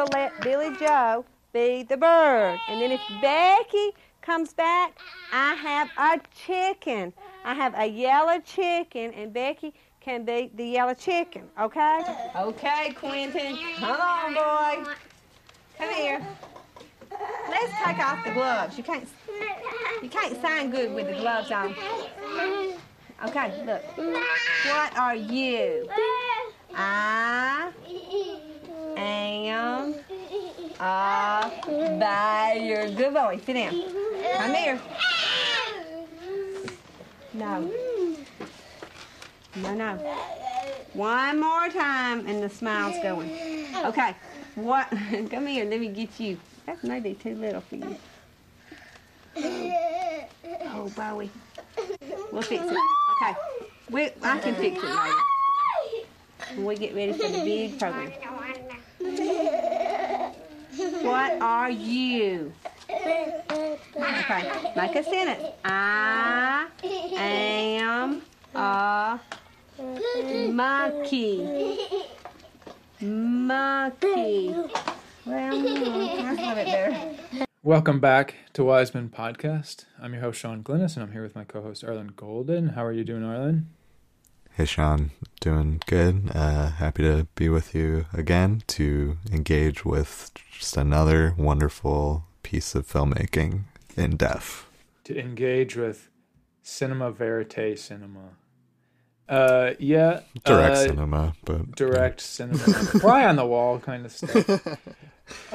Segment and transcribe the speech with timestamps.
[0.00, 2.58] we'll let Billy Joe be the bird.
[2.68, 3.90] And then if Becky
[4.22, 4.98] comes back,
[5.32, 7.12] I have a chicken.
[7.44, 12.02] I have a yellow chicken, and Becky can be the yellow chicken, okay?
[12.34, 13.58] Okay, Quentin.
[13.76, 14.90] Come on, boy.
[15.76, 16.26] Come here.
[17.50, 18.78] Let's take off the gloves.
[18.78, 19.06] You can't
[20.02, 21.74] you can't sign good with the gloves on.
[23.26, 23.82] Okay, look.
[24.64, 25.88] What are you?
[26.74, 27.72] I
[29.00, 29.94] am
[30.80, 31.50] a
[31.98, 32.90] bear.
[32.90, 33.40] Good boy.
[33.44, 33.82] Sit down.
[34.36, 34.80] Come here.
[37.34, 37.70] No.
[39.56, 39.96] No, no.
[40.94, 43.30] One more time, and the smile's going.
[43.84, 44.14] Okay.
[44.54, 44.88] What?
[45.30, 45.64] Come here.
[45.64, 46.38] Let me get you.
[46.66, 47.96] That's may be too little for you.
[50.72, 51.30] Oh, Bowie.
[52.32, 52.78] We'll fix it.
[53.22, 53.34] Okay.
[53.90, 55.16] We, I can fix it later.
[56.56, 58.12] When we get ready for the big program.
[61.02, 62.52] What are you?
[62.88, 63.42] Okay.
[64.76, 65.48] Make a sentence.
[65.64, 68.22] I am
[68.54, 69.18] a
[70.52, 71.78] monkey.
[73.00, 74.54] Monkey.
[75.26, 77.46] Well, hmm, better.
[77.62, 79.86] Welcome back to Wiseman Podcast.
[80.00, 82.70] I'm your host, Sean Glennis, and I'm here with my co host, Arlen Golden.
[82.70, 83.70] How are you doing, Arlen?
[84.60, 85.10] Hey, Sean.
[85.40, 86.32] Doing good.
[86.34, 92.86] Uh, happy to be with you again to engage with just another wonderful piece of
[92.86, 93.62] filmmaking
[93.96, 94.66] in depth.
[95.04, 96.10] To engage with
[96.62, 98.36] cinema verite cinema.
[99.26, 100.20] Uh, yeah.
[100.44, 101.74] Direct uh, cinema, but.
[101.74, 102.58] Direct cinema.
[102.58, 104.66] Fly on the wall kind of stuff.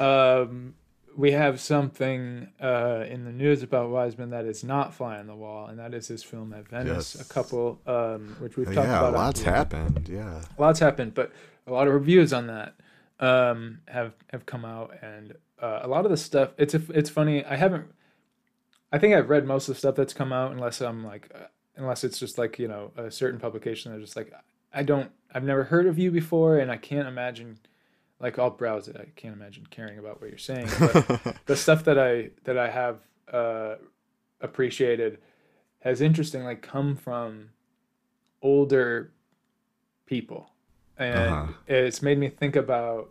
[0.00, 0.74] um,
[1.16, 5.34] we have something uh, in the news about Wiseman that is not fly on the
[5.34, 7.16] wall, and that is his film at Venice.
[7.16, 7.28] Yes.
[7.28, 9.06] A couple, um, which we've talked yeah, about.
[9.06, 10.08] on lots happened.
[10.08, 10.42] Yeah.
[10.58, 11.32] lots happened, but
[11.66, 12.74] a lot of reviews on that
[13.18, 16.50] um, have have come out, and uh, a lot of the stuff.
[16.58, 17.44] It's a, it's funny.
[17.44, 17.86] I haven't.
[18.92, 21.46] I think I've read most of the stuff that's come out, unless I'm like, uh,
[21.76, 23.90] unless it's just like you know a certain publication.
[23.90, 24.32] They're just like,
[24.72, 25.10] I don't.
[25.34, 27.58] I've never heard of you before, and I can't imagine.
[28.20, 28.96] Like I'll browse it.
[28.96, 30.68] I can't imagine caring about what you're saying.
[30.78, 32.98] But the stuff that I that I have
[33.32, 33.76] uh,
[34.40, 35.18] appreciated
[35.80, 37.50] has interestingly come from
[38.42, 39.12] older
[40.06, 40.50] people,
[40.98, 41.52] and Uh-huh.
[41.66, 43.10] it's made me think about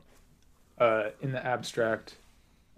[0.79, 2.15] uh, in the abstract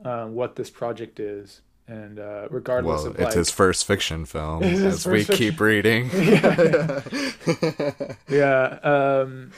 [0.03, 4.25] um, what this project is, and uh, regardless Well, of it's like, his first fiction
[4.25, 6.09] film, as we first keep reading.
[8.29, 9.51] yeah um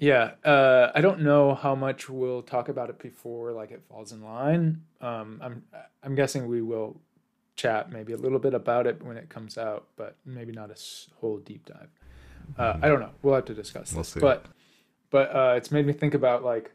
[0.00, 4.12] yeah uh i don't know how much we'll talk about it before like it falls
[4.12, 4.82] in line.
[5.00, 5.62] Um i'm
[6.02, 7.00] i'm guessing we will
[7.56, 10.76] chat maybe a little bit about it when it comes out but maybe not a
[11.20, 11.90] whole deep dive.
[12.58, 13.10] Uh i don't know.
[13.22, 14.12] We'll have to discuss We'll this.
[14.14, 14.20] see.
[14.20, 14.46] but
[15.10, 16.72] but uh it's made me think about like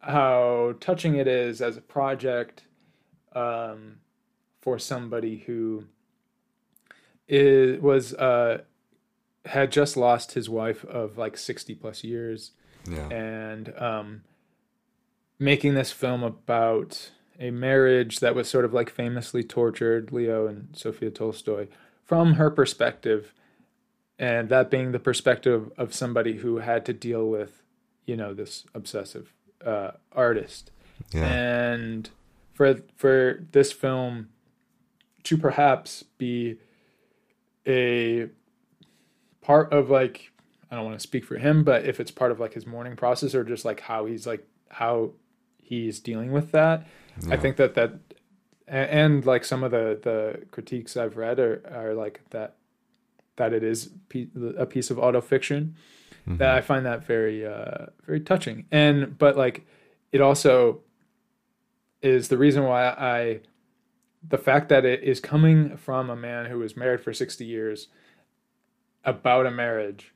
[0.00, 2.64] how touching it is as a project
[3.32, 3.96] um
[4.60, 5.84] for somebody who
[7.28, 8.60] is was uh
[9.46, 12.52] had just lost his wife of like 60 plus years
[12.88, 13.08] yeah.
[13.08, 14.22] and um
[15.38, 20.68] making this film about a marriage that was sort of like famously tortured leo and
[20.72, 21.66] sophia tolstoy
[22.04, 23.32] from her perspective
[24.18, 27.62] and that being the perspective of somebody who had to deal with
[28.06, 29.32] you know this obsessive
[29.64, 30.70] uh artist
[31.12, 31.26] Yeah.
[31.26, 32.08] and
[32.54, 34.28] for for this film
[35.24, 36.58] to perhaps be
[37.66, 38.28] a
[39.46, 40.32] part of like
[40.70, 42.96] I don't want to speak for him, but if it's part of like his mourning
[42.96, 45.12] process or just like how he's like how
[45.62, 46.86] he's dealing with that,
[47.30, 47.90] I think that that
[48.68, 52.56] a- and like some of the the critiques I've read are are like that
[53.36, 53.90] that it is
[54.58, 55.76] a piece of auto fiction
[56.28, 56.38] Mm-hmm.
[56.38, 59.64] that I find that very uh very touching and but like
[60.10, 60.80] it also
[62.02, 63.40] is the reason why I
[64.28, 67.86] the fact that it is coming from a man who was married for 60 years
[69.06, 70.12] about a marriage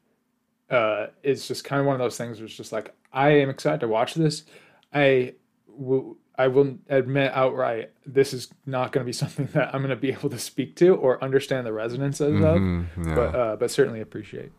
[0.70, 3.48] uh is just kind of one of those things where it's just like I am
[3.50, 4.44] excited to watch this.
[4.92, 5.34] I
[5.66, 9.90] will I will admit outright this is not going to be something that I'm going
[9.90, 13.14] to be able to speak to or understand the resonances Mhm, of, yeah.
[13.14, 14.52] but uh, but certainly appreciate.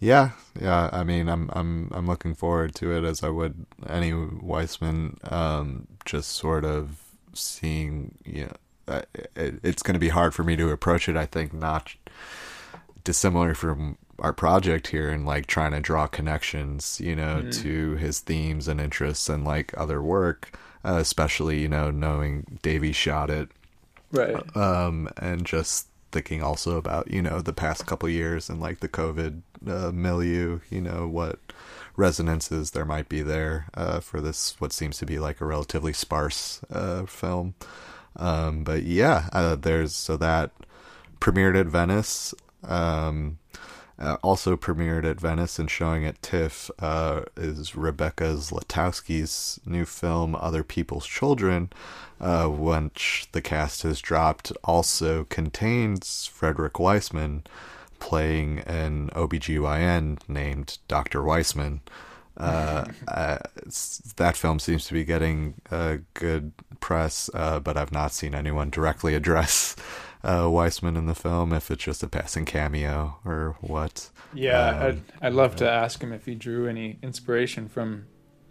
[0.00, 0.30] Yeah,
[0.60, 0.88] yeah.
[0.92, 5.18] I mean, I'm I'm I'm looking forward to it as I would any Wiseman.
[5.24, 7.00] Um, just sort of
[7.34, 8.48] seeing, you
[8.86, 9.02] know,
[9.34, 11.16] it, it's going to be hard for me to approach it.
[11.16, 11.96] I think not
[13.08, 18.20] dissimilar from our project here, and like trying to draw connections, you know, to his
[18.20, 20.40] themes and interests and like other work,
[20.84, 23.48] uh, especially you know knowing Davey shot it
[24.12, 24.36] Right.
[24.56, 28.88] um, and just thinking also about you know the past couple years and like the
[28.88, 31.38] COVID uh, milieu, you know what
[31.96, 35.92] resonances there might be there uh, for this what seems to be like a relatively
[35.94, 37.54] sparse uh, film.
[38.16, 40.50] Um, but yeah, uh, there's so that
[41.20, 42.34] premiered at Venice.
[42.64, 43.38] Um,
[43.98, 50.36] uh, also premiered at Venice and showing at TIFF uh, is Rebecca Zlotowski's new film,
[50.36, 51.70] Other People's Children,
[52.20, 57.42] uh, which the cast has dropped, also contains Frederick Wiseman
[57.98, 61.22] playing an OBGYN named Dr.
[61.24, 61.80] Weissman.
[62.36, 63.38] Uh, uh,
[64.16, 65.54] that film seems to be getting
[66.14, 69.74] good press, uh, but I've not seen anyone directly address
[70.28, 71.52] uh, Wiseman in the film.
[71.52, 74.10] If it's just a passing cameo or what.
[74.34, 78.06] Yeah, Um, I'd, I'd love to ask him if he drew any inspiration from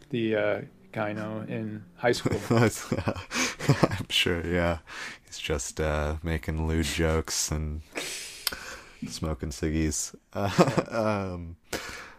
[0.10, 0.62] the uh,
[0.94, 2.40] gyno in high school.
[2.52, 4.46] I'm sure.
[4.46, 4.80] Yeah,
[5.26, 7.82] he's just uh, making lewd jokes and
[9.08, 10.16] smoking ciggies.
[10.92, 11.58] um,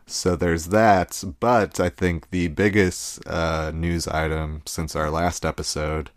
[0.06, 1.22] so there's that.
[1.40, 6.10] But I think the biggest uh, news item since our last episode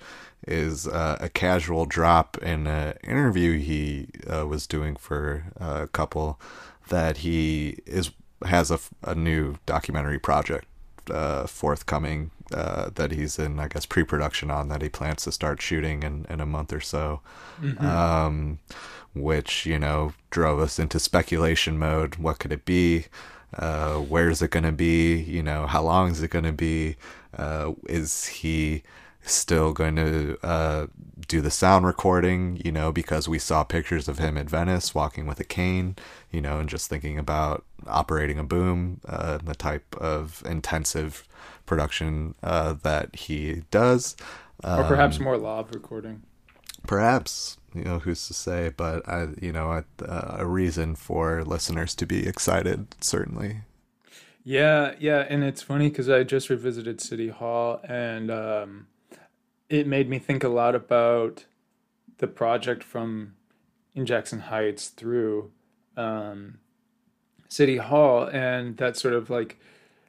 [0.47, 6.39] is uh, a casual drop in an interview he uh, was doing for a couple
[6.89, 8.11] that he is
[8.45, 10.65] has a, a new documentary project
[11.11, 15.61] uh, forthcoming uh, that he's in, I guess, pre-production on that he plans to start
[15.61, 17.21] shooting in, in a month or so.
[17.79, 18.59] Um,
[19.13, 22.15] which you know drove us into speculation mode.
[22.15, 23.05] What could it be?
[23.57, 25.15] Uh, where's it going to be?
[25.15, 26.95] You know, how long is it going to be?
[27.37, 28.83] Uh, is he
[29.23, 30.87] still going to uh,
[31.27, 32.61] do the sound recording?
[32.63, 35.95] You know, because we saw pictures of him at Venice walking with a cane.
[36.31, 41.27] You know, and just thinking about operating a boom, uh, the type of intensive
[41.65, 44.15] production uh, that he does.
[44.75, 46.23] or perhaps Um, more live recording.
[46.87, 49.85] perhaps you know who's to say but i you know a,
[50.39, 53.61] a reason for listeners to be excited certainly
[54.43, 58.87] Yeah, yeah, and it's funny because I just revisited City Hall, and um,
[59.71, 61.45] it made me think a lot about
[62.17, 63.35] the project from
[63.95, 65.51] in Jackson Heights through
[65.95, 66.59] um,
[67.47, 69.57] City Hall, and that sort of like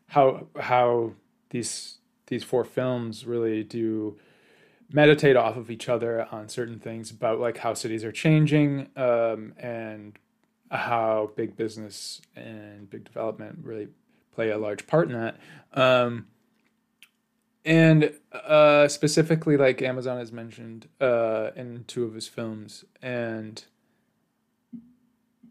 [0.09, 1.12] how how
[1.50, 4.19] these these four films really do
[4.93, 9.55] meditate off of each other on certain things about like how cities are changing um,
[9.58, 10.19] and
[10.70, 13.88] how big business and big development really
[14.35, 15.38] play a large part in that.
[15.73, 16.26] Um,
[17.64, 23.64] and uh, specifically, like Amazon has mentioned uh, in two of his films, and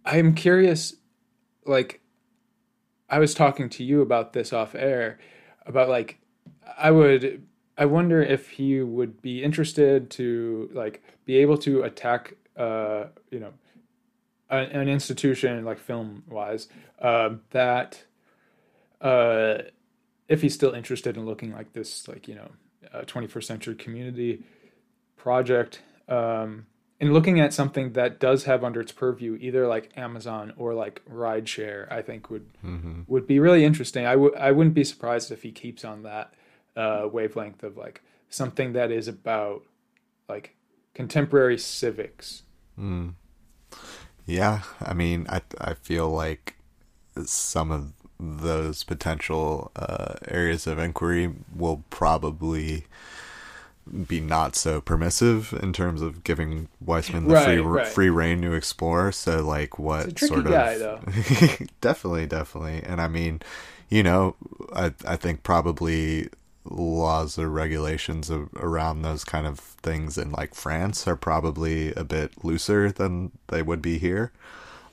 [0.04, 0.96] I'm curious,
[1.66, 2.02] like,
[3.10, 5.20] I was talking to you about this off air,
[5.66, 6.20] about like,
[6.78, 7.46] I would,
[7.78, 13.40] I wonder if he would be interested to like be able to attack, uh, you
[13.40, 13.54] know,
[14.50, 16.68] an, an institution like film wise,
[17.02, 18.04] uh, that
[19.02, 19.60] uh,
[20.32, 22.50] if he's still interested in looking like this, like you know,
[22.94, 24.44] uh, 21st century community
[25.18, 26.66] project, um,
[27.00, 31.02] and looking at something that does have under its purview either like Amazon or like
[31.06, 32.48] rideshare, I think would
[33.08, 34.06] would be really interesting.
[34.06, 36.34] I would I wouldn't be surprised if he keeps on that
[36.76, 39.64] uh, wavelength of like something that is about
[40.30, 40.56] like
[40.94, 42.44] contemporary civics.
[44.26, 46.56] yeah i mean i i feel like
[47.26, 52.86] some of those potential uh, areas of inquiry will probably
[54.08, 57.88] be not so permissive in terms of giving Wiseman the Right, free right.
[57.88, 59.12] free reign to explore.
[59.12, 61.00] So like what sort of guy, though.
[61.82, 62.84] definitely, definitely.
[62.84, 63.42] And I mean,
[63.90, 64.36] you know,
[64.74, 66.30] I I think probably
[66.64, 72.04] laws or regulations of, around those kind of things in like France are probably a
[72.04, 74.32] bit looser than they would be here.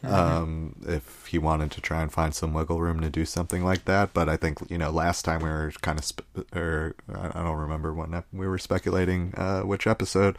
[0.04, 3.84] Um, if he wanted to try and find some wiggle room to do something like
[3.86, 6.22] that, but I think you know last time we were kind of, sp-
[6.54, 10.38] or I don't remember when we were speculating uh, which episode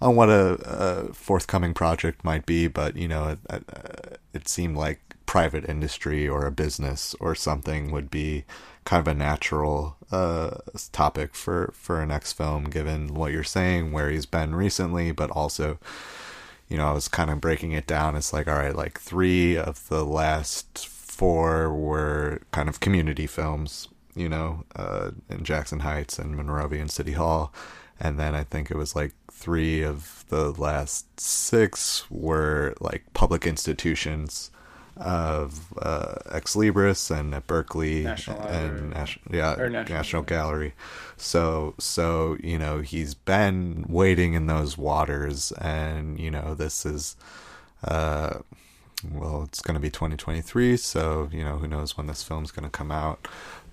[0.00, 4.76] on what a, a forthcoming project might be, but you know, it, it, it seemed
[4.76, 8.44] like private industry or a business or something would be
[8.84, 10.50] kind of a natural uh,
[10.90, 15.30] topic for for a next film, given what you're saying, where he's been recently, but
[15.30, 15.78] also,
[16.72, 18.16] you know, I was kind of breaking it down.
[18.16, 23.88] It's like, all right, like three of the last four were kind of community films,
[24.14, 27.52] you know, uh, in Jackson Heights and Monrovia and City Hall.
[28.00, 33.46] And then I think it was like three of the last six were like public
[33.46, 34.50] institutions
[34.96, 38.94] of uh, Ex Libris and at Berkeley National and
[39.30, 40.74] yeah, National National Gallery.
[41.16, 47.16] So, so you know, he's been wading in those waters, and you know, this is,
[47.84, 48.38] uh,
[49.10, 52.64] well, it's going to be 2023, so you know who knows when this film's going
[52.64, 53.26] to come out.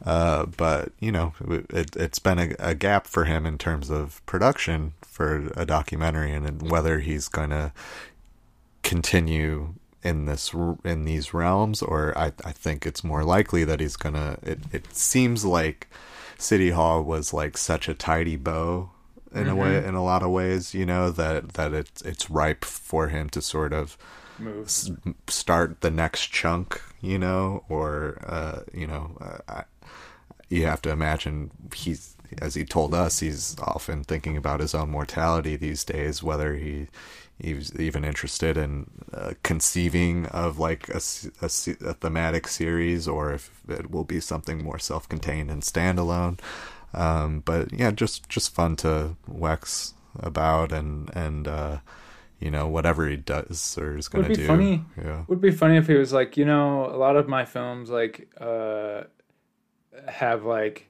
[0.05, 1.33] Uh, but you know,
[1.69, 6.31] it, has been a, a, gap for him in terms of production for a documentary,
[6.31, 7.73] and whether he's going to
[8.81, 9.73] continue
[10.03, 10.53] in this
[10.83, 14.37] in these realms, or I, I think it's more likely that he's gonna.
[14.43, 15.87] It it seems like
[16.37, 18.91] City Hall was like such a tidy bow
[19.33, 19.49] in mm-hmm.
[19.49, 23.09] a way, in a lot of ways, you know that that it's it's ripe for
[23.09, 23.97] him to sort of
[24.65, 24.91] S-
[25.27, 29.63] start the next chunk, you know, or uh, you know, uh,
[30.49, 34.89] you have to imagine he's as he told us he's often thinking about his own
[34.89, 36.87] mortality these days whether he
[37.41, 41.01] even interested in uh, conceiving of like a,
[41.41, 46.39] a, a, thematic series or if it will be something more self-contained and standalone.
[46.93, 51.77] Um, but yeah just just fun to wax about and and uh,
[52.39, 54.47] you know whatever he does or is going to do.
[54.47, 55.23] funny yeah.
[55.27, 58.27] would be funny if he was like you know a lot of my films like
[58.41, 59.03] uh
[60.07, 60.89] have like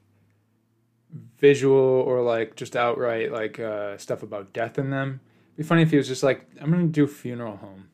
[1.38, 5.20] visual or like just outright like uh, stuff about death in them.
[5.60, 7.90] Be funny if he was just like, I'm gonna do funeral home.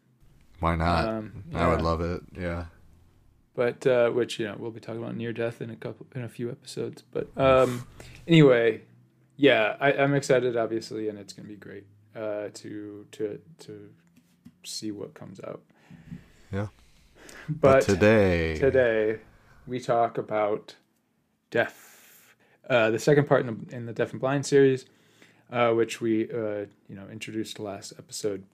[0.61, 1.09] Why not?
[1.09, 1.67] Um, yeah.
[1.67, 2.23] I would love it.
[2.39, 2.67] Yeah.
[3.57, 6.23] But uh, which you know we'll be talking about near death in a couple in
[6.23, 7.03] a few episodes.
[7.11, 7.85] But um,
[8.29, 8.83] anyway,
[9.37, 13.91] yeah, I, am excited obviously, and it's gonna be great uh, to to to
[14.63, 15.61] see what comes out.
[16.53, 16.69] Yeah.
[17.49, 19.19] But, but today, today
[19.67, 20.77] we talk about
[21.51, 22.37] deaf,
[22.71, 24.87] uh, the second part in the, in the Deaf and Blind series,
[25.51, 28.45] uh, which we uh, you know introduced last episode.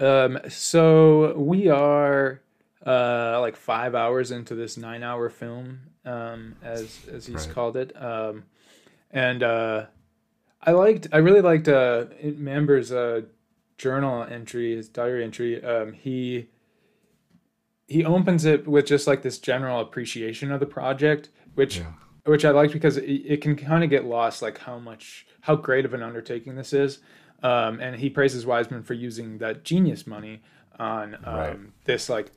[0.00, 2.40] Um, so we are
[2.86, 7.54] uh, like five hours into this nine-hour film, um, as as he's right.
[7.54, 8.44] called it, um,
[9.10, 9.86] and uh,
[10.62, 13.22] I liked, I really liked uh, Mamber's uh,
[13.76, 15.62] journal entry, his diary entry.
[15.64, 16.48] Um, he
[17.86, 21.86] he opens it with just like this general appreciation of the project which yeah.
[22.28, 25.56] Which I like because it, it can kind of get lost, like how much how
[25.56, 26.98] great of an undertaking this is.
[27.42, 30.42] Um, and he praises Wiseman for using that genius money
[30.78, 31.58] on um, right.
[31.84, 32.32] this like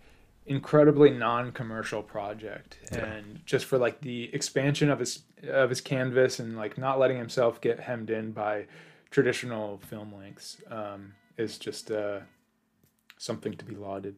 [0.45, 3.05] incredibly non-commercial project yeah.
[3.05, 7.17] and just for like the expansion of his of his canvas and like not letting
[7.17, 8.65] himself get hemmed in by
[9.11, 12.19] traditional film lengths um, is just uh,
[13.17, 14.15] something to be lauded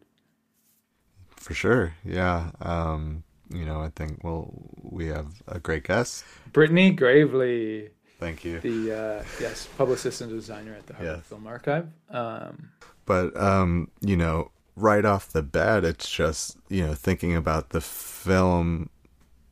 [1.35, 6.91] for sure yeah um, you know, I think well, we have a great guest, Brittany
[6.91, 7.89] Gravely.
[8.19, 8.59] Thank you.
[8.59, 11.25] The uh, yes, publicist and designer at the Harvard yes.
[11.25, 11.87] Film Archive.
[12.09, 12.69] Um,
[13.05, 17.81] but um, you know, right off the bat, it's just you know thinking about the
[17.81, 18.89] film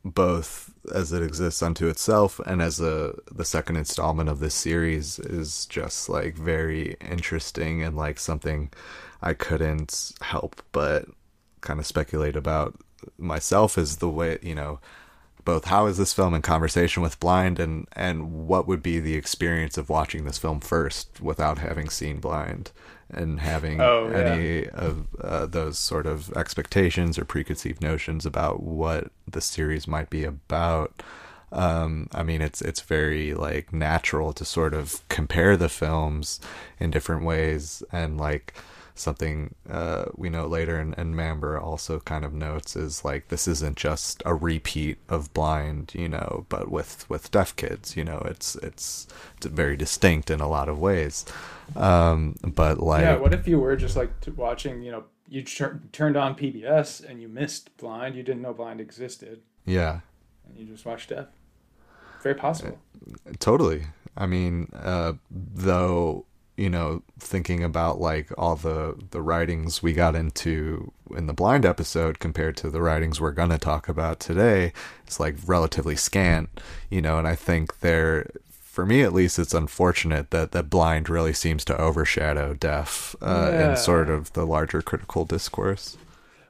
[0.04, 5.18] both as it exists unto itself and as a the second installment of this series
[5.20, 8.68] is just like very interesting and like something
[9.20, 11.06] I couldn't help but
[11.60, 12.80] kind of speculate about
[13.18, 14.78] myself is the way you know
[15.44, 19.14] both how is this film in conversation with blind and and what would be the
[19.14, 22.70] experience of watching this film first without having seen blind
[23.10, 24.16] and having oh, yeah.
[24.16, 30.08] any of uh, those sort of expectations or preconceived notions about what the series might
[30.08, 31.02] be about
[31.52, 36.40] um, I mean, it's it's very like natural to sort of compare the films
[36.80, 38.54] in different ways, and like
[38.94, 43.48] something uh, we know later, and, and Mamber also kind of notes is like this
[43.48, 48.22] isn't just a repeat of Blind, you know, but with with deaf kids, you know,
[48.26, 49.06] it's it's,
[49.36, 51.24] it's very distinct in a lot of ways.
[51.76, 56.16] Um, but like, yeah, what if you were just like watching, you know, you turned
[56.16, 60.00] on PBS and you missed Blind, you didn't know Blind existed, yeah,
[60.46, 61.26] and you just watched Deaf.
[62.22, 62.78] Very possible.
[63.26, 63.84] Uh, totally.
[64.16, 70.14] I mean, uh, though you know, thinking about like all the the writings we got
[70.14, 74.72] into in the blind episode compared to the writings we're gonna talk about today,
[75.06, 76.48] it's like relatively scant,
[76.90, 81.08] you know, and I think there for me at least it's unfortunate that that blind
[81.08, 83.70] really seems to overshadow deaf uh, yeah.
[83.70, 85.96] in sort of the larger critical discourse.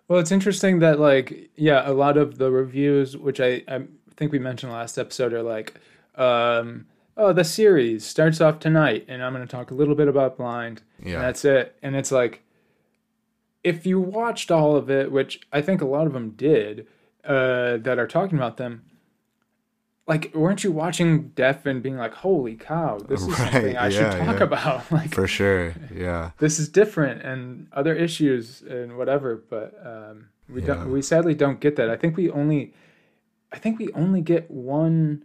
[0.08, 3.82] Well, it's interesting that like yeah, a lot of the reviews which I I
[4.16, 5.74] think we mentioned last episode are like
[6.16, 6.86] um
[7.22, 10.36] oh, the series starts off tonight, and I'm going to talk a little bit about
[10.36, 10.82] Blind.
[11.02, 11.14] Yeah.
[11.14, 11.76] And that's it.
[11.82, 12.42] And it's like,
[13.62, 16.86] if you watched all of it, which I think a lot of them did,
[17.24, 18.82] uh, that are talking about them,
[20.08, 23.86] like, weren't you watching Deaf and being like, "Holy cow, this is right, something I
[23.86, 24.44] yeah, should talk yeah.
[24.44, 24.90] about"?
[24.92, 26.32] like, for sure, yeah.
[26.38, 29.44] This is different, and other issues and whatever.
[29.48, 30.74] But um, we yeah.
[30.74, 30.90] don't.
[30.90, 31.88] We sadly don't get that.
[31.88, 32.74] I think we only,
[33.52, 35.24] I think we only get one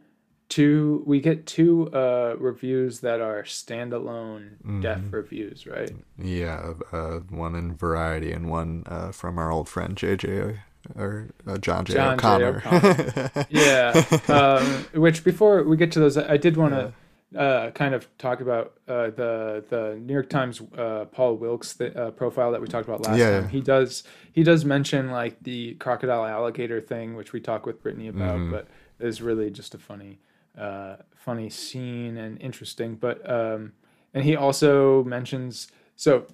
[0.50, 4.82] two we get two uh reviews that are standalone Mm-hmm.
[4.82, 9.96] deaf reviews right Yeah, uh, one in Variety and one uh, from our old friend
[9.96, 10.58] JJ
[10.96, 11.94] or uh, John J.
[11.96, 12.28] John J.
[12.28, 13.32] O'Connor.
[13.50, 16.94] yeah um which before we get to those i did want to
[17.38, 21.94] uh kind of talk about uh the the new york times uh paul wilkes the,
[22.02, 23.42] uh, profile that we talked about last Yeah.
[23.42, 27.84] time he does he does mention like the crocodile alligator thing which we talked with
[27.84, 28.52] brittany about Mm-hmm.
[28.52, 28.68] but
[29.00, 30.20] is really just a funny
[30.58, 33.74] uh funny scene and interesting but um
[34.14, 36.26] and he also mentions so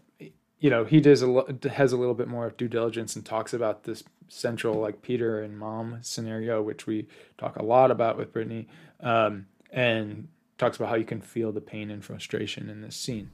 [0.60, 3.26] you know he does a lo- has a little bit more of due diligence and
[3.26, 8.18] talks about this central like peter and mom scenario which we talk a lot about
[8.18, 8.68] with brittany
[9.02, 10.28] um and
[10.58, 13.32] talks about how you can feel the pain and frustration in this scene.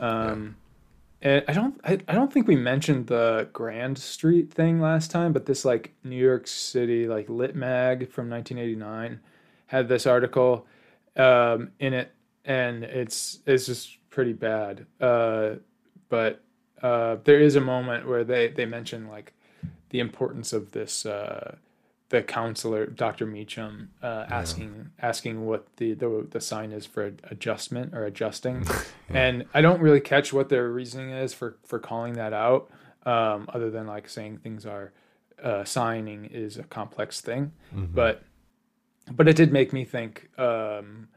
[0.00, 0.56] Um
[1.22, 5.32] and i don't I, I don't think we mentioned the grand street thing last time
[5.32, 9.20] but this like new york city like lit mag from 1989
[9.66, 10.66] had this article
[11.16, 12.12] um in it
[12.44, 14.86] and it's it's just pretty bad.
[15.00, 15.54] Uh
[16.08, 16.42] but
[16.82, 19.32] uh there is a moment where they they mention like
[19.90, 21.56] the importance of this uh
[22.08, 27.94] the counselor dr meacham uh asking asking what the, the the sign is for adjustment
[27.94, 28.64] or adjusting.
[29.08, 32.70] And i don't really catch what their reasoning is for for calling that out
[33.04, 34.92] um other than like saying things are
[35.42, 37.52] uh signing is a complex thing.
[37.72, 38.22] But
[39.10, 41.08] but it did make me think um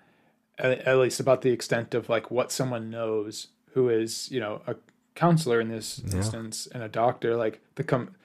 [0.57, 4.61] at, at least about the extent of like what someone knows who is you know
[4.67, 4.75] a
[5.15, 8.15] counselor in this instance and a doctor like the com-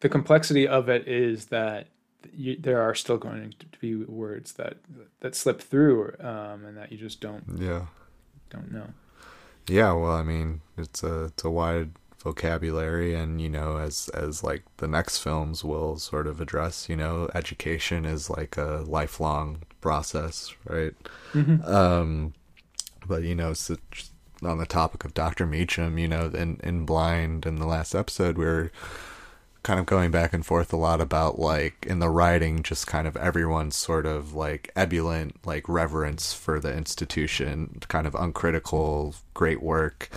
[0.00, 1.88] the complexity of it is that
[2.32, 4.76] you, there are still going to be words that
[5.20, 7.86] that slip through um, and that you just don't yeah.
[8.48, 8.86] don't know
[9.68, 11.90] Yeah, well, I mean, it's a it's a wide
[12.22, 16.96] vocabulary, and you know, as as like the next films will sort of address, you
[16.96, 20.94] know, education is like a lifelong process, right?
[21.66, 22.34] Um,
[23.06, 23.76] but you know, so
[24.42, 25.46] on the topic of Dr.
[25.46, 28.72] Meacham, you know, in in Blind, in the last episode, we are
[29.62, 33.06] kind of going back and forth a lot about like in the writing just kind
[33.06, 39.62] of everyone's sort of like ebullient like reverence for the institution kind of uncritical great
[39.62, 40.08] work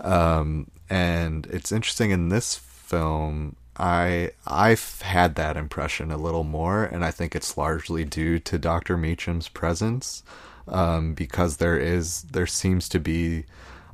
[0.00, 6.84] um and it's interesting in this film i i've had that impression a little more
[6.84, 10.22] and i think it's largely due to dr meacham's presence
[10.68, 13.44] um because there is there seems to be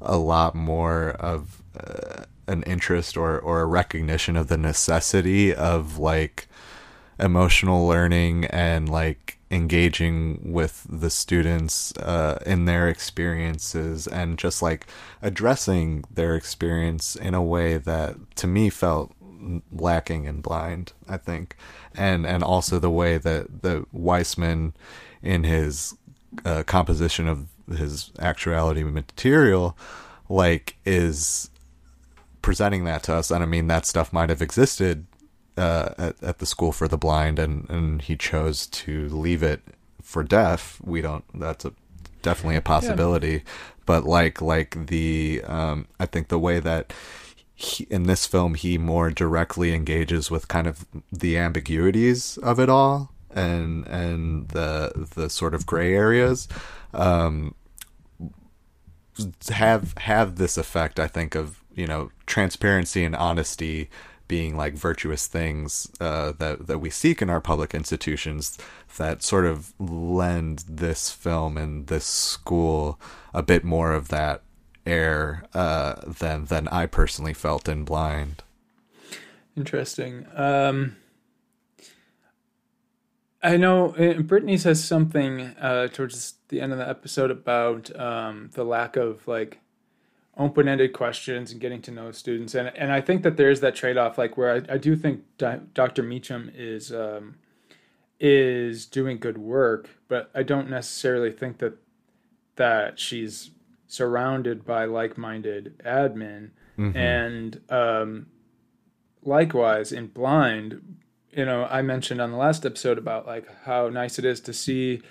[0.01, 5.99] a lot more of uh, an interest or or a recognition of the necessity of
[5.99, 6.49] like
[7.19, 14.87] emotional learning and like engaging with the students uh, in their experiences and just like
[15.23, 19.13] addressing their experience in a way that to me felt
[19.71, 21.57] lacking and blind i think.
[21.95, 24.75] And and also the way that the wiseman
[25.23, 25.95] in his
[26.45, 29.77] uh, composition of his actuality material
[30.29, 31.51] like is
[32.43, 33.31] presenting that to us.
[33.31, 35.07] And i mean that stuff might have existed
[35.57, 39.63] uh, at, at the school for the blind and and he chose to leave it
[40.03, 41.73] for deaf we don't that's a
[42.27, 43.43] definitely a possibility.
[43.87, 46.93] But like like the um i think the way that
[47.55, 52.69] he, in this film he more directly engages with kind of the ambiguities of it
[52.69, 56.49] all and and the the sort of gray areas
[56.93, 57.55] um
[59.51, 63.89] have have this effect i think of you know transparency and honesty
[64.29, 68.59] being like virtuous things uh, that that we seek in our public institutions
[68.97, 73.01] that sort of lend this film and this school
[73.35, 74.43] a bit more of that
[74.85, 78.43] air uh, than than I personally felt in Blind.
[79.57, 80.27] Interesting.
[80.35, 80.97] Um,
[83.43, 88.51] I know uh, Brittany says something uh, towards the end of the episode about um,
[88.55, 89.61] the lack of like
[90.37, 94.19] open-ended questions and getting to know students, and and I think that there's that trade-off,
[94.19, 96.03] like where I, I do think Di- Dr.
[96.03, 97.37] Meacham is um,
[98.21, 101.79] is doing good work, but I don't necessarily think that
[102.57, 103.51] that she's
[103.87, 106.51] surrounded by like-minded admin,
[106.97, 108.27] and um,
[109.23, 110.99] likewise in blind
[111.33, 114.53] you know i mentioned on the last episode about like how nice it is to
[114.53, 115.03] see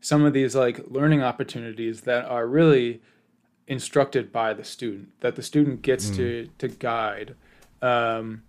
[0.00, 3.00] some of these like learning opportunities that are really
[3.72, 7.34] instructed by the student that the student gets to to guide
[7.80, 8.42] um,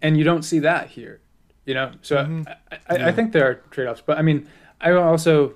[0.00, 1.20] and you don't see that here
[1.64, 4.48] you know so I, I, I think there are trade-offs but i mean
[4.80, 5.54] i also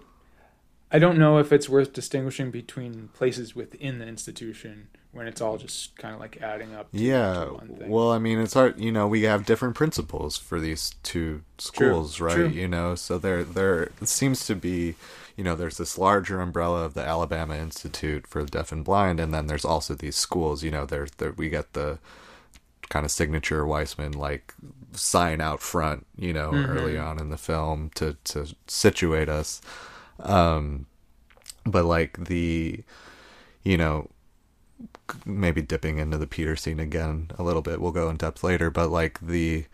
[0.93, 5.57] I don't know if it's worth distinguishing between places within the institution when it's all
[5.57, 6.91] just kind of like adding up.
[6.91, 7.45] To, yeah.
[7.45, 7.89] to one thing.
[7.89, 8.81] Well, I mean, it's hard.
[8.81, 12.35] You know, we have different principles for these two schools, True, right?
[12.35, 12.49] true.
[12.49, 14.97] You know, so there there seems to be,
[15.41, 19.19] you know, there's this larger umbrella of the Alabama Institute for the Deaf and Blind,
[19.19, 20.63] and then there's also these schools.
[20.63, 21.99] You know, there there we get the
[22.91, 24.53] kind of signature Wiseman like
[24.93, 26.71] sign out front, you know, Mm-hmm.
[26.79, 29.63] early on in the film to to situate us.
[30.21, 30.85] Um,
[31.65, 32.85] but like the,
[33.65, 34.11] you know,
[35.25, 37.81] maybe dipping into the Peter scene again a little bit.
[37.81, 39.65] We'll go in depth later, but like the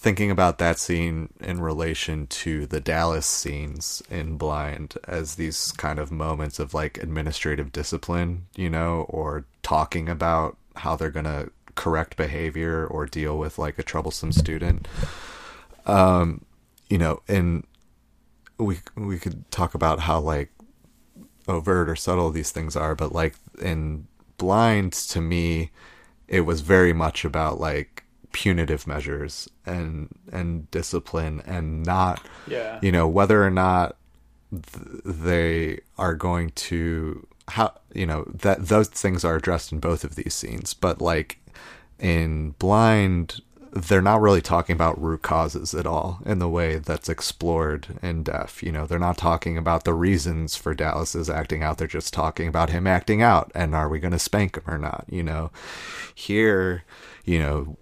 [0.00, 5.98] thinking about that scene in relation to the Dallas scenes in Blind as these kind
[5.98, 11.50] of moments of like administrative discipline, you know, or talking about how they're going to
[11.74, 14.88] correct behavior or deal with like a troublesome student.
[15.84, 16.46] Um,
[16.88, 17.66] you know, and
[18.56, 20.50] we we could talk about how like
[21.46, 24.06] overt or subtle these things are, but like in
[24.38, 25.72] Blind, to me,
[26.26, 32.92] it was very much about like punitive measures and and discipline and not yeah, you
[32.92, 33.96] know whether or not
[34.50, 40.04] th- they are going to how you know that those things are addressed in both
[40.04, 40.74] of these scenes.
[40.74, 41.38] But like
[41.98, 43.40] in blind
[43.72, 48.24] they're not really talking about root causes at all in the way that's explored in
[48.24, 51.78] deaf you know they're not talking about the reasons for dallas's acting out.
[51.78, 53.52] They're just talking about him acting out.
[53.54, 55.04] And are we going to spank him or not?
[55.08, 55.50] You know
[56.14, 56.84] here
[57.24, 57.76] you know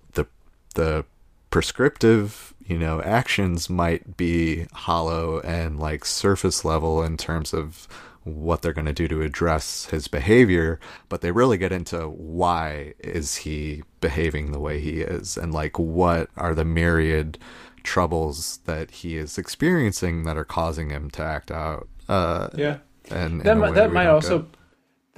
[0.79, 1.05] the
[1.51, 7.89] prescriptive you know actions might be hollow and like surface level in terms of
[8.23, 12.95] what they're going to do to address his behavior but they really get into why
[13.01, 17.39] is he behaving the way he is and like what are the myriad
[17.83, 22.79] troubles that he is experiencing that are causing him to act out uh yeah.
[23.11, 24.47] and That might, that might also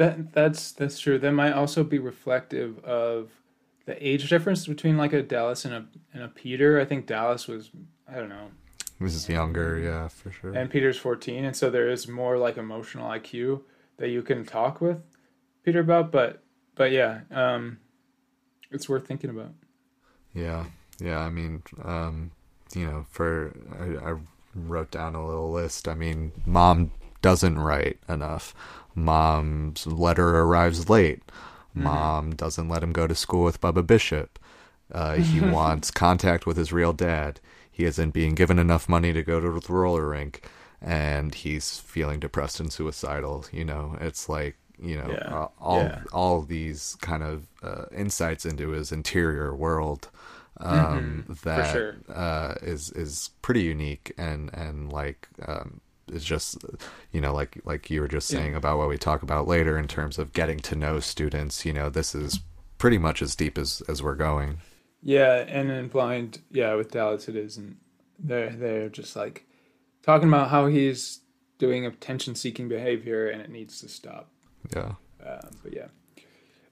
[0.01, 1.19] that that's that's true.
[1.19, 3.31] That might also be reflective of
[3.91, 6.79] the age difference between like a Dallas and a and a Peter.
[6.81, 7.71] I think Dallas was
[8.09, 8.51] I don't know,
[9.01, 12.57] this is younger yeah for sure and Peter's fourteen, and so there is more like
[12.57, 13.63] emotional IQ
[13.97, 14.99] that you can talk with
[15.65, 16.13] Peter about.
[16.13, 16.43] But
[16.77, 17.79] but yeah, um,
[18.71, 19.53] it's worth thinking about.
[20.33, 20.67] Yeah,
[21.01, 21.19] yeah.
[21.19, 22.31] I mean, um,
[22.73, 24.17] you know, for I, I
[24.55, 25.89] wrote down a little list.
[25.89, 28.55] I mean, mom doesn't write enough.
[28.95, 31.23] Mom's letter arrives late.
[31.75, 34.39] Mom doesn't let him go to school with Bubba Bishop.
[34.93, 37.41] Uh, he wants contact with his real dad.
[37.71, 40.45] He isn't being given enough money to go to the roller rink,
[40.81, 43.47] and he's feeling depressed and suicidal.
[43.53, 46.03] You know, it's like you know Yeah, uh, all yeah.
[46.13, 50.09] all these kind of uh, insights into his interior world
[50.59, 51.97] um, that sure.
[52.13, 55.81] uh, is is pretty unique and and like um,
[56.11, 56.65] is just
[57.13, 59.89] you know like like you were just saying about what we talk about later in
[59.89, 61.65] terms of getting to know students.
[61.65, 62.41] You know, this is
[62.79, 64.59] pretty much as deep as as we're going.
[65.03, 67.77] Yeah, and in blind, yeah, with Dallas it is, and
[68.19, 69.47] they're they're just like
[70.03, 71.21] talking about how he's
[71.59, 74.31] doing attention seeking behavior and it needs to stop.
[74.75, 74.93] Yeah.
[75.27, 75.89] Um, but yeah.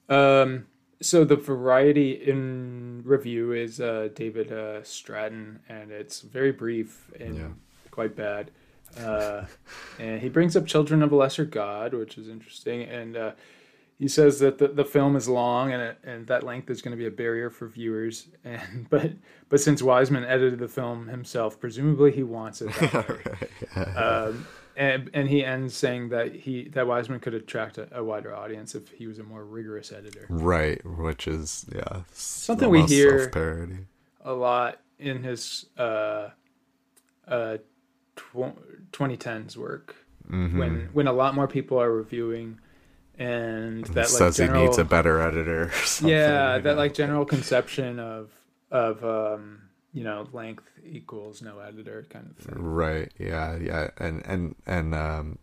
[0.09, 0.67] Um,
[1.01, 7.37] so the variety in review is uh, David uh, Stratton, and it's very brief and
[7.37, 7.49] Yeah.
[7.91, 8.51] quite bad.
[9.01, 9.47] Uh,
[9.99, 12.83] and he brings up Children of a Lesser God, which is interesting.
[12.83, 13.33] And uh,
[13.99, 16.93] he says that the, the film is long, and it, and that length is going
[16.93, 18.29] to be a barrier for viewers.
[18.45, 19.13] And but
[19.49, 22.71] but since Wiseman edited the film himself, presumably he wants it.
[23.97, 28.35] Um, and, and he ends saying that he that Wiseman could attract a, a wider
[28.35, 30.27] audience if he was a more rigorous editor.
[30.29, 33.29] Right, which is yeah Something we hear-
[34.25, 36.29] A lot in his uh,
[37.27, 37.59] uh,
[38.19, 38.59] tw-
[38.93, 39.97] 2010s work
[40.31, 40.59] Mm-hmm.
[40.59, 42.59] when when a lot more people are reviewing
[43.19, 45.63] and that like says general, he needs a better editor.
[45.65, 45.73] Or
[46.09, 46.75] yeah that know?
[46.75, 48.31] like general conception of
[48.71, 49.63] of um,
[49.95, 52.63] you know length equals no editor kind of thing.
[52.63, 53.11] Right.
[53.19, 53.57] Yeah.
[53.57, 53.89] Yeah.
[53.97, 55.39] And and and um,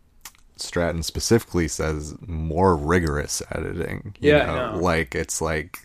[0.56, 4.14] Stratton specifically says more rigorous editing.
[4.20, 4.78] you Yeah, know.
[4.80, 5.78] Like it's like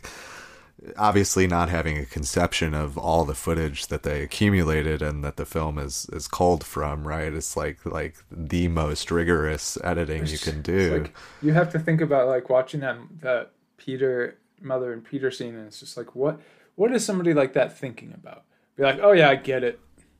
[0.97, 5.45] obviously not having a conception of all the footage that they accumulated and that the
[5.45, 7.07] film is is culled from.
[7.07, 7.33] Right.
[7.33, 11.01] It's like like the most rigorous editing you can do.
[11.01, 15.55] Like you have to think about like watching that that Peter mother and Peter scene,
[15.55, 16.39] and it's just like what
[16.75, 18.43] what is somebody like that thinking about?
[18.75, 19.79] Be like, oh yeah, I get it.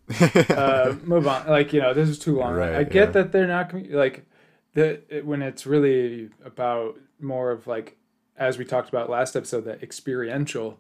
[0.50, 1.48] uh, move on.
[1.48, 2.54] Like you know, this is too long.
[2.54, 3.12] Right, I get yeah.
[3.12, 4.26] that they're not like
[4.74, 7.98] the it- when it's really about more of like
[8.42, 10.80] as we talked about last episode, that experiential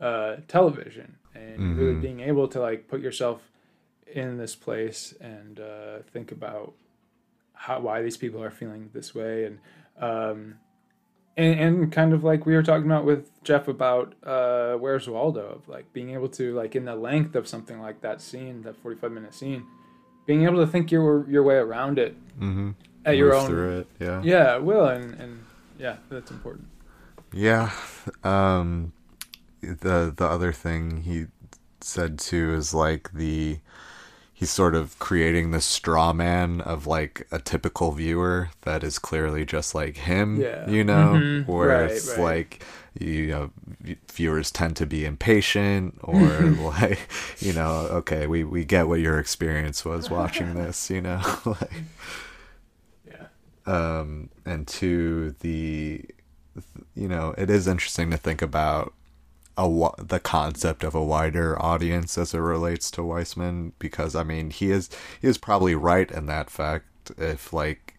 [0.00, 2.00] uh, television and really Mhm.
[2.02, 3.50] being able to like put yourself
[4.06, 6.72] in this place and uh, think about
[7.52, 9.58] how why these people are feeling this way and
[9.98, 10.54] um,
[11.36, 15.44] and, and kind of like we were talking about with Jeff about uh, Where's Waldo
[15.56, 18.76] of like being able to like in the length of something like that scene, that
[18.76, 19.64] forty five minute scene,
[20.26, 22.70] being able to think your your way around it Mm-hmm.
[23.04, 23.86] at your own through it.
[23.98, 24.20] Yeah.
[24.22, 25.44] yeah will and and
[25.78, 26.68] yeah that's important.
[27.36, 27.70] Yeah.
[28.24, 28.92] Um
[29.60, 31.26] the the other thing he
[31.80, 33.58] said too is like the
[34.32, 39.44] he's sort of creating this straw man of like a typical viewer that is clearly
[39.46, 40.68] just like him, Yeah.
[40.68, 41.46] you know, Mhm.
[41.46, 42.18] where Right, it's right.
[42.18, 42.62] like
[42.98, 43.50] you know
[44.12, 46.26] viewers tend to be impatient or
[46.80, 46.98] like
[47.40, 51.82] you know okay we we get what your experience was watching this you know like
[53.06, 53.26] Yeah.
[53.66, 56.02] um, and to the
[56.94, 58.92] you know, it is interesting to think about
[59.56, 64.50] a the concept of a wider audience as it relates to Wiseman because I mean
[64.50, 64.90] he is
[65.20, 66.86] he is probably right in that fact.
[67.16, 67.94] If like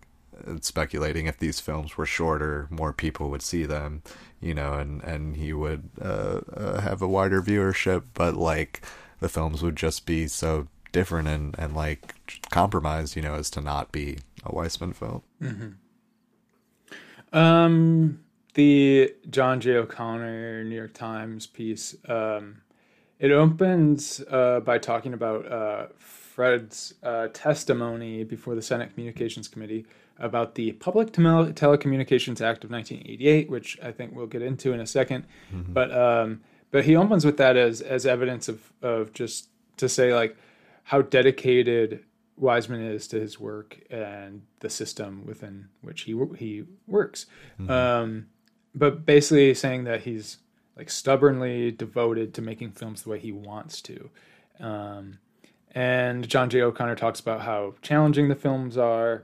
[0.61, 4.03] speculating if these films were shorter more people would see them
[4.39, 8.03] you know and and he would uh, uh, have a wider viewership.
[8.13, 8.81] But like
[9.19, 12.13] the films would just be so different and and like
[12.51, 15.23] compromised you know as to not be a Wiseman film.
[17.33, 18.19] Um,
[18.57, 19.75] the John J.
[19.75, 21.95] O'Connor New York Times piece.
[22.09, 22.63] Um,
[23.19, 29.85] it opens uh, by talking about uh, Fred's uh, testimony before the Senate Communications Committee
[30.17, 34.79] about the Public Tele- Telecommunications Act of 1988, which I think we'll get into in
[34.79, 35.23] a 2nd
[35.67, 36.41] But um,
[36.71, 40.35] but he opens with that as as evidence of of just to say like
[40.83, 42.03] how dedicated
[42.37, 47.27] Wiseman is to his work and the system within which he he works.
[47.69, 48.27] Um,
[48.77, 50.37] but basically saying that he's
[50.75, 54.09] like stubbornly devoted to making films the way he wants to.
[54.59, 55.19] Um,
[55.71, 56.61] and John J.
[56.61, 59.23] O'Connor talks about how challenging the films are,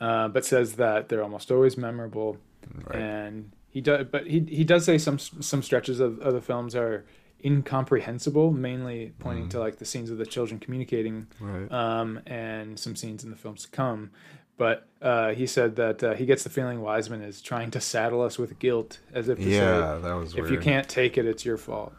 [0.00, 2.38] uh, but says that they're almost always memorable.
[2.86, 3.00] Right.
[3.00, 6.74] And he does, but he he does say some some stretches of, of the films
[6.74, 7.04] are
[7.44, 12.96] incomprehensible, mainly pointing to like the scenes of the children communicating right um, and some
[12.96, 14.10] scenes in the films to come.
[14.56, 18.22] But uh, he said that uh, he gets the feeling Wiseman is trying to saddle
[18.22, 21.18] us with guilt, as if to yeah say, that was if weird you can't take
[21.18, 21.92] it, it's your fault.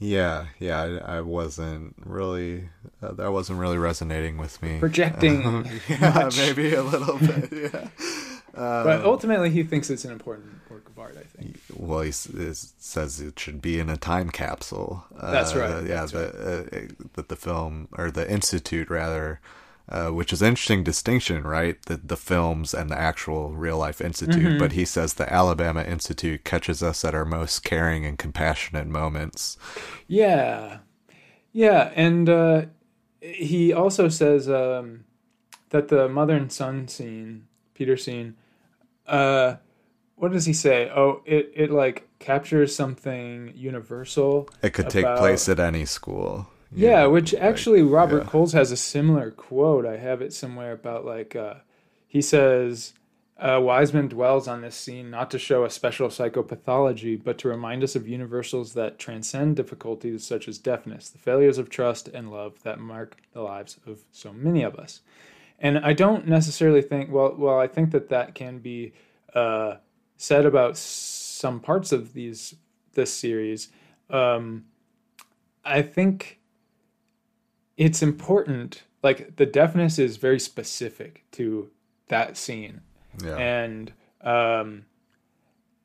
[0.00, 2.68] yeah yeah I, I wasn't really
[3.02, 5.42] uh, that wasn't really resonating with me Projecting
[5.88, 6.36] yeah much.
[6.36, 7.88] maybe a little bit yeah
[8.54, 11.16] But ultimately, he thinks it's an important work of art.
[11.16, 11.58] I think.
[11.76, 16.00] well he is, says it should be in a time capsule uh, That's right, yeah
[16.06, 19.40] that's the, uh, that the film or the institute rather
[19.88, 21.80] uh, which is an interesting distinction, right?
[21.86, 24.42] The the films and the actual real life institute.
[24.42, 24.58] Mm-hmm.
[24.58, 29.56] But he says the Alabama Institute catches us at our most caring and compassionate moments.
[30.06, 30.78] Yeah,
[31.52, 32.62] yeah, and uh,
[33.20, 35.04] he also says um,
[35.70, 38.36] that the mother and son scene, Peter scene,
[39.06, 39.56] uh,
[40.16, 40.90] what does he say?
[40.94, 44.48] Oh, it it like captures something universal.
[44.62, 46.48] It could take place at any school.
[46.72, 48.30] Yeah, know, which like, actually Robert yeah.
[48.30, 49.86] Coles has a similar quote.
[49.86, 51.54] I have it somewhere about like uh,
[52.06, 52.94] he says
[53.38, 57.84] uh, Wiseman dwells on this scene not to show a special psychopathology, but to remind
[57.84, 62.62] us of universals that transcend difficulties such as deafness, the failures of trust and love
[62.64, 65.02] that mark the lives of so many of us.
[65.60, 67.34] And I don't necessarily think well.
[67.36, 68.92] Well, I think that that can be
[69.34, 69.76] uh,
[70.16, 72.54] said about some parts of these
[72.94, 73.68] this series.
[74.10, 74.64] Um,
[75.64, 76.37] I think
[77.78, 81.70] it's important like the deafness is very specific to
[82.08, 82.80] that scene
[83.24, 83.36] Yeah.
[83.36, 84.84] and um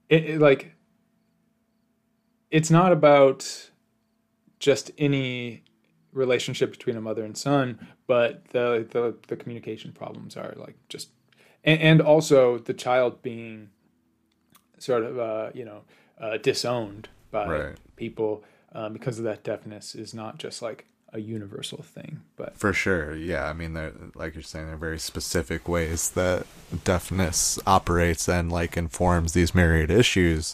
[0.10, 0.74] it, it, like
[2.52, 3.70] it's not about
[4.60, 5.64] just any
[6.12, 11.10] relationship between a mother and son but the the, the communication problems are like just
[11.64, 13.70] and, and also the child being
[14.80, 15.82] sort of uh you know
[16.20, 17.78] uh, disowned by Right.
[17.96, 22.74] people um, because of that deafness is not just like a universal thing but For
[22.74, 23.46] sure, yeah.
[23.46, 26.46] I mean, they're, like you're saying, there are very specific ways that
[26.84, 30.54] deafness operates and like informs these myriad issues.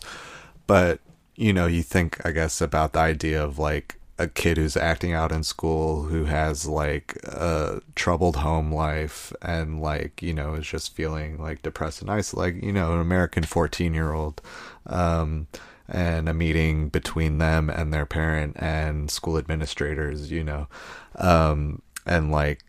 [0.68, 1.00] But
[1.36, 5.14] you know, you think, I guess, about the idea of like a kid who's acting
[5.14, 10.68] out in school who has like a troubled home life and like you know is
[10.68, 14.42] just feeling like depressed and isolated, like you know, an American fourteen year old.
[14.86, 15.48] Um,
[15.90, 20.68] and a meeting between them and their parent and school administrators, you know,
[21.16, 22.64] um, and like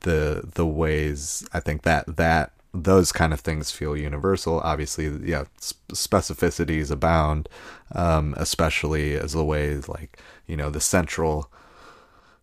[0.00, 4.60] the the ways I think that that those kind of things feel universal.
[4.60, 7.48] Obviously, yeah, specificities abound,
[7.92, 11.50] um, especially as the ways like you know the central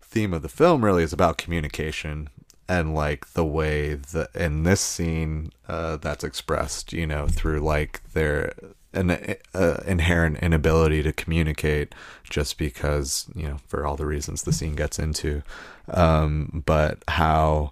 [0.01, 2.29] theme of the film really is about communication
[2.67, 8.01] and like the way that in this scene uh, that's expressed, you know, through like
[8.13, 8.53] their
[8.93, 14.53] an uh, inherent inability to communicate, just because you know for all the reasons the
[14.53, 15.43] scene gets into,
[15.89, 17.71] um, but how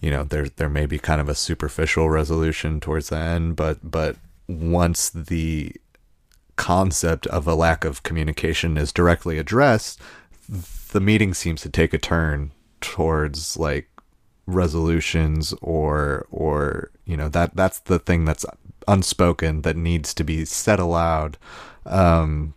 [0.00, 3.78] you know there there may be kind of a superficial resolution towards the end, but
[3.88, 4.16] but
[4.48, 5.72] once the
[6.56, 10.00] concept of a lack of communication is directly addressed,
[10.92, 13.88] the meeting seems to take a turn towards like
[14.46, 18.46] resolutions or or you know that that's the thing that's
[18.88, 21.38] unspoken that needs to be said aloud
[21.84, 22.54] um,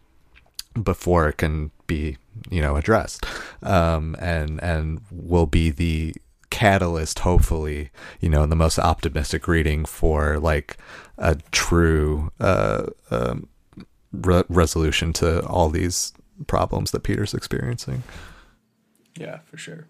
[0.81, 2.17] before it can be
[2.49, 3.25] you know addressed
[3.63, 6.13] um, and and will be the
[6.49, 7.89] catalyst hopefully
[8.21, 10.77] you know the most optimistic reading for like
[11.17, 13.47] a true uh, um,
[14.11, 16.13] re- resolution to all these
[16.47, 18.03] problems that Peter's experiencing.
[19.17, 19.87] Yeah, for sure.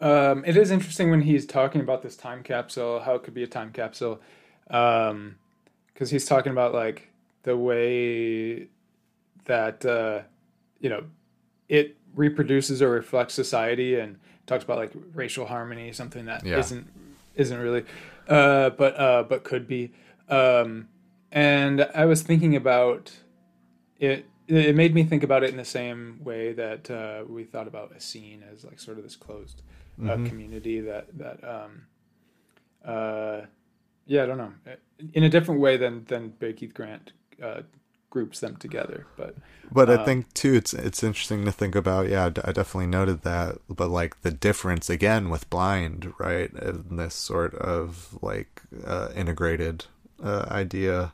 [0.00, 3.42] Um, it is interesting when he's talking about this time capsule, how it could be
[3.42, 4.20] a time capsule,
[4.68, 5.36] because um,
[5.96, 7.10] he's talking about like
[7.42, 8.68] the way
[9.46, 10.20] that uh,
[10.80, 11.04] you know
[11.68, 16.56] it reproduces or reflects society, and talks about like racial harmony, something that Yeah.
[16.56, 16.84] not
[17.34, 17.84] isn't really,
[18.28, 19.92] uh, but uh, but could be.
[20.28, 20.88] Um,
[21.32, 23.12] and I was thinking about
[23.98, 24.26] it.
[24.48, 27.92] It made me think about it in the same way that uh, we thought about
[27.94, 29.60] a scene as like sort of this closed
[30.02, 31.82] uh, community that that um,
[32.84, 33.42] uh,
[34.08, 34.54] yeah, I don't know,
[35.14, 37.62] in a different way than than Barry Keith Grant uh,
[38.10, 39.06] groups them together.
[39.16, 39.36] But
[39.70, 42.08] But I Um, think too, it's it's interesting to think about.
[42.08, 43.58] Yeah, I definitely noted that.
[43.68, 46.50] But like the difference again with blind, right?
[46.54, 49.84] In this sort of like uh, integrated
[50.22, 51.12] uh, idea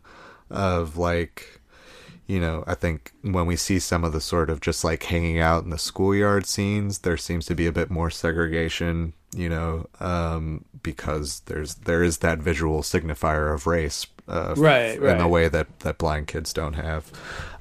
[0.50, 1.60] of like,
[2.26, 5.38] you know, I think when we see some of the sort of just like hanging
[5.38, 9.12] out in the schoolyard scenes, there seems to be a bit more segregation.
[9.36, 15.18] You know, um, because there's there is that visual signifier of race, uh, Right, in
[15.18, 17.10] the way that that blind kids don't have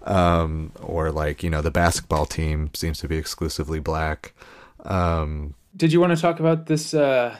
[0.05, 4.33] um or like you know the basketball team seems to be exclusively black
[4.83, 7.35] um did you want to talk about this uh,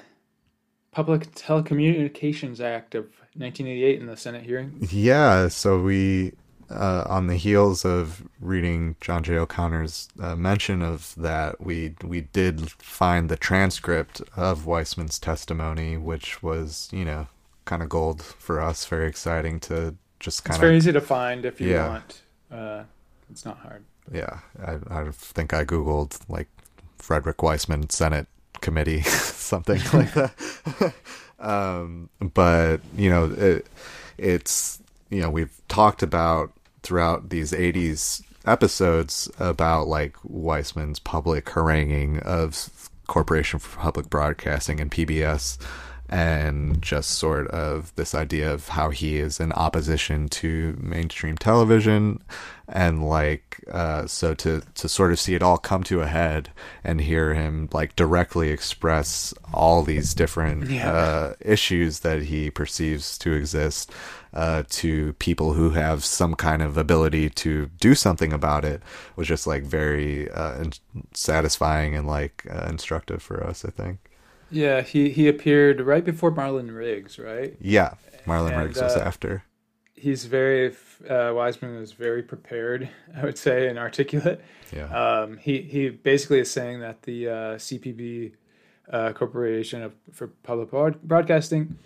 [0.92, 3.04] Public Telecommunications Act of
[3.36, 4.88] 1988 in the Senate hearing?
[4.92, 6.32] yeah so we
[6.70, 12.22] uh on the heels of reading john j o'connor's uh, mention of that we we
[12.22, 17.28] did find the transcript of wiseman's testimony which was you know
[17.66, 20.62] kind of gold for us very exciting to just kind of.
[20.62, 21.88] It's very easy to find if you Yeah.
[21.90, 22.22] want.
[22.52, 22.84] Uh,
[23.32, 23.84] it's not hard.
[24.12, 26.48] yeah I, I think i googled like
[26.98, 28.28] frederick wiseman senate
[28.62, 29.02] committee
[29.50, 30.94] something like that
[31.40, 33.66] um but you know it,
[34.18, 34.80] it's
[35.14, 42.90] you know we've talked about throughout these 80s episodes about like wiseman's public haranguing of
[43.08, 45.58] corporation for public broadcasting and pbs
[46.10, 52.22] and just sort of this idea of how he is in opposition to mainstream television
[52.68, 56.50] and like uh so to to sort of see it all come to a head
[56.84, 60.92] and hear him like directly express all these different Yeah.
[60.92, 63.90] uh issues that he perceives to exist
[64.34, 68.82] uh to people who have some kind of ability to do something about it
[69.16, 70.74] was just like very uh in-
[71.14, 74.00] satisfying and like uh, instructive for us i think
[74.52, 77.56] Yeah, he, he appeared right before Marlon Riggs, right?
[77.60, 77.94] yeah
[78.28, 79.44] marlon And, riggs was uh, after
[79.96, 80.76] He's very,
[81.10, 84.42] uh, Wiseman was very prepared, I would say, and articulate.
[84.76, 88.34] yeah Um, he, he basically is saying that the uh, CPB
[88.92, 91.78] uh, Corporation of, for Public Broad- Broadcasting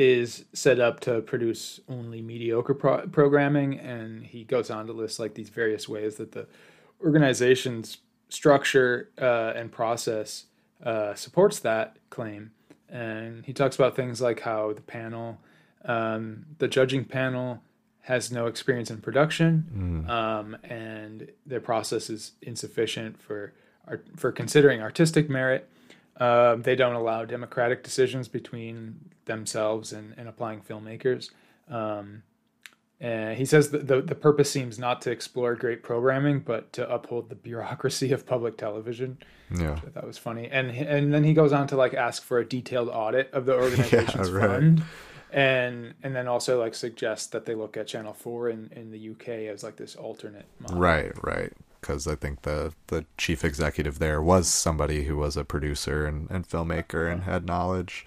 [0.00, 5.20] is set up to produce only mediocre pro- programming, and he goes on to list
[5.20, 6.46] like these various ways that the
[7.04, 7.98] organization's
[8.30, 10.46] structure uh, and process
[10.82, 12.50] uh, supports that claim.
[12.88, 15.38] And he talks about things like how the panel,
[15.84, 17.62] um, the judging panel,
[18.04, 23.52] has no experience in production, um, and their process is insufficient for
[24.16, 25.68] for considering artistic merit.
[26.20, 31.30] Um, they don't allow democratic decisions between themselves and, and applying filmmakers.
[31.68, 32.22] Um,
[33.00, 36.88] and he says that the, the purpose seems not to explore great programming, but to
[36.92, 39.16] uphold the bureaucracy of public television.
[39.50, 40.48] yeah I thought that was funny.
[40.48, 43.54] And and then he goes on to like ask for a detailed audit of the
[43.60, 44.46] organization's right.
[44.46, 44.82] fund.
[45.32, 49.10] And and then also like suggest that they look at Channel Four in, in the
[49.10, 50.76] UK as like this alternate model.
[50.76, 51.52] Right, right.
[51.80, 56.30] Because I think the the chief executive there was somebody who was a producer and,
[56.30, 58.04] and filmmaker and had knowledge.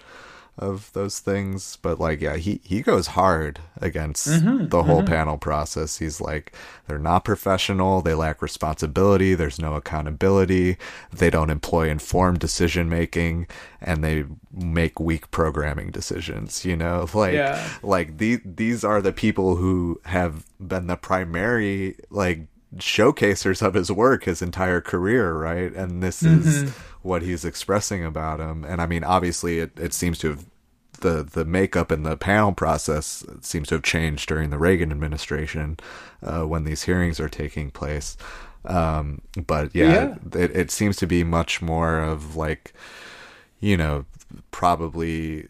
[0.56, 1.78] of those things.
[1.82, 5.98] But like yeah he he goes hard against Mm-hmm, the whole panel process.
[5.98, 6.54] He's like
[6.86, 8.02] they're not professional.
[8.02, 9.34] They lack responsibility.
[9.34, 10.76] There's no accountability.
[11.12, 13.48] They don't employ informed decision making
[13.80, 17.08] and they make weak programming decisions you know?
[17.14, 17.68] Like Yeah.
[17.82, 22.46] like the, these are the people who have been the primary like
[22.78, 25.72] showcasers of his work his entire career right?
[25.72, 26.70] And this is
[27.02, 28.64] what he's expressing about him.
[28.64, 30.44] And i mean obviously it, it seems to have
[31.00, 35.76] the the makeup and the panel process seems to have changed during the Reagan administration
[36.22, 38.16] uh, when these hearings are taking place.
[38.64, 42.72] Um, but yeah, It, it seems to be much more of like,
[43.60, 44.06] you know,
[44.50, 45.46] probably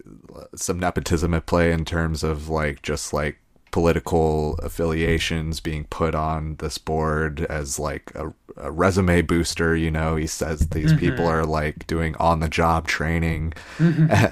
[0.57, 3.39] some nepotism at play in terms of like just like
[3.75, 10.15] political affiliations being put on this board as like a, a resume booster you know?
[10.15, 13.53] He says these people are like doing on the job training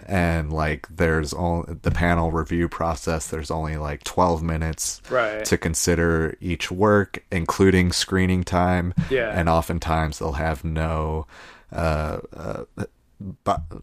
[0.07, 5.45] and like there's only the panel review process there's only like 12 minutes Right.
[5.45, 8.95] to consider each work including screening time.
[9.11, 9.31] Yeah.
[9.37, 11.27] and oftentimes they'll have no
[11.73, 12.65] uh, uh,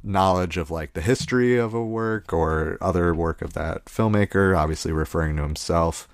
[0.03, 4.91] knowledge of like the history of a work or other work of that filmmaker obviously
[4.91, 6.07] referring to himself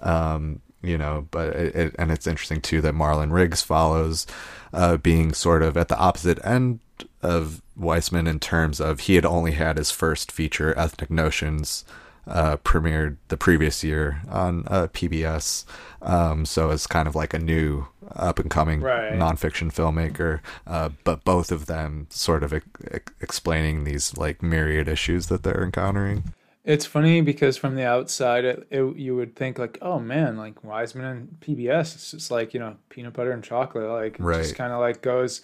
[0.00, 4.26] um you know but it, it and it's interesting too that marlon riggs follows
[4.72, 6.80] uh being sort of at the opposite end
[7.22, 11.84] of wiseman in terms of he had only had his first feature ethnic notions
[12.26, 15.64] uh, premiered the previous year on uh, PBS.
[16.00, 19.12] Um, so it's kind of like a new up and coming Right.
[19.12, 20.40] nonfiction filmmaker.
[20.66, 25.64] Uh, but both of them sort of ex- explaining these like myriad issues that they're
[25.64, 26.24] encountering.
[26.64, 30.62] It's funny because from the outside, it, it, you would think like, oh man, like
[30.62, 34.42] Wiseman and PBS, it's just like you know peanut butter and chocolate, like Right.
[34.42, 35.42] just kind of like goes.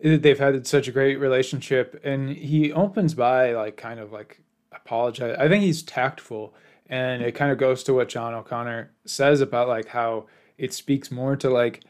[0.00, 4.40] They've had such a great relationship, and he opens by like kind of like
[4.70, 5.36] apologize.
[5.38, 6.54] I think he's tactful,
[6.88, 10.26] and it kind of goes to what John O'Connor says about like how
[10.58, 11.82] it speaks more to like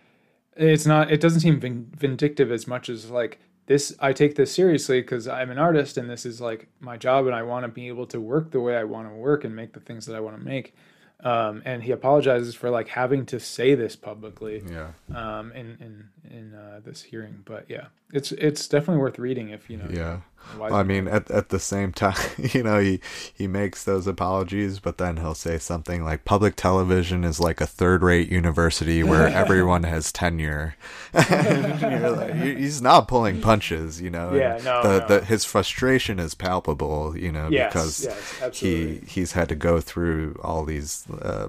[0.57, 5.01] it's not it doesn't seem vindictive as much as like this i take this seriously
[5.01, 7.89] because i'm an artist and this is like my job and i want to be
[7.89, 10.21] able to work the way i want to work and make the things that i
[10.21, 10.75] want to make
[11.23, 14.89] um, and he apologizes for like having to say this publicly Yeah.
[15.15, 19.69] um, in in in uh, this hearing but yeah it's it's definitely worth reading if
[19.69, 20.21] you know Yeah.
[20.59, 23.01] Well, I mean, at at the same time, you know, he
[23.33, 27.67] he makes those apologies, but then he'll say something like, "Public television is like a
[27.67, 30.77] third-rate university where everyone has tenure."
[31.15, 34.35] Like, he's not pulling punches, you know.
[34.35, 35.07] Yeah, no, The, no.
[35.09, 39.81] the his frustration is palpable, you know, Yes, because yes, he he's had to go
[39.81, 41.49] through all these uh,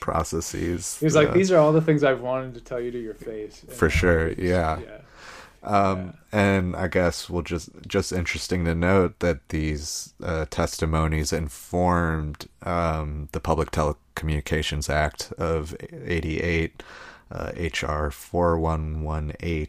[0.00, 0.98] processes.
[1.00, 3.62] He's like these are all the things i've wanted to tell you to your face
[3.62, 4.80] And For sure, yeah.
[4.80, 4.98] yeah
[5.66, 12.46] Um, and I guess we'll just just interesting to note that these uh, testimonies informed
[12.62, 16.84] um, the Public Telecommunications Act of '88,
[17.32, 19.68] uh, HR 4118,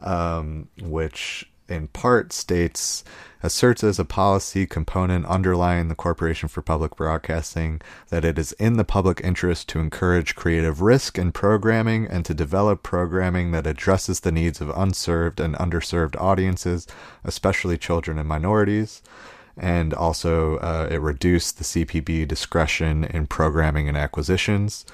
[0.00, 3.02] um, which in part states
[3.42, 8.76] asserts as a policy component underlying the Corporation for Public Broadcasting that it is in
[8.76, 14.20] the public interest to encourage creative risk in programming and to develop programming that addresses
[14.20, 16.86] the needs of unserved and underserved audiences,
[17.24, 19.02] especially children and minorities.
[19.56, 24.86] And also, uh, it reduced the CPB discretion in programming and acquisitions.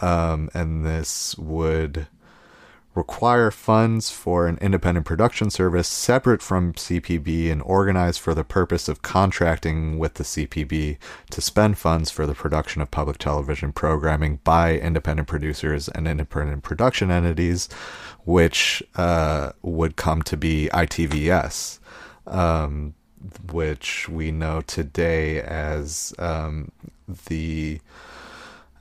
[0.00, 2.06] Um, and this would
[2.96, 8.88] require funds for an independent production service separate from CPB and organized for the purpose
[8.88, 10.96] of contracting with the CPB
[11.30, 16.62] to spend funds for the production of public television programming by independent producers and independent
[16.62, 17.68] production entities,
[18.24, 21.78] which uh, would come to be ITVS.
[22.26, 22.94] Um,
[23.50, 26.70] which we know today as um,
[27.28, 27.80] the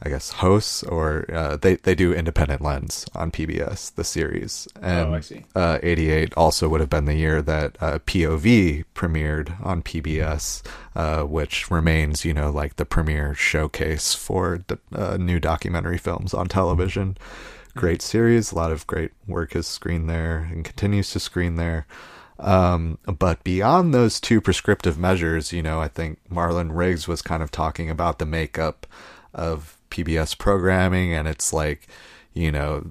[0.06, 4.68] I guess hosts or uh, they they do Independent Lens on PBS the series.
[4.82, 5.44] And Oh, I see.
[5.56, 10.62] Uh, 88 also would have been the year that uh, POV premiered on PBS
[10.96, 16.34] uh, which remains you know like the premier showcase for the, uh, new documentary films
[16.34, 17.18] on television.
[17.76, 21.88] Great series a lot of great work is screened there and continues to screen there.
[22.38, 27.42] Um, but beyond those two prescriptive measures, you know, I think Marlon Riggs was kind
[27.42, 28.86] of talking about the makeup
[29.34, 31.88] of PBS programming, and it's like,
[32.34, 32.88] you know,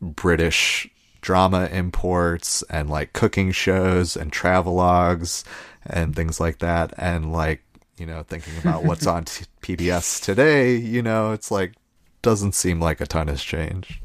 [0.00, 0.88] British
[1.20, 5.44] drama imports and like cooking shows and travelogues
[5.86, 6.92] and things like that.
[6.98, 7.62] And like,
[7.96, 11.74] you know, thinking about what's on t- PBS today, you know, it's like,
[12.20, 13.98] doesn't seem like a ton has changed.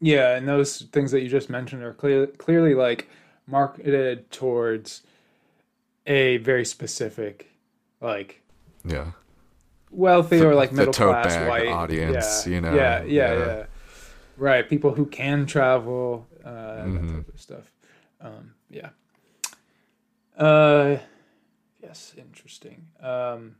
[0.00, 3.08] Yeah, and those things that you just mentioned are clear, clearly like
[3.46, 5.02] marketed towards
[6.06, 7.50] a very specific,
[8.00, 8.42] like
[8.84, 9.12] Yeah.
[9.90, 13.38] Wealthy or like the middle class white audience, yeah, you know, Yeah, yeah, yeah.
[13.46, 13.66] yeah.
[14.36, 17.16] Right, people who can travel, uh, that Mhm.
[17.16, 17.72] type of stuff.
[18.20, 18.90] Um, yeah.
[20.36, 20.98] Uh,
[21.82, 22.86] yes, interesting.
[23.00, 23.56] Um,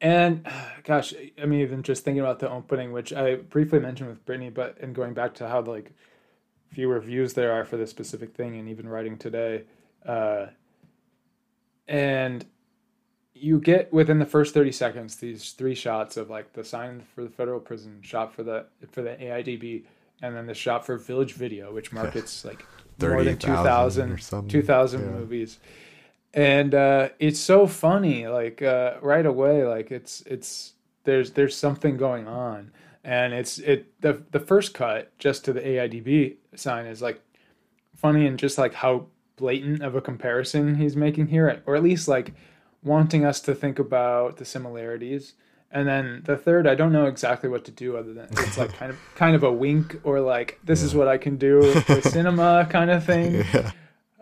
[0.00, 0.46] and
[0.84, 4.50] gosh, I mean, even just thinking about the opening, which I briefly mentioned with Brittany,
[4.50, 5.92] but and going back to how like
[6.70, 9.64] fewer views there are for this specific thing, and even writing today,
[10.04, 10.46] uh,
[11.88, 12.44] and
[13.34, 17.24] you get within the first 30 seconds these three shots of like the sign for
[17.24, 19.82] the federal prison shot for the for the AIDB
[20.22, 22.64] and then the shot for Village Video which markets like
[23.00, 24.48] more than 30,000 or 2000 something.
[24.48, 25.06] 2000 Yeah.
[25.08, 25.58] movies
[26.32, 30.74] and uh it's so funny like uh right away like it's it's
[31.04, 32.70] there's there's something going on
[33.02, 37.20] and it's it the the first cut just to the AIDB sign is like
[37.96, 39.06] funny and just like how
[39.36, 42.32] blatant of a comparison he's making here or at least like
[42.84, 45.34] wanting us to think about the similarities
[45.70, 48.72] and then the third i don't know exactly what to do other than it's like
[48.74, 51.58] kind of kind of a wink or like this is what i can do
[51.88, 53.70] with cinema kind of thing Yeah.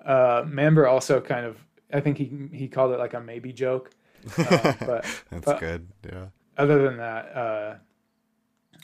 [0.05, 1.57] uh member also kind of
[1.93, 3.91] i think he he called it like a maybe joke
[4.39, 5.89] uh, but That's but good.
[6.11, 6.27] Yeah.
[6.57, 7.75] other than that uh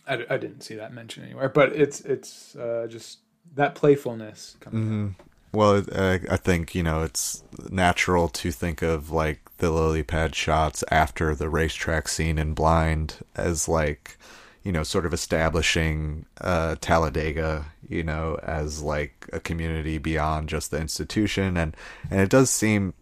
[0.06, 3.18] I, I didn't see that mentioned anywhere but it's it's uh just
[3.54, 5.08] that playfulness coming hmm
[5.52, 10.34] Well, I, I think you know it's natural to think of like the lily pad
[10.34, 14.18] shots after the racetrack scene in Blind as like
[14.62, 20.70] you know sort of establishing uh, Talladega, you know, as like a community beyond just
[20.70, 21.76] the institution, and
[22.10, 22.92] and it does seem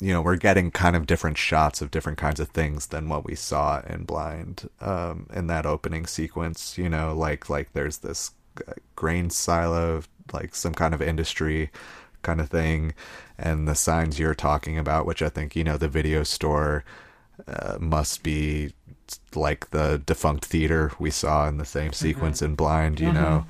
[0.00, 3.24] you know we're getting kind of different shots of different kinds of things than what
[3.24, 8.30] we saw in blind um in that opening sequence you know like like there's this
[8.68, 10.02] uh, grain silo
[10.32, 11.70] like some kind of industry
[12.22, 12.94] kind of thing
[13.38, 16.84] and the signs you're talking about which i think you know the video store
[17.46, 18.72] uh, must be
[19.34, 23.46] like the defunct theater we saw in the same sequence in blind you know?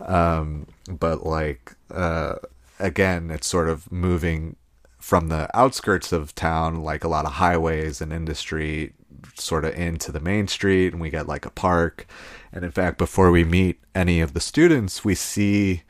[0.00, 2.36] Um but like uh
[2.78, 4.56] again it's sort of moving
[4.98, 8.92] from the outskirts of town like a lot of highways and industry
[9.34, 12.06] sort of into the main street and we get like a park.
[12.52, 15.82] And in fact before we meet any of the students we see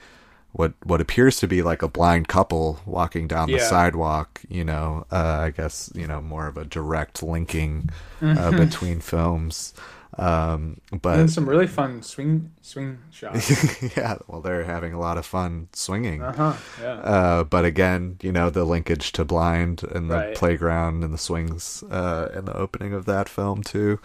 [0.53, 3.69] what what appears to be like a blind couple walking down the Yeah.
[3.69, 7.89] sidewalk you know uh, i guess you know more of a direct linking
[8.35, 9.75] uh, between films
[10.19, 13.49] um but and some really fun swing swing shots
[13.97, 18.31] yeah well they're having a lot of fun swinging uh-huh yeah uh, but again, you
[18.31, 20.35] know, the linkage to Blind and the Right.
[20.35, 23.99] playground and the swings uh, in the opening of that film too.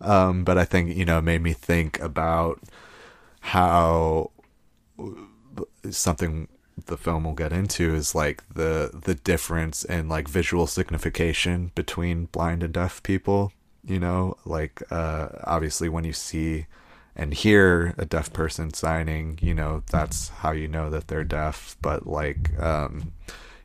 [0.00, 2.60] Um, but I think you know made me think about
[3.40, 4.30] how
[5.90, 6.48] something
[6.86, 12.26] the film will get into is like the the difference in like visual signification between
[12.26, 13.52] blind and deaf people.
[13.84, 16.66] You know, like uh, obviously when you see
[17.16, 21.76] and hear a deaf person signing, you know, that's how you know that they're deaf,
[21.80, 23.12] but like um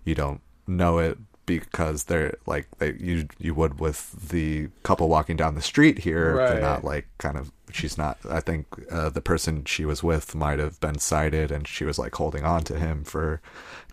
[0.05, 5.35] you don't know it because they're like they you you would with the couple walking
[5.35, 9.21] down the street here they're not like kind of she's not i think uh, the
[9.21, 12.77] person she was with might have been sighted and she was like holding on to
[12.79, 13.41] him for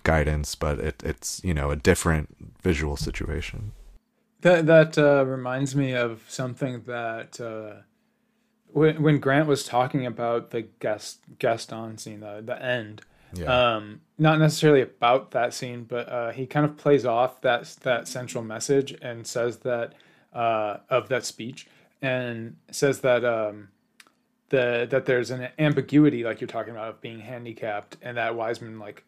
[0.03, 3.72] guidance but it, it's you know a different visual situation
[4.43, 7.83] That that uh, reminds me of something that uh,
[8.72, 13.03] when when Grant was talking about the guest guest on scene, the the end.
[13.35, 17.76] yeah Um, not necessarily about that scene, but uh, he kind of plays off that
[17.83, 19.93] that central message and says that
[20.33, 21.66] uh, of that speech
[22.03, 23.69] and says that um,
[24.51, 28.79] the that there's an ambiguity, like you're talking about, of being handicapped, and that Wiseman
[28.79, 29.05] like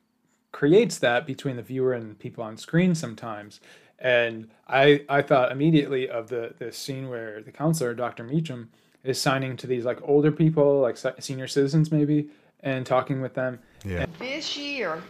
[0.53, 3.61] creates that between the viewer and people on screen sometimes.
[3.99, 8.25] And I I thought immediately of the the scene where the counselor, Dr.
[8.25, 8.71] Meacham,
[9.05, 12.29] is signing to these like older people, like senior citizens maybe,
[12.61, 13.59] and talking with them.
[13.85, 15.03] yeah This year,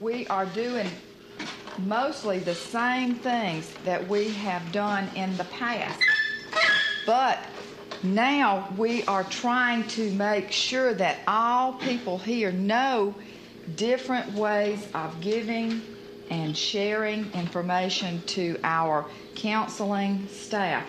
[0.00, 0.88] we are doing
[1.78, 6.00] mostly the same things that we have done in the past.
[7.06, 7.38] But
[8.02, 13.14] now we are trying to make sure that all people here know
[13.76, 15.82] different ways of giving
[16.28, 20.84] and sharing information to our counseling staff.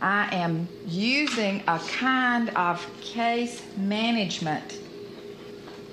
[0.00, 4.78] I am using a kind of case management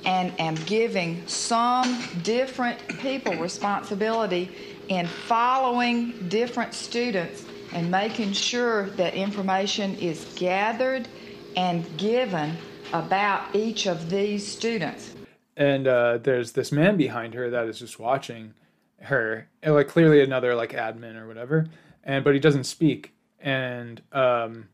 [0.06, 4.50] and am giving some different people responsibility
[4.88, 7.44] in following different students
[7.74, 11.08] and making sure that information is gathered
[11.56, 12.56] and given
[12.94, 15.14] about each of these students.
[15.58, 18.54] and uh, there's this man behind her that is just watching
[19.02, 21.68] her, and, like clearly another like admin or whatever,
[22.04, 24.68] and but he doesn't speak, and um,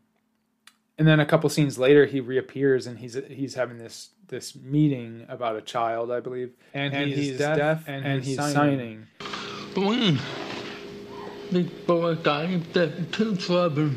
[0.98, 5.24] and then a couple scenes later he reappears and he's he's having this this meeting
[5.28, 8.52] about a child, I believe, and, And he's, he's deaf, deaf and, and he's he's
[8.52, 9.06] signing.
[11.50, 13.90] When the into trouble,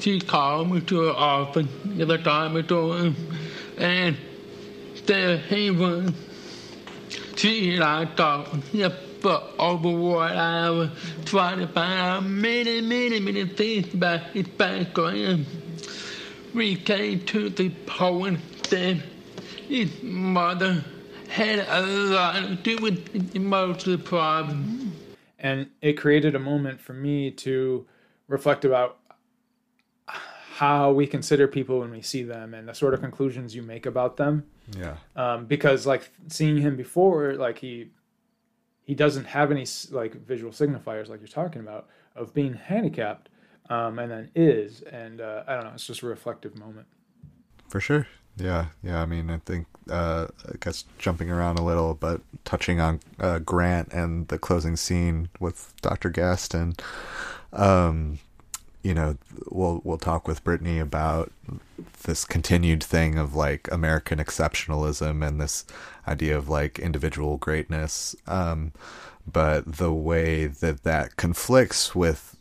[0.00, 3.14] she called me to her office the time I told
[3.78, 4.16] and
[5.06, 6.12] there he was.
[7.36, 8.54] She and I talked
[9.20, 10.90] for over what I was
[11.24, 15.46] trying to find out many, many, many things about his background.
[16.54, 18.98] We came to the point that
[19.68, 20.84] his mother
[21.28, 23.32] had a lot to do with
[23.84, 24.79] the problem.
[25.40, 27.86] And it created a moment for me to
[28.28, 28.98] reflect about
[30.06, 33.86] how we consider people when we see them and the sort of conclusions you make
[33.86, 34.44] about them
[34.76, 34.96] Yeah.
[35.16, 37.90] um, because like seeing him before like he
[38.82, 43.28] he doesn't have any like visual signifiers like you're talking about of being handicapped
[43.70, 46.86] um, and then is and uh, i don't know it's just a reflective moment
[47.68, 48.06] For sure.
[48.40, 49.02] Yeah, yeah.
[49.02, 53.38] I mean, I think uh, I guess jumping around a little, but touching on uh,
[53.40, 56.10] Grant and the closing scene with Dr.
[56.10, 56.74] Gaston.
[57.52, 58.18] Um,
[58.82, 59.18] you know,
[59.50, 61.30] we'll we'll talk with Brittany about
[62.04, 65.66] this continued thing of like American exceptionalism and this
[66.08, 68.16] idea of like individual greatness.
[68.26, 68.72] Um,
[69.30, 72.36] but the way that that conflicts with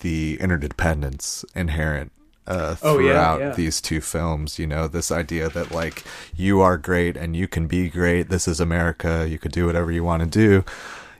[0.00, 2.12] the interdependence inherent
[2.46, 3.52] uh, Oh, yeah, throughout yeah.
[3.54, 4.58] these two films.
[4.58, 6.04] You know, this idea that like
[6.36, 8.28] you are great and you can be great.
[8.28, 9.26] This is America.
[9.28, 10.64] You could do whatever you want to do.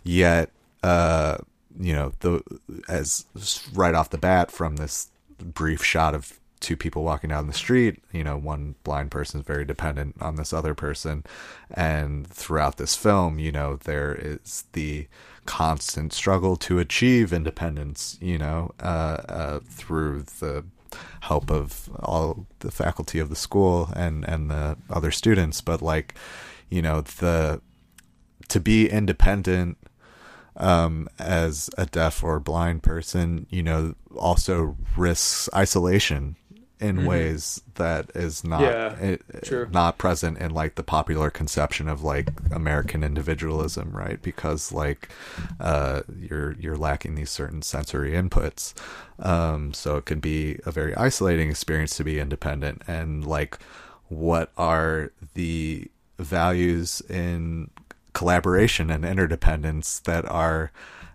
[0.03, 0.51] Yet,
[0.83, 1.39] uh,
[1.79, 2.43] you know, the
[2.89, 3.25] as
[3.73, 5.09] right off the bat from this
[5.39, 9.47] brief shot of two people walking down the street, you know, one blind person is
[9.47, 11.25] very dependent on this other person,
[11.71, 15.07] and throughout this film, you know, there is the
[15.45, 20.65] constant struggle to achieve independence, you know, uh, uh, through the
[21.23, 26.15] help of all the faculty of the school and and the other students but like
[26.71, 27.61] you know the
[28.49, 29.79] to be independent
[30.57, 36.37] um as a deaf or blind person you know also risks isolation
[36.81, 39.69] in ways that is not Yeah, it, true.
[39.71, 44.21] not present in like the popular conception of like American individualism, right?
[44.21, 45.09] Because like
[45.61, 48.75] uh, you're you're lacking these certain sensory inputs,
[49.21, 52.83] um, so it can be a very isolating experience to be independent.
[52.87, 53.59] And like,
[54.09, 57.71] what are the values in
[58.13, 60.71] collaboration and interdependence that are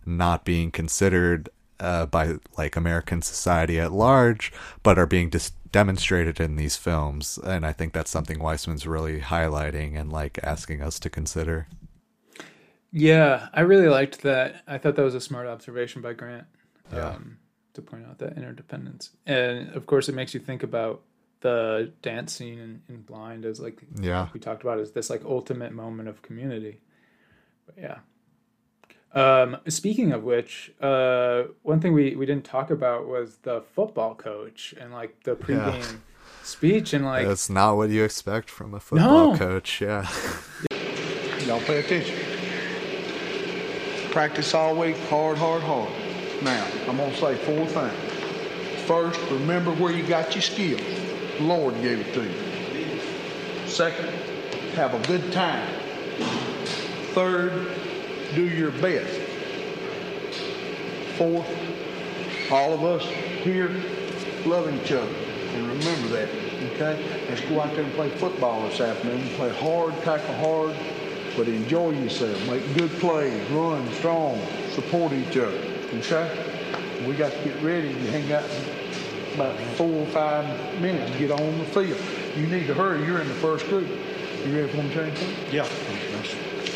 [0.06, 1.50] not being considered
[1.80, 4.52] uh, by like American society at large,
[4.84, 7.38] but are being dis- demonstrated in these films.
[7.44, 11.68] And I think that's something Wiseman's really highlighting and like asking us to consider.
[12.92, 14.64] Yeah, I really liked that.
[14.68, 16.46] I thought that was a smart observation by Grant
[16.92, 17.10] Yeah.
[17.10, 17.38] um,
[17.74, 19.12] to point out that interdependence.
[19.28, 21.02] And of course, it makes you think about
[21.42, 24.28] the dance scene in, in Blind as like Yeah.
[24.34, 26.82] we talked about as this like ultimate moment of community.
[27.68, 27.98] But yeah.
[29.14, 34.14] Um, speaking of which, uh, one thing we, we didn't talk about was the football
[34.16, 35.98] coach and like the pregame
[36.44, 39.38] speech and like That's not what you expect from a football No.
[39.38, 39.82] coach.
[39.82, 40.08] Yeah.
[41.48, 42.18] Y'all pay attention.
[44.12, 45.90] Practice all week, hard, hard, hard.
[46.44, 48.84] Now, I'm going to say four things.
[48.86, 50.82] First, remember where you got your skills.
[51.38, 53.68] The Lord gave it to you.
[53.68, 54.10] Second,
[54.76, 55.68] have a good time.
[57.14, 57.52] Third,
[58.36, 59.20] do your best.
[61.18, 61.48] Fourth,
[62.52, 63.04] all of us
[63.44, 63.70] here
[64.46, 65.14] love each other.
[65.54, 66.30] And remember that,
[66.74, 67.26] okay?
[67.28, 69.28] Let's go out there and play football this afternoon.
[69.36, 70.76] Play hard, tackle hard,
[71.36, 72.48] but enjoy yourself.
[72.48, 74.40] Make good plays, run strong,
[74.74, 75.60] support each other,
[75.96, 77.06] okay?
[77.06, 77.90] We got to get ready.
[77.90, 78.44] You ain't got
[79.36, 80.46] about four or five
[80.82, 82.00] minutes to get on the field.
[82.36, 83.06] You need to hurry.
[83.06, 83.88] You're in the first group.
[84.46, 85.20] You ready for me to change?
[85.52, 85.68] Yeah.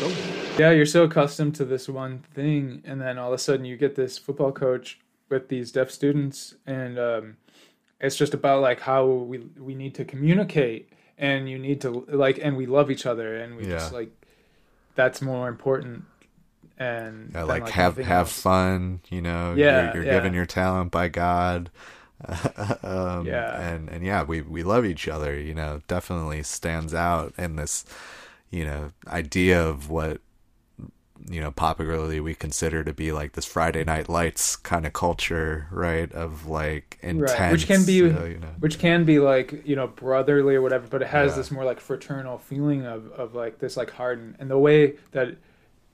[0.00, 0.43] Go.
[0.58, 3.76] Yeah, you're so accustomed to this one thing, and then all of a sudden you
[3.76, 7.36] get this football coach with these deaf students, and um,
[8.00, 12.38] it's just about like how we we need to communicate, and you need to like,
[12.40, 14.10] and we love each other, and we just like
[14.94, 16.04] that's more important.
[16.78, 18.40] And Yeah, than, like, have have else.
[18.40, 19.54] fun, you know.
[19.54, 20.12] Yeah, you're, you're yeah.
[20.12, 21.70] given your talent by God.
[22.82, 23.60] um, Yeah.
[23.60, 25.38] and and yeah, we we love each other.
[25.38, 27.84] You know, definitely stands out in this,
[28.50, 30.20] you know, idea of what
[31.30, 35.66] you know popularly we consider to be like this Friday Night Lights kind of culture,
[35.70, 36.10] right?
[36.12, 39.86] Of like intense, right, which can be you know, which can be like you know
[39.86, 41.36] brotherly or whatever, but it has Yeah.
[41.36, 45.36] this more like fraternal feeling of of like this like hardened and the way that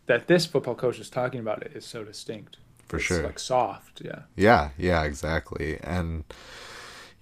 [0.07, 2.59] that this football coach is talking about it is so distinct.
[2.89, 3.23] For It's, sure.
[3.23, 4.01] like soft.
[4.05, 4.23] Yeah.
[4.37, 5.79] Yeah, yeah, exactly.
[5.83, 6.25] And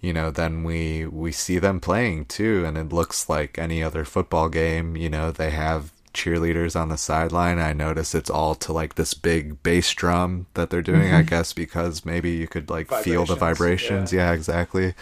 [0.00, 4.04] you know, then we we see them playing too and it looks like any other
[4.04, 7.58] football game, you know, they have cheerleaders on the sideline.
[7.58, 11.52] I notice it's all to like this big bass drum that they're doing, I guess
[11.52, 13.40] because maybe you could like feel the Mm-hmm.
[13.40, 14.12] Vibrations, vibrations.
[14.12, 14.30] yeah.
[14.30, 14.94] Yeah, exactly.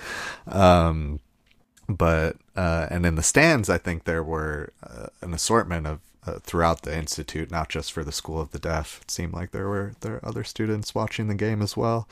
[0.46, 1.20] Um
[1.88, 6.40] but uh and in the stands I think there were uh, an assortment of uh,
[6.42, 9.00] throughout the institute, not just for the School of the Deaf.
[9.02, 12.08] It seemed like there were there were other students watching the game as well.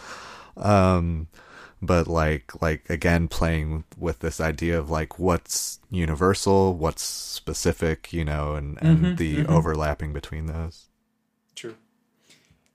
[0.56, 1.26] Um,
[1.86, 8.24] but like like again, playing with this idea of like what's universal, what's specific, you
[8.24, 10.88] know, and and the overlapping between those.
[11.54, 11.76] True.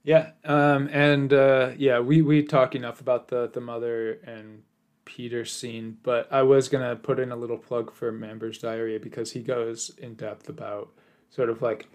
[0.02, 0.30] Yeah.
[0.44, 4.62] Um, and uh, yeah, we we talk enough about the the mother and
[5.04, 9.32] Peter scene, but I was gonna put in a little plug for Mamber's Diarrhea because
[9.32, 10.90] he goes in depth about
[11.30, 11.88] sort of like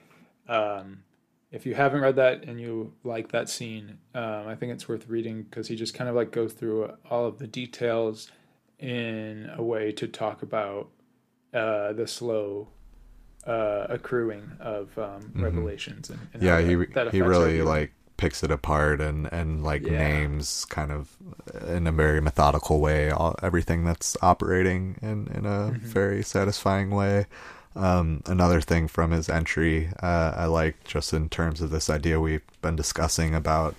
[0.48, 1.04] um,
[1.52, 5.08] if you haven't read that and you like that scene, um, I think it's worth
[5.08, 8.32] reading because he just kind of like goes through all of the details
[8.80, 10.90] in a way to talk about
[11.54, 12.68] uh, the slow
[13.48, 16.46] uh, accruing of um, revelations and, and Mm-hmm.
[16.46, 19.98] yeah, that- he that he really like picks it apart and and like Yeah.
[19.98, 21.16] names kind of
[21.68, 25.86] in a very methodical way all everything that's operating in in a Mm-hmm.
[25.88, 27.28] very satisfying way.
[27.76, 32.20] Um, another thing from his entry uh, I like just in terms of this idea
[32.22, 33.76] we've been discussing about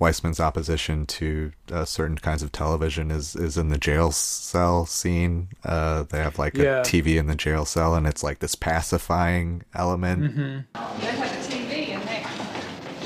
[0.00, 5.48] Wiseman's opposition to uh, certain kinds of television is is in the jail cell scene.
[5.64, 6.80] Uh, they have like Yeah.
[6.80, 10.22] a TV in the jail cell, and it's like this pacifying element.
[10.24, 11.00] Mm-hmm.
[11.00, 12.26] They have a TV in there.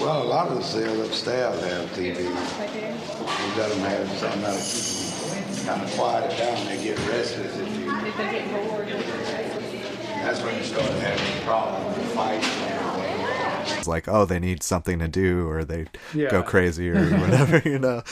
[0.01, 2.17] Well, a lot of the sales up staff have TV.
[2.17, 6.67] We let them have something that'll kind of quiet it down.
[6.67, 8.07] They get restless if you.
[8.07, 8.89] If they get bored.
[10.23, 13.77] That's when you start having problems, fights and everything.
[13.79, 16.29] it's like oh they need something to do or they Yeah.
[16.31, 18.03] go crazy or whatever you know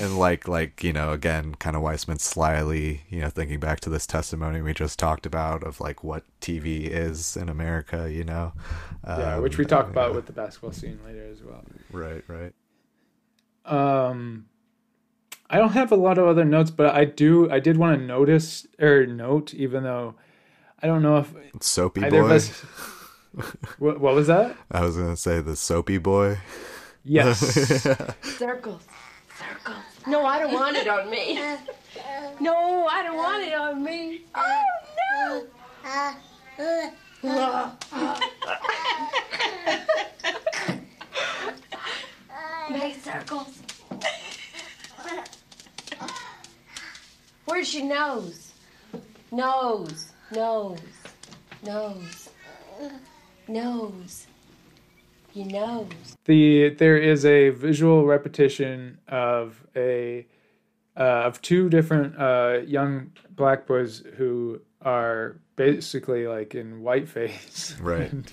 [0.00, 3.90] and like like you know again kind of wiseman slyly you know thinking back to
[3.90, 8.52] this testimony we just talked about of like what tv is in america you know
[9.06, 10.16] yeah, Um, which we talk about yeah.
[10.16, 11.64] with the basketball scene later as well.
[11.92, 12.54] right right
[13.64, 14.46] Um,
[15.50, 17.50] I don't have a lot of other notes, but I do.
[17.50, 20.14] I did want to notice or note, even though
[20.82, 22.48] I don't know if soapy boy us.
[23.78, 24.56] what, what was that?
[24.70, 26.38] i was gonna say the soapy boy
[27.04, 27.38] Yes.
[28.38, 28.82] Circles.
[29.38, 29.76] Circles.
[30.06, 31.40] No, I don't want it on me.
[32.40, 34.22] No, I don't want it on me.
[34.32, 35.46] Oh,
[37.24, 37.72] no.
[42.70, 43.58] Make circles.
[47.46, 48.52] Where's your nose?
[49.32, 50.12] Nose.
[50.34, 50.78] Nose.
[51.64, 52.28] Nose.
[53.48, 54.26] Nose.
[55.34, 56.16] Your nose.
[56.24, 60.26] the there is a visual repetition of a
[60.96, 67.76] uh, of two different uh, young black boys who are basically like in whiteface.
[67.80, 68.10] Right.
[68.12, 68.30] And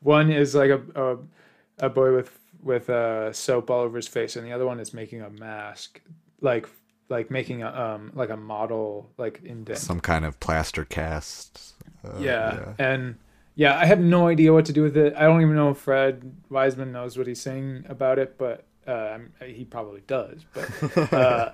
[0.00, 4.36] one is like a, a a boy with with uh, soap all over his face,
[4.36, 6.00] and the other one is making a mask,
[6.40, 6.68] like
[7.12, 12.18] like making a um like a model like in some kind of plaster cast uh,
[12.18, 12.74] yeah.
[12.78, 13.16] and
[13.54, 15.14] yeah, I have no idea what to do with it.
[15.16, 19.18] I don't even know if Fred Wiseman knows what he's saying about it, but uh,
[19.44, 20.44] he probably does.
[20.54, 21.52] But uh,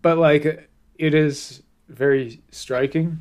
[0.00, 3.20] but like it is very striking.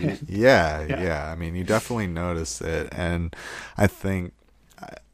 [0.00, 1.02] yeah, Yeah.
[1.02, 3.34] yeah, I mean, you definitely notice it, and
[3.76, 4.45] I think uh,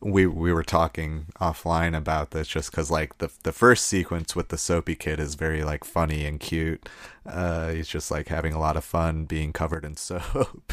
[0.02, 4.48] we we were talking offline about this just because like the the first sequence with
[4.48, 6.88] the soapy kid is very like funny and cute.
[7.24, 10.72] Uh, he's just like having a lot of fun being covered in soap,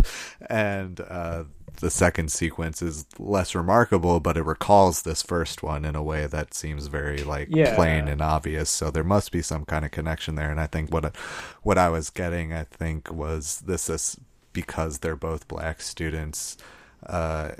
[0.49, 1.43] and uh,
[1.79, 6.25] the second sequence is less remarkable, but it recalls this first one in a way
[6.25, 7.75] that seems very like Yeah.
[7.75, 8.69] plain and obvious.
[8.69, 10.49] So there must be some kind of connection there.
[10.51, 11.15] And I think what
[11.61, 14.17] what I was getting, I think, was this is
[14.53, 16.57] because they're both black students,
[17.05, 17.51] uh,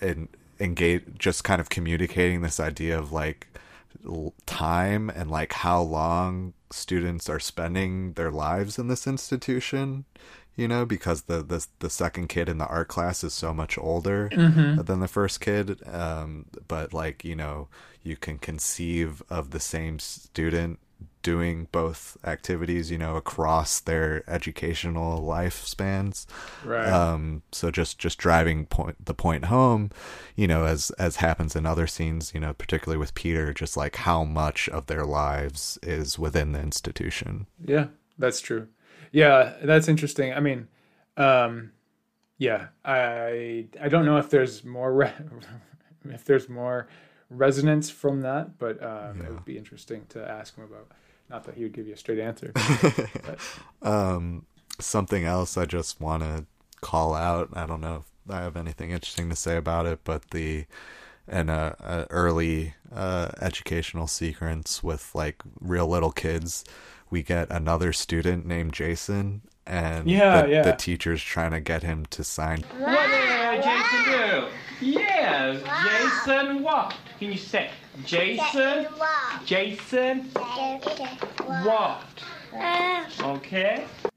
[0.00, 0.28] and
[0.60, 3.48] engage just kind of communicating this idea of like
[4.46, 10.04] time and like how long students are spending their lives in this institution
[10.56, 13.78] you know because the the, the second kid in the art class is so much
[13.78, 14.28] older
[14.82, 17.68] than the first kid um but like you know
[18.02, 20.78] you can conceive of the same student
[21.22, 26.26] doing both activities you know across their educational lifespans
[26.64, 26.88] Right.
[26.88, 29.90] um so just just driving point the point home
[30.36, 33.96] you know as as happens in other scenes you know particularly with peter just like
[33.96, 37.88] how much of their lives is within the institution Yeah,
[38.18, 38.68] that's true.
[39.12, 40.32] Yeah, that's interesting.
[40.34, 40.68] I mean,
[41.16, 41.72] um,
[42.38, 45.12] yeah, I I don't know if there's more re-
[46.04, 46.88] if there's more
[47.30, 49.26] resonance from that, but um, Yeah.
[49.26, 50.88] it would be interesting to ask him about.
[51.30, 52.52] Not that he would give you a straight answer.
[52.54, 53.38] but,
[53.82, 54.46] Um,
[54.80, 56.46] something else I just want to
[56.80, 57.50] call out.
[57.52, 60.64] I don't know if I have anything interesting to say about it, but the
[61.30, 66.64] an uh, uh, early uh, educational sequence with like real little kids,
[67.10, 70.62] we get another student named Jason, and Yeah, the, yeah.
[70.62, 72.62] the teacher's trying to get him to sign.
[72.78, 74.46] What did Jason do?
[74.80, 76.94] Yes, Jason what?
[77.18, 77.70] Can you say
[78.04, 78.86] Jason?
[79.44, 80.20] Jason
[81.64, 82.04] what?
[83.20, 83.84] Okay.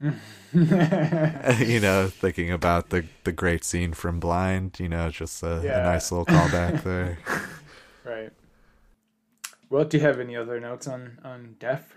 [0.54, 4.78] you know, thinking about the the great scene from Blind.
[4.78, 5.80] You know, just a, Yeah.
[5.80, 7.18] a nice little callback there.
[8.04, 8.30] right.
[9.70, 11.94] Well, do you have any other notes on on Deaf?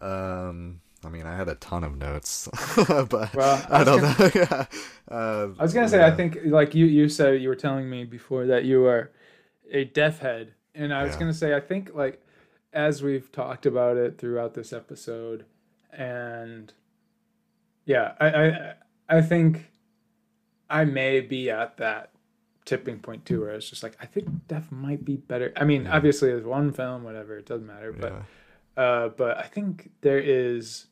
[0.00, 4.18] Um, I mean, I had a ton of notes, but Well, I I, don't gonna-
[4.18, 4.30] know.
[4.34, 4.66] yeah.
[5.08, 8.02] Uh, I was gonna say, I think like you you said you were telling me
[8.04, 9.12] before that you are
[9.70, 11.20] a deaf head, and I was Yeah.
[11.20, 12.20] gonna say I think like
[12.72, 15.44] as we've talked about it throughout this episode,
[15.92, 16.72] and
[17.84, 18.74] yeah, I I
[19.08, 19.70] I think
[20.68, 22.10] I may be at that
[22.64, 25.52] tipping point too, where it's just like I think deaf might be better.
[25.56, 28.24] I mean, obviously, it's one film, whatever, it doesn't matter, but
[28.76, 30.86] uh, but I think there is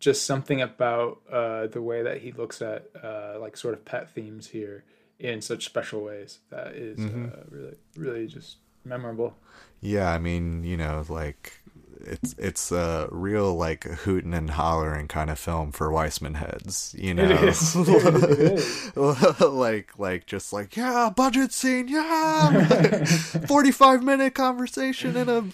[0.00, 4.10] just something about uh, the way that he looks at uh, like sort of pet
[4.10, 4.84] themes here
[5.18, 9.36] in such special ways that is uh, really really just memorable.
[9.80, 11.60] Yeah, I mean, you know, like
[12.00, 17.14] it's it's a real like hooting and hollering kind of film for Wiseman heads, you
[17.14, 17.24] know.
[17.28, 17.76] It is.
[17.76, 18.96] It is.
[19.40, 23.04] like like just like yeah, budget scene, yeah,
[23.46, 25.44] forty five minute conversation in a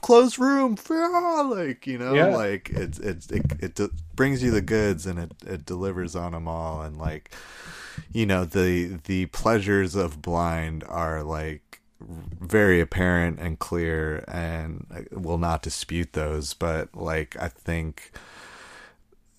[0.00, 2.26] closed room, yeah, like you know, Yeah.
[2.36, 6.32] like it's it's it, it de- brings you the goods and it it delivers on
[6.32, 7.30] them all, and like
[8.12, 11.62] you know the the pleasures of blind are like
[12.08, 18.12] very apparent and clear and I will not dispute those but like i think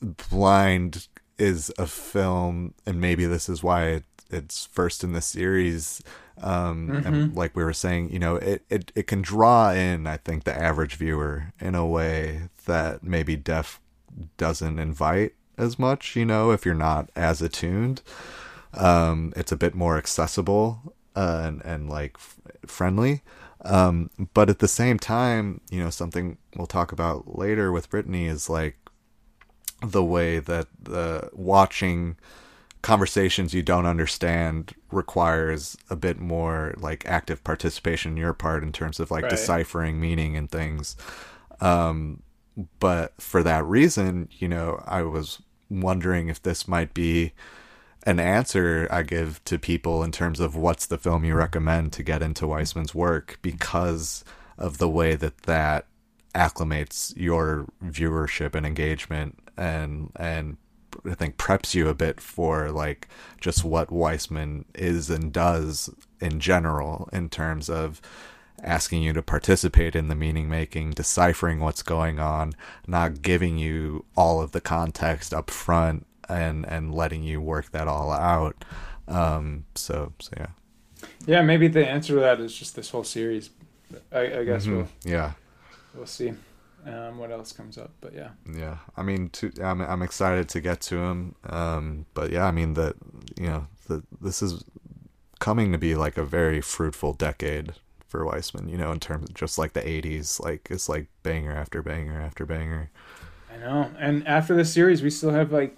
[0.01, 1.07] blind
[1.37, 6.01] is a film and maybe this is why it, it's first in the series
[6.41, 10.17] um and like we were saying you know it, it it can draw in i
[10.17, 13.79] think the average viewer in a way that maybe deaf
[14.37, 18.01] doesn't invite as much you know if you're not as attuned.
[18.73, 22.17] Um it's a bit more accessible uh, and and like
[22.69, 23.21] friendly
[23.61, 28.25] um but at the same time you know something we'll talk about later with Brittany
[28.27, 28.77] is like
[29.81, 32.15] the way that the watching
[32.81, 38.71] conversations you don't understand requires a bit more like active participation on your part in
[38.71, 39.31] terms of like Right.
[39.31, 40.95] deciphering meaning and things
[41.61, 42.21] um
[42.79, 47.33] but for that reason you know i was wondering if this might be
[48.05, 52.03] an answer I give to people in terms of what's the film you recommend to
[52.03, 54.23] get into Wiseman's work because
[54.57, 55.87] of the way that that
[56.33, 60.57] acclimates your viewership and engagement and and
[61.09, 63.07] I think preps you a bit for like
[63.41, 65.89] just what Wiseman is and does
[66.21, 68.01] in general in terms of
[68.63, 72.53] asking you to participate in the meaning making, deciphering what's going on,
[72.87, 77.87] not giving you all of the context up front and and letting you work that
[77.87, 78.63] all out.
[79.07, 80.47] Um so so yeah.
[81.25, 83.49] Yeah, maybe the answer to that is just this whole series.
[84.11, 85.33] I, I guess we'll Yeah.
[85.93, 86.33] we'll see
[86.85, 87.91] um, what else comes up.
[88.01, 91.35] But yeah, Yeah, I mean, to, I'm I'm excited to get to him.
[91.49, 92.95] Um, but yeah, I mean that
[93.39, 94.63] you know the this is
[95.39, 97.73] coming to be like a very fruitful decade
[98.07, 98.69] for Wiseman.
[98.69, 102.19] You know, in terms of just like the '80s, like it's like banger after banger
[102.21, 102.89] after banger.
[103.53, 103.91] I know.
[103.99, 105.75] And after this series, we still have like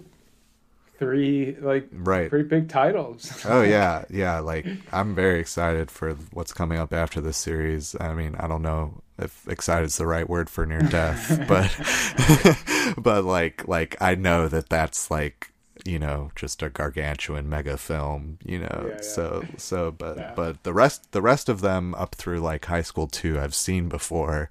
[0.98, 2.28] three like Right.
[2.28, 3.44] pretty big titles.
[3.46, 4.40] Oh yeah, yeah.
[4.40, 7.94] Like I'm very excited for what's coming up after this series.
[8.00, 12.94] I mean, I don't know if excited is the right word for near death, but
[13.02, 15.52] but like like I know that that's like
[15.84, 18.38] you know just a gargantuan mega film.
[18.44, 19.00] You know, Yeah, yeah.
[19.00, 20.32] so so but Yeah.
[20.34, 23.88] but the rest the rest of them up through like high school two I've seen
[23.88, 24.50] before,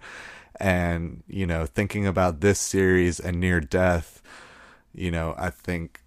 [0.60, 4.22] and you know thinking about this series and near death,
[4.94, 6.02] you know I think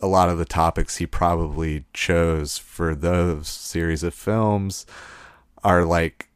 [0.00, 4.86] a lot of the topics he probably chose for those series of films
[5.62, 6.30] are like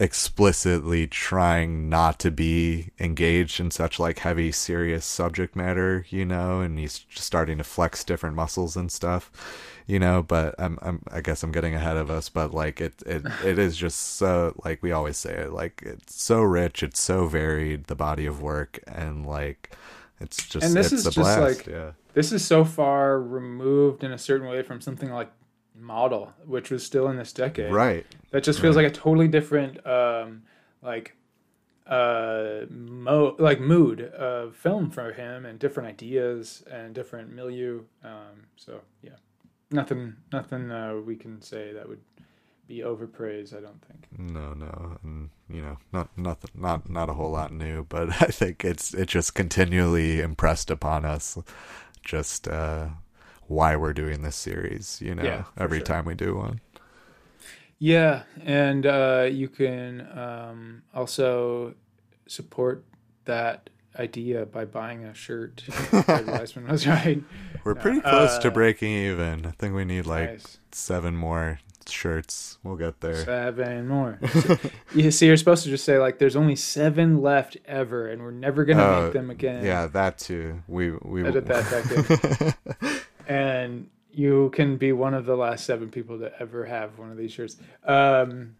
[0.00, 6.60] explicitly trying not to be engaged in such like heavy serious subject matter you know
[6.62, 9.30] and he's just starting to flex different muscles and stuff
[9.86, 12.94] you know but i'm, I'm i guess i'm getting ahead of us but like it
[13.04, 17.00] it it is just so like we always say it like it's so rich it's
[17.00, 19.76] so varied the body of work and like
[20.20, 24.02] it's just And this it's is just blast like- yeah this is so far removed
[24.04, 25.30] in a certain way from something like
[25.74, 27.72] model, which was still in this decade.
[27.72, 28.04] Right.
[28.32, 30.42] That just feels like a totally different, um,
[30.82, 31.16] like,
[31.86, 37.82] uh, mo- like mood of film for him, and different ideas and different milieu.
[38.04, 39.16] Um, so yeah,
[39.70, 42.00] nothing, nothing uh, we can say that would
[42.70, 43.56] be overpraised.
[43.56, 44.08] I don't think.
[44.16, 48.26] No, no, and you know, not nothing, not not a whole lot new, but I
[48.26, 51.38] think it's it just continually impressed upon us,
[52.04, 52.88] just uh,
[53.46, 55.00] why we're doing this series.
[55.02, 55.86] You know, Yeah, every sure.
[55.86, 56.60] time we do one.
[57.78, 61.74] Yeah, and uh, you can um, also
[62.26, 62.84] support
[63.24, 65.62] that idea by buying a shirt.
[66.04, 66.26] Fred
[66.66, 67.22] was right.
[67.64, 69.46] We're No, pretty close to uh, breaking even.
[69.46, 70.58] I think we need like Nice.
[70.72, 72.58] seven more shirts.
[72.62, 73.24] We'll get there.
[73.24, 74.18] Seven more.
[74.94, 78.30] you see, you're supposed to just say like, "There's only seven left ever, and we're
[78.30, 80.62] never gonna Oh, make them again." Yeah, that too.
[80.68, 83.00] We we Edit that back in.
[83.26, 87.16] and you can be one of the last seven people to ever have one of
[87.16, 87.56] these shirts.
[87.84, 88.56] Um,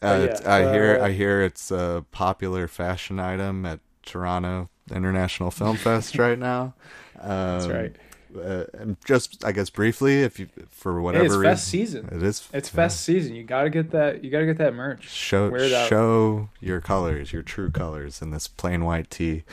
[0.00, 5.50] Uh, yeah, I hear uh, I hear it's a popular fashion item at Toronto International
[5.50, 6.74] Film Fest right now.
[7.20, 7.96] Um, That's right.
[8.36, 12.08] Uh, and just I guess briefly, if you for hey, whatever it's reason, fest season.
[12.12, 12.48] It is.
[12.52, 12.74] It's yeah.
[12.74, 13.34] fest season.
[13.34, 14.24] You gotta get that.
[14.24, 15.08] You gotta get that merch.
[15.08, 15.88] Show Wear it out.
[15.88, 19.44] show your colors, your true colors in this plain white tee.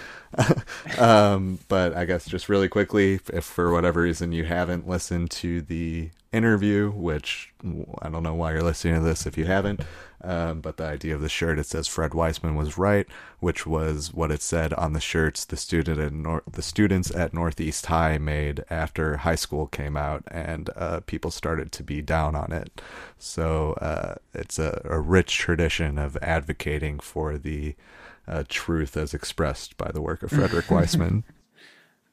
[0.97, 5.61] um, but I guess just really quickly, if for whatever reason you haven't listened to
[5.61, 7.53] the interview, which
[8.01, 9.81] I don't know why you're listening to this if you haven't,
[10.21, 13.07] um, but the idea of the shirt it says Fred Wiseman was right,
[13.39, 17.33] which was what it said on the shirts the student at Nor- the students at
[17.33, 22.35] Northeast High made after high school came out, and uh, people started to be down
[22.35, 22.81] on it.
[23.17, 27.75] So uh, it's a, a rich tradition of advocating for the
[28.27, 31.23] uh, truth as expressed by the work of Frederick Wiseman.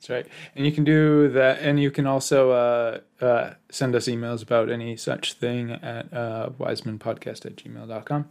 [0.06, 0.32] That's right.
[0.54, 1.60] And you can do that.
[1.60, 6.50] And you can also uh, uh, send us emails about any such thing at uh,
[6.58, 8.28] wisemanpodcast at gmail.com.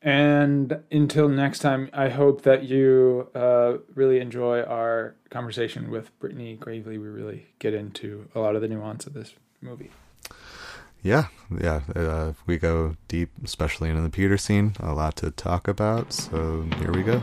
[0.00, 6.54] And until next time, I hope that you uh, really enjoy our conversation with Brittany
[6.54, 6.98] Gravely.
[6.98, 9.90] We really get into a lot of the nuance of this movie.
[11.02, 11.28] yeah,
[11.60, 14.74] yeah, uh, we go deep, especially into the Peter scene.
[14.78, 16.12] A lot to talk about.
[16.12, 17.20] So here we go.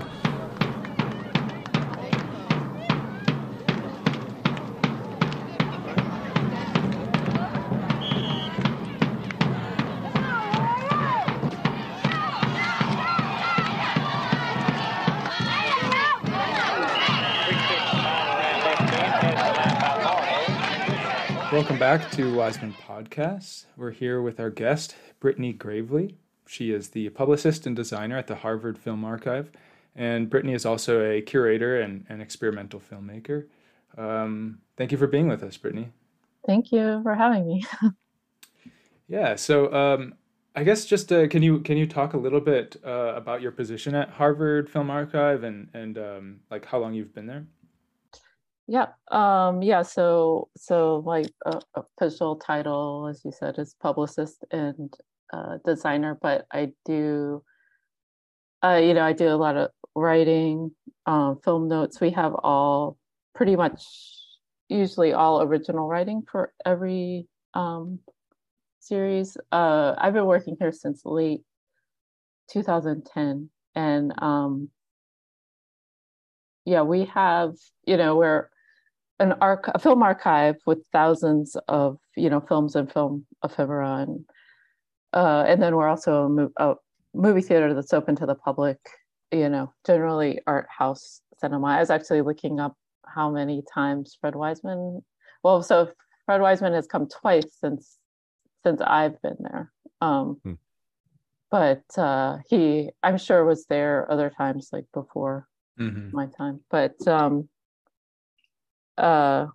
[21.85, 23.65] Back to Wiseman Podcast.
[23.77, 26.17] We're here with our guest, Brittany Gravely.
[26.47, 29.51] She is the publicist and designer at the Harvard Film Archive.
[29.95, 33.45] And Brittany is also a curator and, and experimental filmmaker.
[33.99, 35.89] Um, thank you for being with us, Brittany.
[36.47, 37.63] Thank you for having me.
[39.07, 40.15] Yeah, so um,
[40.55, 43.51] I guess just uh, can you can you talk a little bit uh, about your
[43.51, 47.45] position at Harvard Film Archive and and um, like how long you've been there?
[48.67, 48.87] Yeah.
[49.11, 49.83] Um, yeah.
[49.83, 54.91] So, so my uh, official title, as you said, is publicist and
[55.31, 57.43] uh, designer, but I do,
[58.63, 60.71] uh, you know, I do a lot of writing,
[61.05, 62.01] um, film notes.
[62.01, 62.97] We have all
[63.35, 63.83] pretty much,
[64.67, 67.99] usually all original writing for every um,
[68.79, 69.37] series.
[69.51, 71.41] Uh, I've been working here since late
[72.51, 74.69] 2010, and um,
[76.65, 77.53] yeah, we have,
[77.85, 78.49] you know, we're
[79.19, 84.25] an arc a film archive with thousands of, you know, films and film ephemera, and
[85.13, 86.75] uh, and then we're also a, mo- a
[87.13, 88.77] movie theater that's open to the public.
[89.31, 91.67] You know, generally art house cinema.
[91.67, 95.03] I was actually looking up how many times Fred Wiseman.
[95.43, 95.89] Well, so
[96.25, 97.97] Fred Wiseman has come twice since
[98.63, 99.71] since I've been there.
[100.01, 100.53] Um, Hmm.
[101.51, 105.47] But uh, he, I'm sure, was there other times like before
[105.79, 106.15] Mm-hmm.
[106.15, 106.61] my time.
[106.69, 107.49] But um
[108.97, 109.47] uh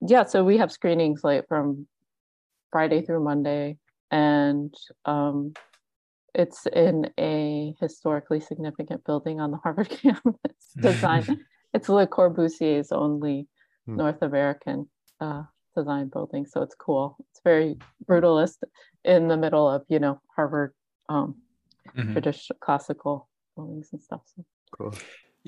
[0.00, 1.86] yeah, so we have screenings like from
[2.70, 3.78] Friday through Monday
[4.10, 4.72] and
[5.04, 5.52] um
[6.34, 10.32] it's in a historically significant building on the Harvard campus
[10.80, 11.24] design.
[11.74, 13.48] it's Le Corbusier's only
[13.86, 13.96] Hmm.
[13.96, 14.88] North American
[15.20, 15.42] uh
[15.76, 16.44] design building.
[16.46, 17.16] So it's cool.
[17.30, 18.58] It's very brutalist
[19.04, 20.74] in the middle of, you know, Harvard
[21.08, 21.36] um
[21.96, 22.12] Mhm.
[22.12, 24.20] traditional classical buildings and stuff.
[24.36, 24.44] So
[24.76, 24.94] Cool.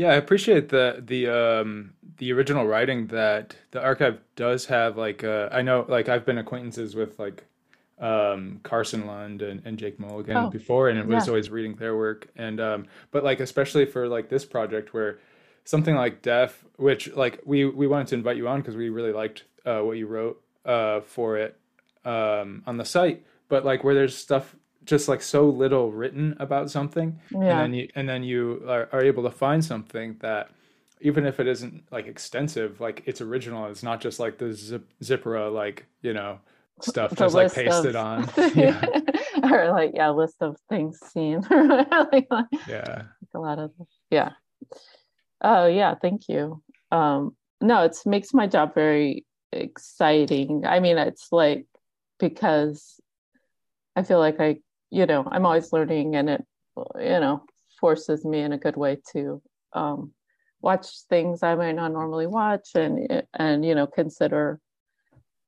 [0.01, 4.97] Yeah, I appreciate the the um the original writing that the archive does have.
[4.97, 7.45] Like, uh, I know, like I've been acquaintances with like
[7.99, 11.29] um Carson Lund and, and Jake Mulligan Oh, before, and it was yeah.
[11.29, 12.29] always reading their work.
[12.37, 15.19] And um, but like especially for like this project where
[15.65, 19.13] something like Deaf, which like we we wanted to invite you on because we really
[19.13, 21.57] liked uh, what you wrote uh for it.
[22.05, 24.57] um, on the site, but like where there's stuff
[24.91, 27.39] just like so little written about something, yeah.
[27.39, 30.51] and then you and then you are, are able to find something that
[31.01, 33.67] even if it isn't like extensive, like it's original.
[33.67, 36.41] It's not just like the zip, Zippera like you know
[36.81, 38.31] stuff just like pasted of- on.
[38.57, 38.85] yeah,
[39.45, 41.47] or like yeah, list of things seen.
[41.49, 43.03] like, like yeah.
[43.33, 43.71] a lot of
[44.11, 44.31] yeah.
[45.41, 46.65] Oh yeah, thank you.
[46.91, 50.67] Um, no, it makes my job very exciting.
[50.67, 51.67] I mean, it's like
[52.19, 53.01] because
[53.95, 54.59] I feel like I,
[54.91, 57.45] you know, I'm always learning, and it, you know,
[57.81, 59.41] forces me in a good way to
[59.73, 60.13] um,
[60.61, 64.61] watch things I might not normally watch, and and you know, consider.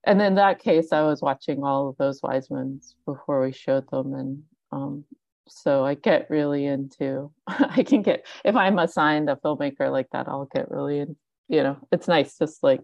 [0.04, 3.88] And in that case, I was watching all of those wise Wisemans before we showed
[3.90, 5.04] them, and um,
[5.48, 7.30] so I get really into.
[7.46, 11.16] I can get if I'm assigned a filmmaker like that, I'll get really in.
[11.48, 12.82] You know, it's nice just like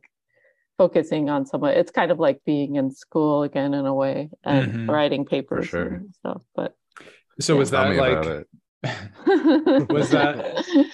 [0.79, 1.73] focusing on someone.
[1.73, 4.89] It's kind of like being in school again in a way and Mhm.
[4.91, 5.87] writing papers sure.
[5.87, 6.43] and stuff.
[6.55, 6.75] But
[7.41, 8.47] So was that like.
[9.91, 10.65] Was that-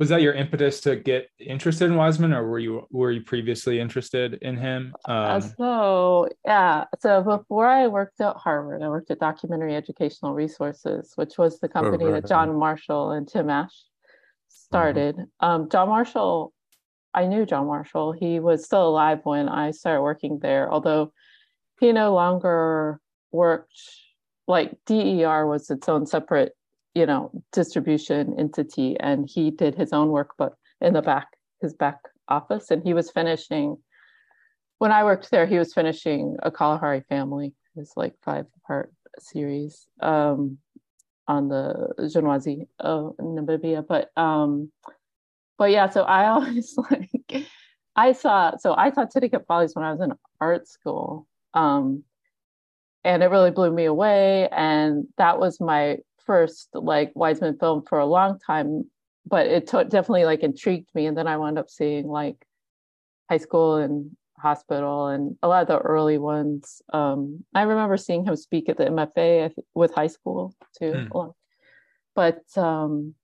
[0.00, 3.78] was that your impetus to get interested in Wiseman, or were you were you previously
[3.78, 4.94] interested in him?
[5.06, 10.32] Uh, Um, so yeah, so before I worked at Harvard, I worked at Documentary Educational
[10.32, 12.22] Resources, which was the company right.
[12.22, 13.76] that John Marshall and Tim Asch
[14.48, 15.16] started.
[15.40, 16.52] Um, John Marshall,
[17.14, 18.12] I knew John Marshall.
[18.12, 21.12] He was still alive when I started working there, although
[21.80, 23.00] he no longer
[23.32, 23.80] worked.
[24.46, 26.52] Like DER was its own separate,
[26.94, 31.28] you know, distribution entity, and he did his own work, but in the back,
[31.60, 31.98] his back
[32.28, 33.76] office, and he was finishing
[34.80, 39.86] when I worked there, he was finishing a Kalahari family, his like five part series
[40.00, 40.56] um,
[41.28, 43.86] on the Genoise of Namibia.
[43.86, 44.72] But um,
[45.60, 47.46] but yeah, so I always like
[47.94, 51.28] I saw so I saw Titicut Follies when I was in art school.
[51.52, 52.02] Um,
[53.04, 54.48] and it really blew me away.
[54.48, 58.84] And that was my first like Wiseman film for a long time.
[59.26, 61.06] But it to- definitely like intrigued me.
[61.06, 62.42] And then I wound up seeing like
[63.28, 66.80] high school and hospital and a lot of the early ones.
[66.92, 71.06] Um, I remember seeing him speak at the MFA with high school too.
[71.12, 71.34] Lot.
[72.14, 73.14] But um,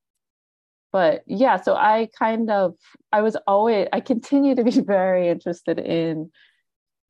[0.96, 2.72] but yeah, so I kind of
[3.12, 6.30] I was always I continue to be very interested in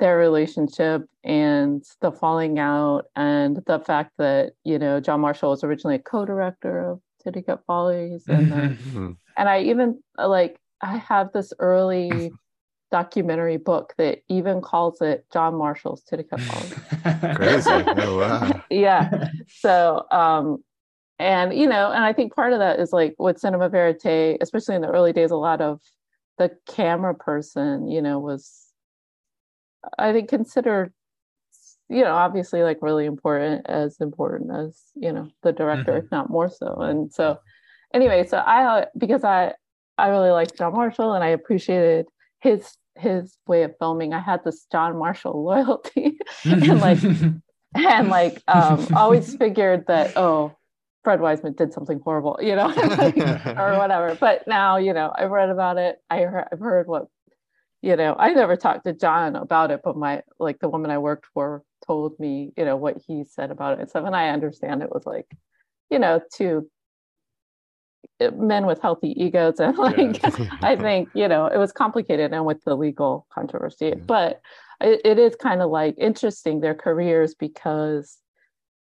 [0.00, 5.62] their relationship and the falling out and the fact that you know John Marshall was
[5.62, 9.16] originally a co-director of Titicut Follies and then Mhm.
[9.38, 12.32] and I even uh, like I have this early
[12.90, 17.36] documentary book that even calls it John Marshall's Titicut Follies.
[17.36, 17.84] Crazy.
[18.02, 18.62] Oh, wow.
[18.68, 19.28] yeah.
[19.60, 20.64] So um
[21.18, 24.74] and you know, and I think part of that is like with cinema verite, especially
[24.76, 25.80] in the early days, a lot of
[26.38, 28.64] the camera person, you know, was
[29.98, 30.92] I think considered
[31.88, 36.04] you know, obviously like really important as important as, you know, the director, Mhm.
[36.04, 36.74] if not more so.
[36.80, 37.38] And so
[37.94, 39.54] anyway, so I because I
[39.96, 42.06] I really liked John Marshall and I appreciated
[42.40, 44.12] his his way of filming.
[44.14, 46.98] I had this John Marshall loyalty and like
[47.76, 50.56] and like um always figured that oh
[51.06, 52.72] Fred Wiseman did something horrible, you know, or
[53.78, 54.16] whatever.
[54.18, 55.98] But now, you know, I've read about it.
[56.10, 57.06] I heard, I've heard what,
[57.80, 60.98] you know, I never talked to John about it, but my like the woman I
[60.98, 64.04] worked for told me, you know, what he said about it and stuff.
[64.04, 65.28] And I understand it was like,
[65.90, 66.68] you know, two
[68.36, 70.18] men with healthy egos and like
[70.64, 74.40] I think you know it was complicated and with the legal controversy, but
[74.80, 78.18] it, it is kind of like interesting their careers because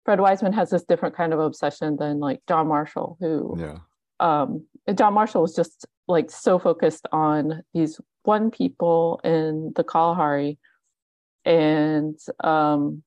[0.06, 3.78] Fred Wiseman has this different kind of obsession than like John Marshall, who yeah.
[4.20, 10.58] um, John Marshall was just like so focused on these one people in the Kalahari,
[11.46, 13.04] and um,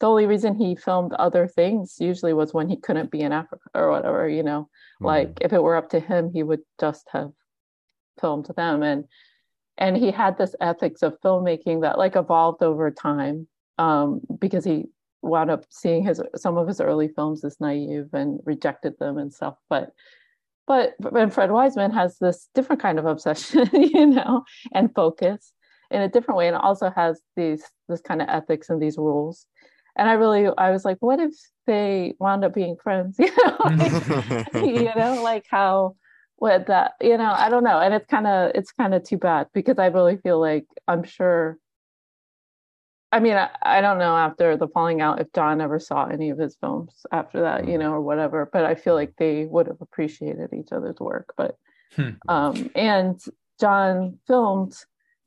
[0.00, 3.70] the only reason he filmed other things usually was when he couldn't be in Africa
[3.74, 4.68] or whatever, you know?
[5.00, 7.30] Like if it were up to him he would just have
[8.20, 8.82] filmed them.
[8.82, 9.04] And
[9.78, 13.48] and he had this ethics of filmmaking that like evolved over time
[13.78, 14.86] um because he
[15.24, 19.32] wound up seeing his some of his early films as naive and rejected them and
[19.32, 19.92] stuff but
[20.66, 25.52] but and Fred Wiseman has this different kind of obsession you know and focus
[25.90, 29.46] in a different way and also has these this kind of ethics and these rules.
[29.96, 31.32] And I really I was like what if
[31.66, 35.96] they wound up being friends you know like, you know like how
[36.36, 37.80] what that you know i don't know.
[37.80, 41.04] And it's kind of it's kind of too bad because i really feel like i'm
[41.04, 41.58] sure
[43.14, 46.30] i mean I, I don't know after the falling out if john ever saw any
[46.30, 49.66] of his films after that you know or whatever but i feel like they would
[49.68, 51.56] have appreciated each other's work but
[51.96, 52.10] Hmm.
[52.28, 53.20] um and
[53.60, 54.74] john filmed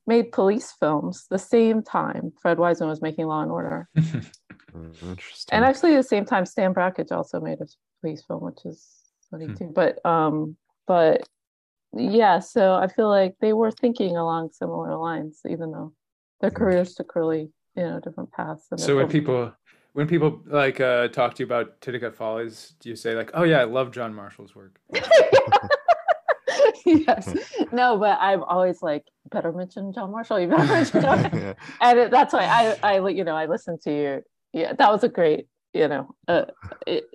[0.06, 3.90] made police films the same time Fred Wiseman was making Law and Order.
[4.76, 5.54] Interesting.
[5.56, 7.68] And actually, at the same time, Stan Brakhage also made a
[8.02, 8.86] police film, which is
[9.30, 9.54] funny Hmm.
[9.54, 9.72] too.
[9.74, 10.58] But um,
[10.88, 11.28] but
[11.94, 15.94] yeah, so I feel like they were thinking along similar lines, even though
[16.42, 18.68] their careers took really you know different paths.
[18.72, 19.54] and their So when people
[19.94, 23.44] when people like uh, talk to you about Titicut Follies, do you say like, "Oh
[23.44, 24.80] yeah, I love John Marshall's work"?
[26.86, 27.36] yes,
[27.72, 30.40] no, but I'm always like, better mention John Marshall.
[30.40, 31.20] You better mention John.
[31.34, 31.54] Yeah.
[31.82, 34.22] and it, that's why I, I, you know, I listened to your,
[34.54, 36.46] yeah, that was a great, you know, uh,
[36.86, 37.06] it,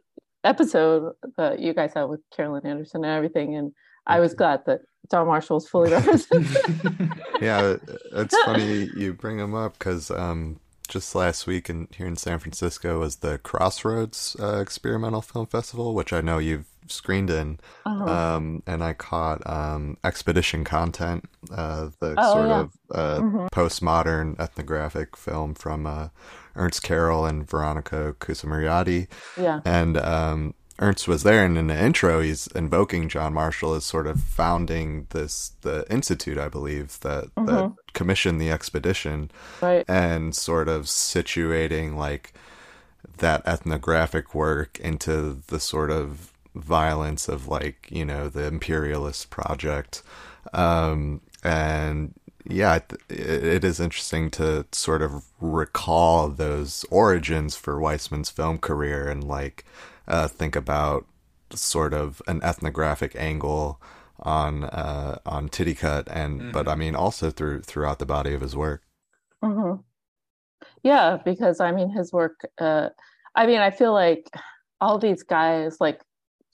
[0.44, 3.72] episode that you guys had with Carolyn Anderson and everything, and
[4.06, 4.80] I was glad that
[5.10, 7.12] Don Marshall was fully represented.
[7.40, 7.76] yeah,
[8.12, 10.58] it's funny you bring him up because um,
[10.88, 15.94] just last week in here in San Francisco was the Crossroads uh, Experimental Film Festival,
[15.94, 18.04] which I know you've screened in, Uh-huh.
[18.36, 21.24] um, and I caught um, Expedition Content,
[21.54, 22.60] uh, the Oh, sort yeah.
[22.60, 23.48] of uh, Mhm.
[23.50, 26.08] postmodern ethnographic film from uh,
[26.56, 29.06] Ernst Karel and Veronika Kusumaryati.
[29.36, 29.60] Yeah.
[29.64, 34.08] And um, Ernst was there, and in the intro, he's invoking John Marshall as sort
[34.08, 37.76] of founding this the institute, I believe, that that Mhm.
[37.94, 39.30] commissioned the expedition,
[39.60, 39.84] Right.
[39.88, 42.32] and sort of situating like
[43.18, 50.02] that ethnographic work into the sort of violence of like you know the imperialist project,
[50.52, 52.12] um, and
[52.44, 59.08] yeah, it, it is interesting to sort of recall those origins for Wiseman's film career
[59.08, 59.64] and like
[60.08, 61.06] uh, think about
[61.50, 63.80] sort of an ethnographic angle
[64.20, 68.54] on uh, on Titicut and but I mean also through throughout the body of his
[68.56, 68.82] work.
[69.42, 69.74] hmm
[70.82, 72.90] Yeah, because I mean, his work, uh,
[73.34, 74.28] I mean, I feel like
[74.80, 76.00] all these guys, like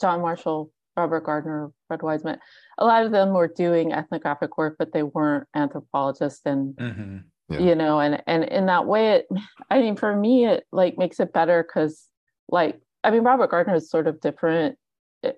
[0.00, 2.38] John Marshall, Robert Gardner, Fred Wiseman,
[2.78, 6.42] a lot of them were doing ethnographic work, but they weren't anthropologists.
[6.44, 7.24] And, Mhm.
[7.48, 7.60] Yeah.
[7.60, 9.28] you know, and, and in that way, it,
[9.70, 12.08] I mean, for me, it like makes it better because,
[12.48, 14.78] like, I mean, Robert Gardner is sort of different.
[15.24, 15.32] Uh,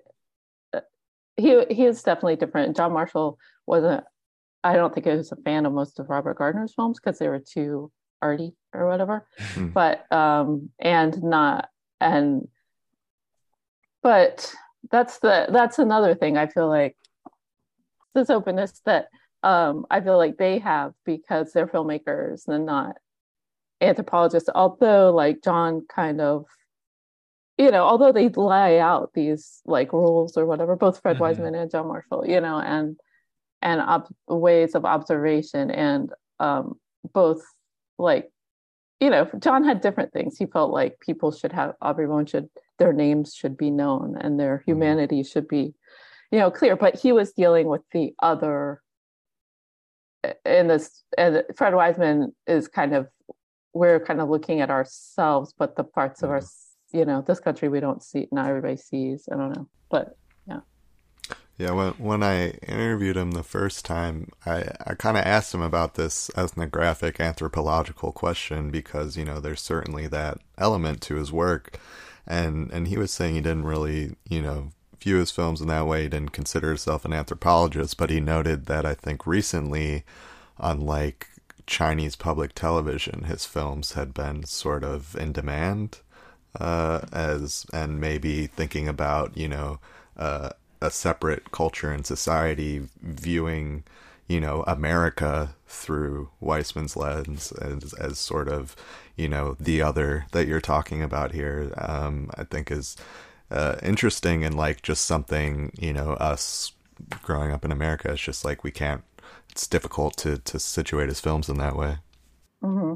[1.37, 2.75] he he is definitely different.
[2.75, 4.03] John Marshall wasn't.
[4.63, 7.27] I don't think I was a fan of most of Robert Gardner's films because they
[7.27, 9.27] were too arty or whatever.
[9.53, 9.67] Hmm.
[9.67, 11.69] But um, and not
[11.99, 12.47] and
[14.03, 14.53] but
[14.89, 16.97] that's the that's another thing I feel like
[18.13, 19.07] this openness that
[19.43, 22.97] um I feel like they have because they're filmmakers and not
[23.79, 24.49] anthropologists.
[24.53, 26.45] Although like John kind of
[27.61, 31.19] you know, although they lay out these like rules or whatever, both Fred Mhm.
[31.19, 32.99] Wiseman and John Marshall, you know, and
[33.61, 36.79] and ways of observation and um
[37.13, 37.43] both
[37.99, 38.31] like
[38.99, 40.37] you know john had different things.
[40.37, 44.63] He felt like people should have everyone should their names should be known and their
[44.65, 45.75] humanity should be
[46.31, 46.75] you know clear.
[46.75, 48.81] But he was dealing with the other
[50.45, 53.07] in this and fred wiseman is kind of
[53.73, 56.41] we're kind of looking at ourselves but the parts of our
[56.93, 60.59] you know this country we don't see not everybody sees i don't know but yeah
[61.57, 65.61] Yeah, when when I interviewed him the first time, I, I kind of asked him
[65.61, 71.77] about this ethnographic anthropological question because you know there's certainly that element to his work,
[72.25, 75.85] and and he was saying he didn't really you know view his films in that
[75.87, 76.03] way.
[76.03, 80.03] He didn't consider himself an anthropologist, but he noted that I think recently,
[80.59, 81.27] unlike
[81.67, 85.99] Chinese public television, his films had been sort of in demand,
[86.59, 89.79] uh, as and maybe thinking about you know.
[90.17, 90.49] Uh,
[90.81, 93.83] a separate culture and society viewing,
[94.27, 98.75] you know, America through Wiseman's lens as, as sort of,
[99.15, 102.97] you know, the other that you're talking about here, um, I think is
[103.51, 106.71] uh, interesting and like just something, you know, us
[107.21, 109.03] growing up in America, it's just like we can't,
[109.51, 111.97] it's difficult to, to situate his films in that way.
[112.61, 112.93] hmm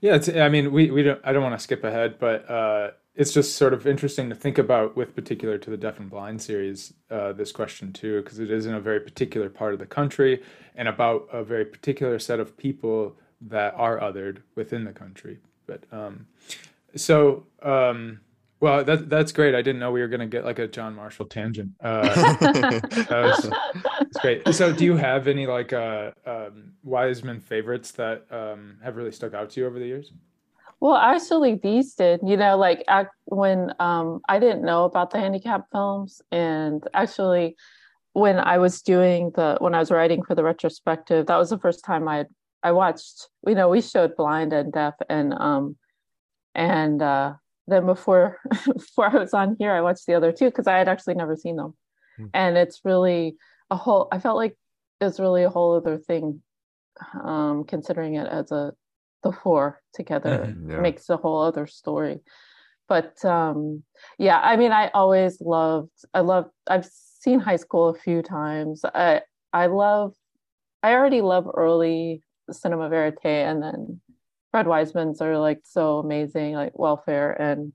[0.00, 0.28] Yeah, it's.
[0.28, 1.20] I mean, we we don't.
[1.24, 4.58] I don't want to skip ahead, but uh, it's just sort of interesting to think
[4.58, 8.50] about, with particular to the Deaf and Blind series, uh, this question too, because it
[8.50, 10.42] is in a very particular part of the country
[10.74, 15.38] and about a very particular set of people that are othered within the country.
[15.66, 16.26] But um,
[16.96, 17.46] so.
[17.62, 18.20] Um,
[18.60, 19.54] well, that that's great.
[19.54, 21.70] I didn't know we were going to get like a John Marshall tangent.
[21.80, 22.02] Uh,
[22.40, 23.50] that was,
[23.98, 24.46] that's great.
[24.54, 29.32] So, do you have any like uh, um, Wiseman favorites that um, have really stuck
[29.32, 30.12] out to you over the years?
[30.78, 32.20] Well, actually, these did.
[32.22, 37.56] You know, like ac when um, I didn't know about the handicap films, and actually,
[38.12, 41.58] when I was doing the when I was writing for the retrospective, that was the
[41.58, 42.26] first time I
[42.62, 43.28] I watched.
[43.46, 45.76] You know, we showed blind and deaf, and um,
[46.54, 47.34] and uh,
[47.70, 50.88] then before before I was on here, I watched the other two because I had
[50.88, 51.74] actually never seen them,
[52.34, 53.36] and it's really
[53.70, 54.08] a whole.
[54.12, 54.56] I felt like
[55.00, 56.42] it's really a whole other thing
[57.22, 58.72] um, considering it as a
[59.22, 60.80] the four together yeah.
[60.80, 62.20] makes a whole other story.
[62.88, 63.84] But um,
[64.18, 65.90] yeah, I mean, I always loved.
[66.12, 66.46] I love.
[66.66, 68.84] I've seen High School a few times.
[68.84, 69.22] I
[69.52, 70.14] I love.
[70.82, 74.00] I already love early cinema verite, and then
[74.50, 77.72] Fred Wiseman's are like so amazing, like Welfare, and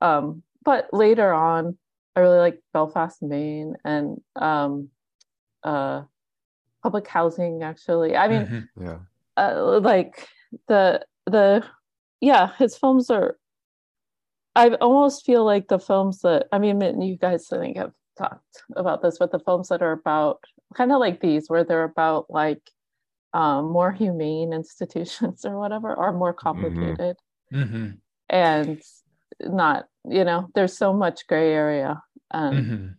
[0.00, 1.76] um, but later on,
[2.16, 4.88] I really like Belfast, Maine, and um,
[5.62, 6.02] uh,
[6.82, 7.62] public housing.
[7.62, 8.68] Actually, I mean, Mhm.
[8.76, 8.98] Yeah.
[9.36, 10.28] uh, like
[10.66, 11.64] the the
[12.20, 13.36] yeah his films are
[14.56, 18.62] i almost feel like the films that i mean you guys i think have talked
[18.74, 20.42] about this but the films that are about
[20.74, 22.60] kind of like these where they're about like
[23.32, 27.16] um, more humane institutions or whatever are more complicated
[27.52, 27.98] Mhm.
[28.28, 28.80] and
[29.42, 32.02] not you know there's so much gray area
[32.32, 32.96] and Mhm.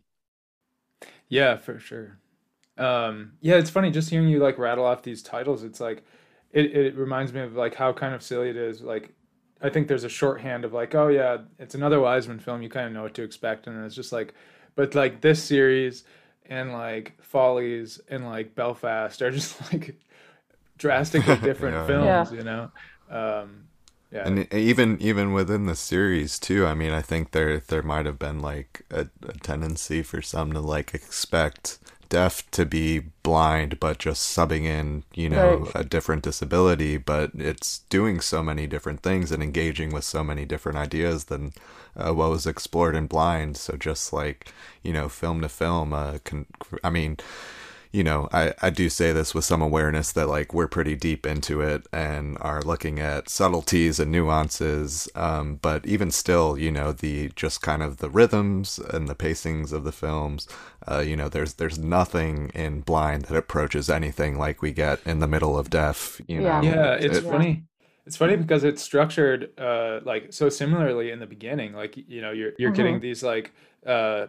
[1.29, 2.19] Yeah, for sure.
[2.77, 5.63] Um, yeah, it's funny just hearing you like rattle off these titles.
[5.63, 6.03] It's like
[6.51, 8.81] it, it reminds me of like how kind of silly it is.
[8.81, 9.13] Like
[9.61, 12.61] I think there's a shorthand of like, oh yeah, it's another Wiseman film.
[12.61, 14.33] You kind of know what to expect, and it's just like,
[14.75, 16.03] but like this series
[16.47, 19.99] and like Follies and like Belfast are just like
[20.81, 21.87] drastically different Yeah.
[21.87, 22.31] films.
[22.31, 22.37] Yeah.
[22.37, 22.71] You know.
[23.09, 23.47] Um,
[24.11, 24.27] yeah.
[24.27, 28.19] And even even within the series too, I mean, I think there there might have
[28.19, 31.79] been like a, a tendency for some to like expect
[32.09, 35.71] deaf to be blind, but just subbing in, you know, Right.
[35.75, 36.97] a different disability.
[36.97, 41.53] But it's doing so many different things and engaging with so many different ideas than
[41.95, 43.55] uh, what was explored in blind.
[43.55, 44.51] So just like
[44.83, 46.47] you know, film to film, uh, con-
[46.83, 47.15] I mean
[47.91, 51.25] you know, I, I do say this with some awareness that like we're pretty deep
[51.25, 55.09] into it and are looking at subtleties and nuances.
[55.15, 59.73] Um, but even still, you know, the just kind of the rhythms and the pacings
[59.73, 60.47] of the films,
[60.89, 65.19] uh, you know, there's there's nothing in Blind that approaches anything like we get in
[65.19, 66.21] the middle of Deaf.
[66.27, 66.59] You Yeah.
[66.61, 67.63] know, Yeah, it's It- funny.
[68.05, 71.73] It's funny because it's structured uh like so similarly in the beginning.
[71.73, 73.51] Like you know, you're you're getting these like
[73.85, 74.27] uh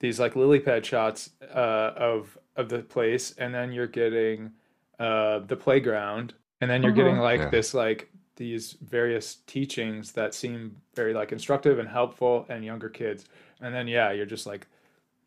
[0.00, 4.50] these like lily pad shots uh of of the place and then you're getting
[4.98, 7.50] uh the playground and then you're getting like Yeah.
[7.50, 13.26] this like these various teachings that seem very like instructive and helpful and younger kids.
[13.60, 14.66] And then yeah, you're just like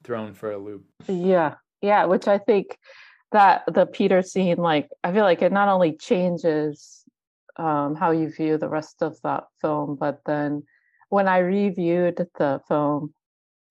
[0.03, 0.85] thrown for a loop.
[1.07, 2.77] Yeah, yeah, which I think
[3.31, 7.03] that the Peter scene, like, I feel like it not only changes
[7.57, 10.63] um, how you view the rest of that film, but then
[11.09, 13.13] when I reviewed the film,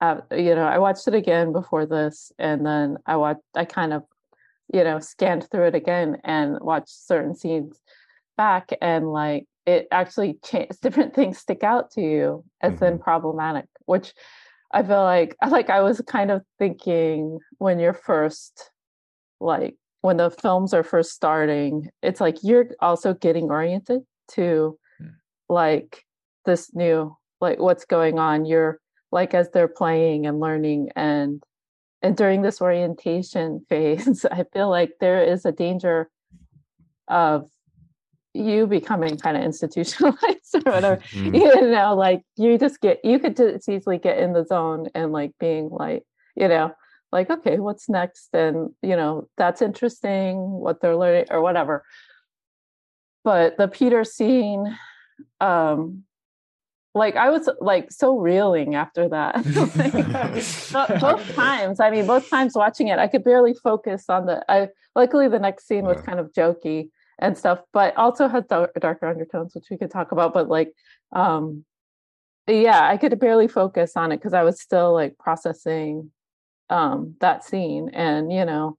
[0.01, 3.93] uh, you know, I watched it again before this, and then I watched, I kind
[3.93, 4.05] of,
[4.73, 7.81] you know, scanned through it again and watched certain scenes
[8.37, 10.81] back, and like it actually changed.
[10.83, 14.13] Different things stick out to you as then problematic, which
[14.73, 18.71] I feel like like I was kind of thinking when you're first
[19.41, 24.03] like when the films are first starting, it's like you're also getting oriented
[24.33, 25.09] to Hmm.
[25.49, 26.05] like
[26.45, 28.45] this new like what's going on.
[28.45, 28.81] You're
[29.13, 31.43] like as they're playing and learning and
[32.03, 36.11] and during this orientation phase, I feel like there is a danger
[37.09, 37.49] of
[38.35, 41.03] you becoming kind of institutionalized or whatever.
[41.13, 41.35] Mm.
[41.35, 45.11] you know like you just get you could just easily get in the zone and
[45.11, 46.03] like being like
[46.37, 46.73] you know
[47.13, 48.29] like okay what's next?
[48.35, 51.85] And you know that's interesting what they're learning or whatever.
[53.25, 54.77] But the peter scene
[55.41, 56.05] um
[56.97, 59.37] like i was like so reeling after that
[60.73, 64.45] Like, both times i mean both times watching it i could barely focus on the
[64.51, 66.03] i luckily the next scene was Yeah.
[66.07, 70.11] kind of jokey and stuff but also had dark, darker undertones which we could talk
[70.13, 70.73] about but like
[71.15, 71.65] um
[72.47, 76.11] yeah i could barely focus on it because i was still like processing
[76.71, 78.77] um that scene and you know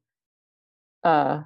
[1.03, 1.41] uh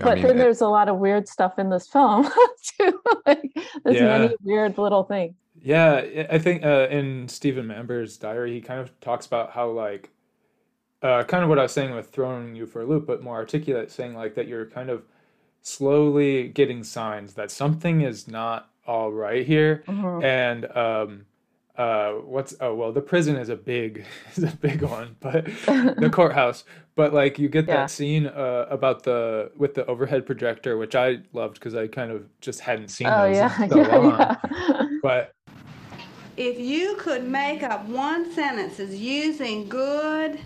[0.00, 2.26] I but mean, then there's a lot of weird stuff in this film
[2.78, 3.52] too like
[3.84, 4.18] there's Yeah.
[4.18, 8.98] many weird little things Yeah, I- think uh, in Stephen Mamber's diary, he kind of
[9.00, 10.10] talks about how like,
[11.02, 13.36] uh, kind of what I was saying with throwing you for a loop, but more
[13.36, 15.02] articulate, saying like that you're kind of
[15.62, 20.24] slowly getting signs that something is not all right here, Mhm.
[20.24, 21.26] and um,
[21.76, 24.04] uh, what's oh well, the prison is a big
[24.36, 26.64] is a big one, but the courthouse,
[26.96, 27.76] but like you get Yeah.
[27.76, 32.10] that scene uh, about the with the overhead projector, which I loved because I kind
[32.10, 34.88] of just hadn't seen oh those yeah in so yeah, long, yeah.
[35.02, 35.32] but.
[36.44, 40.40] If you could make up one sentence using good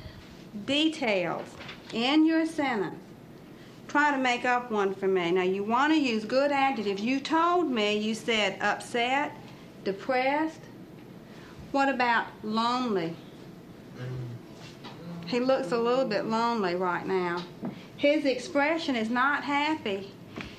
[0.66, 1.48] details
[1.94, 3.00] in your sentence,
[3.88, 5.30] try to make up one for me.
[5.30, 7.00] Now, you want to use good adjectives.
[7.00, 9.34] You told me you said upset,
[9.84, 10.60] depressed.
[11.72, 13.16] What about lonely?
[15.26, 17.42] He looks a little bit lonely right now.
[17.96, 20.12] his expression is not happy.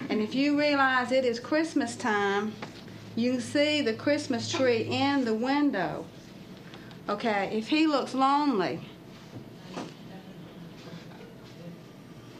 [0.09, 2.53] And if you realize it is Christmas time,
[3.17, 6.05] you can see the Christmas tree in the window.
[7.09, 8.79] Okay, if he looks lonely,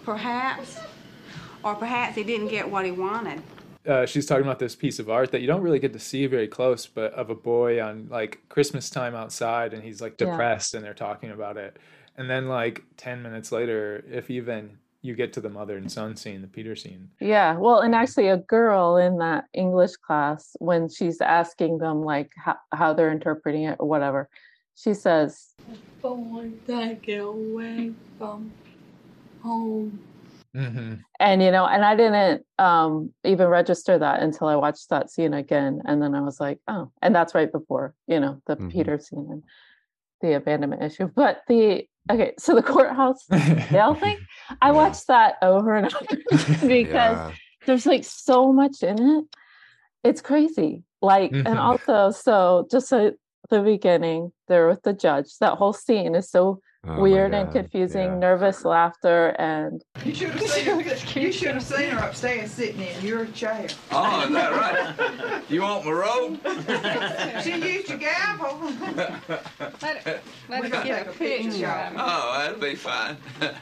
[0.04, 0.80] perhaps,
[1.64, 3.42] or perhaps he didn't get what he wanted.
[3.88, 6.26] uh, she's talking about this piece of art that you don't really get to see
[6.28, 10.28] very close, but of a boy on like Christmas time outside, and he's like Yeah.
[10.30, 11.78] depressed, and they're talking about it.
[12.18, 16.16] And then like ten minutes later, if even you get to the mother and son
[16.16, 17.10] scene, the Peter scene.
[17.20, 22.32] Yeah, well, and actually, a girl in that English class, when she's asking them like
[22.36, 24.30] how, how they're interpreting it or whatever,
[24.76, 25.54] she says,
[26.02, 28.52] Boy, that get away from
[29.42, 30.00] home.
[30.56, 30.94] Mm-hmm.
[31.20, 35.34] and you know, and I didn't um even register that until I watched that scene
[35.34, 38.72] again, and then I was like, oh, and that's right before you know the Mhm.
[38.72, 39.44] Peter scene and
[40.22, 41.10] the abandonment issue.
[41.16, 43.26] But the okay, so the courthouse
[43.70, 44.18] jail thing,
[44.62, 47.32] I watched that over and over because Yeah.
[47.66, 49.26] there's like so much in it.
[50.04, 50.84] It's crazy.
[51.02, 51.60] Like, and mm-hmm.
[51.60, 53.16] also, so just at
[53.50, 57.52] the beginning, there with the judge, that whole scene is so Oh my weird and
[57.52, 58.18] confusing, yeah.
[58.20, 61.20] nervous laughter, and You should have seen her.
[61.20, 63.68] You should have seen her upstairs sitting in your chair.
[63.92, 65.44] Oh, is that right?
[65.50, 66.40] You want my robe?
[67.44, 68.60] She used your gavel.
[69.82, 71.58] Let, it, let We get a a picture, picture.
[71.58, 71.94] y'all.
[71.98, 73.18] Oh, that'll be fine.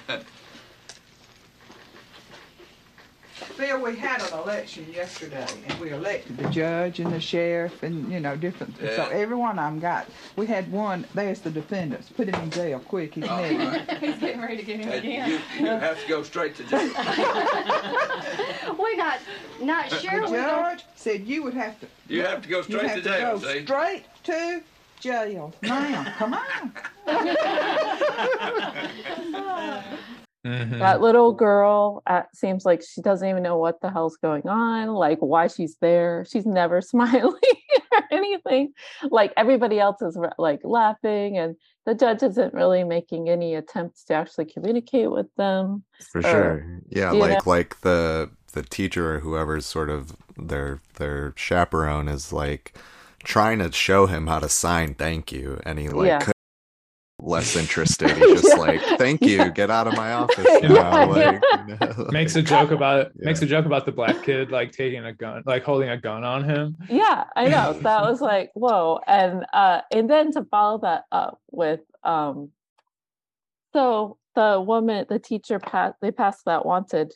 [3.57, 8.11] Bill, we had an election yesterday, and we elected the judge and the sheriff, and
[8.11, 8.77] you know different.
[8.77, 9.09] So Yeah.
[9.11, 10.09] every one of them got.
[10.35, 11.05] We had one.
[11.13, 12.09] There's the defendants.
[12.09, 13.13] Put him in jail quick.
[13.15, 13.95] He's Oh, never.
[14.05, 15.29] He's getting ready to get him Hey, again.
[15.29, 16.79] you, you have to go straight to jail.
[18.79, 19.19] we got
[19.61, 21.87] not sure The we judge said you would have to.
[22.07, 23.63] You have to go You straight have to to jail, go see?
[23.63, 24.63] straight to
[24.99, 26.03] jail now.
[26.17, 26.71] Come on.
[30.45, 30.77] Mm-hmm.
[30.79, 34.89] that little girl uh, seems like she doesn't even know what the hell's going on,
[34.89, 36.23] like why she's there.
[36.29, 37.33] She's never smiling
[37.91, 38.73] or anything.
[39.09, 41.55] Like everybody else is like laughing, and
[41.85, 45.83] the judge isn't really making any attempts to actually communicate with them.
[46.11, 46.81] For or- sure.
[46.89, 47.51] Yeah, like know?
[47.51, 52.77] like the the teacher or whoever's sort of their their chaperone is like
[53.23, 56.31] trying to show him how to sign thank you and he like Yeah.
[57.19, 58.09] Could less interested.
[58.17, 58.61] He's just Yeah.
[58.61, 59.49] like, Thank you, Yeah.
[59.49, 61.15] get out of my office Yeah, now.
[61.15, 61.31] yeah.
[61.31, 61.75] Like, you
[62.05, 63.25] know, Makes a joke about Yeah.
[63.25, 66.23] makes a joke about the black kid like taking a gun, like holding a gun
[66.23, 66.77] on him.
[66.89, 71.39] yeah i know that was like whoa and uh and then to follow that up
[71.51, 72.51] with um
[73.73, 77.13] so the woman the teacher passed they passed that wanted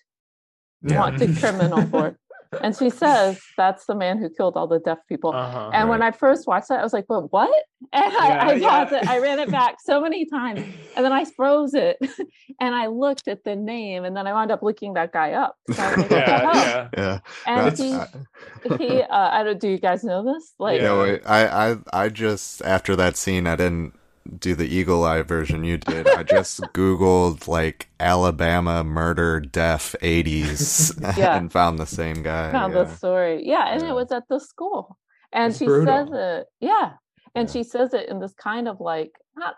[0.83, 0.99] Yeah.
[0.99, 2.15] wanted criminal board
[2.61, 5.69] and she says that's the man who killed all the deaf people Uh-huh.
[5.73, 7.49] and when i first watched that i was like but what
[7.93, 8.97] and i, Yeah, I yeah.
[9.01, 10.61] it i ran it back so many times
[10.95, 11.97] and then i froze it
[12.59, 15.55] and i looked at the name and then i wound up looking that guy up.
[15.77, 16.89] I was like, Yeah, yeah.
[16.97, 17.19] Yeah.
[17.45, 20.99] and That's- he I- he uh i don't do you guys know this like Yeah,
[20.99, 23.93] wait, I, I I just after that scene I didn't
[24.39, 26.07] do the eagle eye version you did.
[26.07, 31.35] I just googled like Alabama murder deaf 80s Yeah.
[31.37, 32.51] and found the same guy.
[32.51, 32.83] found yeah.
[32.83, 33.41] the story.
[33.45, 33.89] Yeah, and Yeah.
[33.91, 34.97] it was at the school.
[35.31, 36.07] And It's she brutal.
[36.07, 36.47] says it.
[36.59, 36.91] Yeah.
[37.35, 37.53] And Yeah.
[37.53, 39.55] she says it in this kind of like not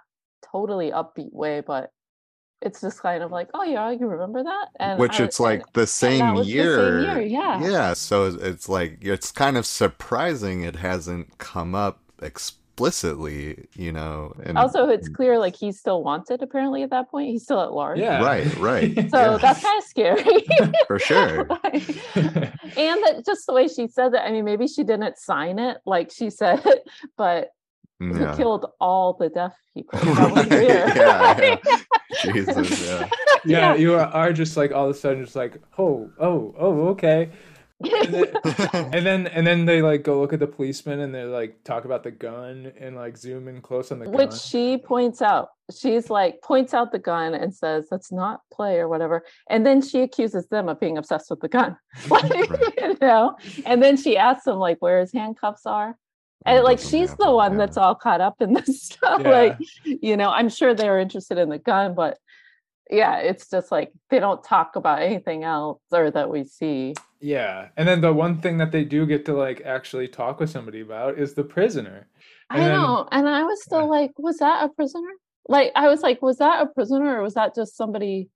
[0.51, 1.91] totally upbeat way, but
[2.61, 4.67] it's just kind of like, oh yeah, you remember that?
[4.79, 7.01] And Which I- it's like the same that was the same year.
[7.01, 7.59] year, yeah.
[7.63, 12.60] Yeah, so it's like it's kind of surprising it hasn't come up explicitly,
[13.75, 14.33] you know.
[14.43, 17.29] And also it's clear like he's still wanted apparently at that point.
[17.29, 17.99] He's still at large.
[17.99, 18.23] Yeah.
[18.23, 18.93] right, right.
[19.11, 20.45] So yeah, that's kind of scary.
[20.87, 21.41] for sure.
[21.63, 25.77] and that just the way she said it, I mean, maybe she didn't sign it
[25.85, 26.63] like she said,
[27.17, 27.49] but
[27.99, 28.35] who Yeah.
[28.35, 29.99] killed all the deaf people?
[29.99, 30.95] Right, yeah,
[31.39, 31.57] yeah.
[32.23, 33.09] Jesus, yeah.
[33.45, 36.87] yeah, you are, are just like all of a sudden just like, oh, oh, oh,
[36.89, 37.29] okay.
[37.83, 38.35] And then,
[38.93, 41.85] and then and then they like go look at the policeman and they like talk
[41.85, 44.13] about the gun and like zoom in close on the gun.
[44.13, 45.49] Which she points out.
[45.75, 49.23] She's like points out the gun and says, "Let's not play" or whatever.
[49.49, 51.77] And then she accuses them of being obsessed with the gun,
[52.09, 53.37] like, you know.
[53.65, 55.97] And then she asks them like where his handcuffs are.
[56.45, 57.57] And It like she's the one yeah.
[57.59, 59.21] that's all caught up in this stuff.
[59.21, 59.29] Yeah.
[59.29, 62.17] Like, you know, I'm sure they were interested in the gun, but
[62.91, 66.93] yeah, it's just like they don't talk about anything else or that we see.
[67.19, 70.49] Yeah, and then the one thing that they do get to like actually talk with
[70.49, 72.07] somebody about is the prisoner.
[72.49, 73.07] I And then- know.
[73.11, 75.07] And I was still like, was that a prisoner?
[75.47, 78.29] Like, I was like, was that a prisoner or was that just somebody?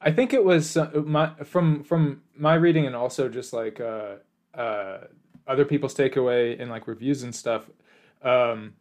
[0.00, 4.16] I think it was uh, my from from my reading and also just like uh,
[4.54, 4.98] uh,
[5.46, 7.68] other people's takeaway in like reviews and stuff.
[8.22, 8.74] Um,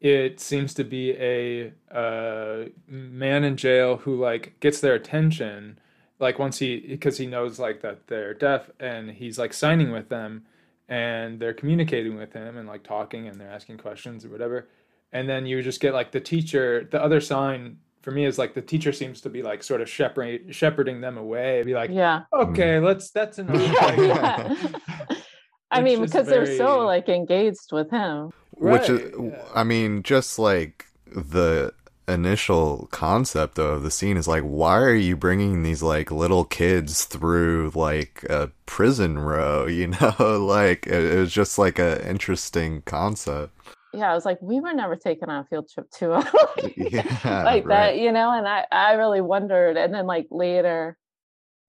[0.00, 5.78] it seems to be a uh, man in jail who like gets their attention
[6.18, 10.08] like once he because he knows like that they're deaf and he's like signing with
[10.08, 10.44] them
[10.88, 14.68] and they're communicating with him and like talking and they're asking questions or whatever.
[15.12, 18.54] And then you just get like the teacher the other sign for me is like
[18.54, 22.22] the teacher seems to be like sort of shepherding shepherding them away be like yeah.
[22.32, 23.60] Okay let's that's enough
[23.98, 24.54] yeah.
[25.70, 28.30] I mean, just because they're so like engaged with him.
[28.52, 29.12] Which is,
[29.54, 31.72] I mean, just like the
[32.08, 37.04] initial concept of the scene is like, why are you bringing these like little kids
[37.04, 39.66] through like a prison row?
[39.76, 43.52] You know, like it, it was just like a interesting concept.
[43.92, 46.22] Yeah, I was like, we were never taken on a field trip to
[46.76, 48.30] Yeah, like that, you know.
[48.30, 49.76] And I, I really wondered.
[49.76, 50.96] And then like later,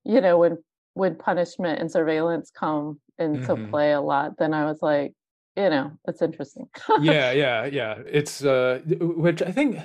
[0.03, 0.57] you know, when
[0.94, 3.69] when punishment and surveillance come into Mhm.
[3.69, 5.14] play a lot, then I was like,
[5.56, 6.69] you know, it's interesting.
[7.02, 7.99] yeah, yeah, yeah.
[8.06, 9.80] It's uh, which I think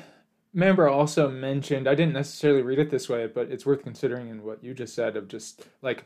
[0.54, 1.88] Mamber also mentioned.
[1.88, 4.94] I didn't necessarily read it this way, but it's worth considering in what you just
[4.94, 6.04] said of just like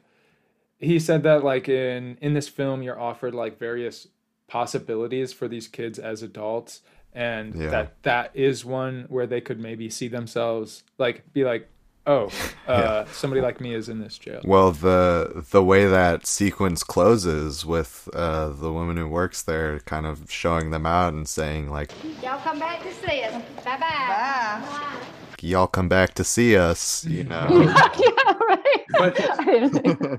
[0.78, 4.08] he said that like in in this film you're offered like various
[4.46, 6.82] possibilities for these kids as adults
[7.12, 7.70] and Yeah.
[7.70, 11.68] that that is one where they could maybe see themselves like be like
[12.06, 12.30] oh
[12.66, 17.64] uh somebody like me is in this jail Well, the the way that sequence closes
[17.66, 21.92] with uh, the woman who works there, kind of showing them out and saying like,
[22.22, 23.42] Y'all come back to see us.
[23.64, 24.96] Bye bye.
[25.42, 27.46] "Y'all come back to see us," you know.
[27.98, 28.62] yeah, right.
[28.98, 29.68] But, I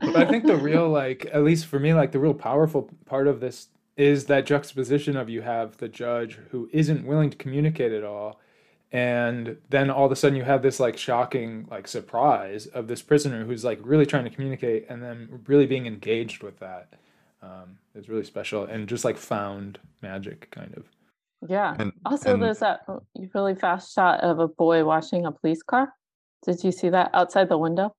[0.01, 3.27] but I think the real like at least for me like the real powerful part
[3.27, 7.91] of this is that juxtaposition of you have the judge who isn't willing to communicate
[7.91, 8.39] at all
[8.91, 13.01] and then all of a sudden you have this like shocking like surprise of this
[13.01, 16.93] prisoner who's like really trying to communicate and then really being engaged with that
[17.41, 20.85] um is really special and just like found magic kind of
[21.49, 21.75] Yeah.
[21.77, 22.81] And- also, and- there's that
[23.33, 25.93] really fast shot of a boy washing a police car.
[26.45, 27.93] Did you see that outside the window?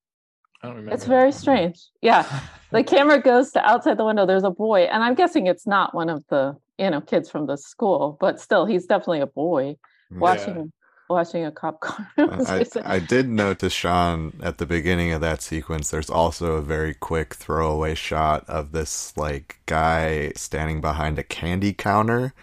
[0.62, 1.78] I don't remember It's very strange.
[2.02, 2.24] Yeah.
[2.72, 4.26] the camera goes to outside the window.
[4.26, 7.46] There's a boy, and I'm guessing it's not one of the, you know, kids from
[7.46, 9.76] the school, but still, he's definitely a boy
[10.10, 10.72] washing
[11.08, 12.10] washing a cop car.
[12.16, 15.90] It was I, just- I did notice Sean at the beginning of that sequence.
[15.90, 21.72] There's also a very quick throwaway shot of this like guy standing behind a candy
[21.72, 22.34] counter.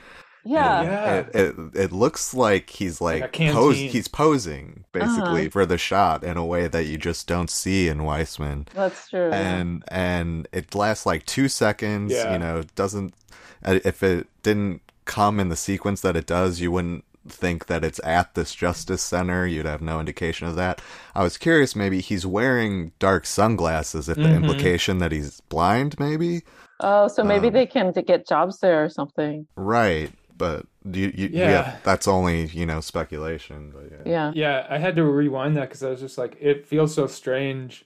[0.43, 1.15] yeah.
[1.21, 5.49] It, it it looks like he's Like like, pose, he's posing basically Uh-huh.
[5.51, 8.67] for the shot in a way that you just don't see in Wiseman.
[8.75, 9.31] That's true.
[9.31, 12.11] and and it lasts like two seconds.
[12.13, 12.33] Yeah.
[12.33, 13.15] You know, it doesn't
[13.63, 17.84] uh, if it didn't come in the sequence that it does, you wouldn't think that
[17.84, 19.45] it's at this justice center.
[19.47, 20.81] You'd have no indication of that.
[21.15, 24.07] I was curious, maybe he's wearing dark sunglasses.
[24.10, 24.35] If the Mhm.
[24.38, 26.43] implication that he's blind, maybe
[26.81, 29.47] Oh, so maybe um, they can to get jobs there or something.
[29.56, 30.11] right.
[30.38, 31.49] But you, you, yeah.
[31.49, 31.76] Yeah.
[31.84, 33.72] that's only you know speculation.
[33.73, 34.03] But yeah.
[34.06, 34.31] Yeah.
[34.35, 37.85] yeah i had to rewind that because i was just like it feels so strange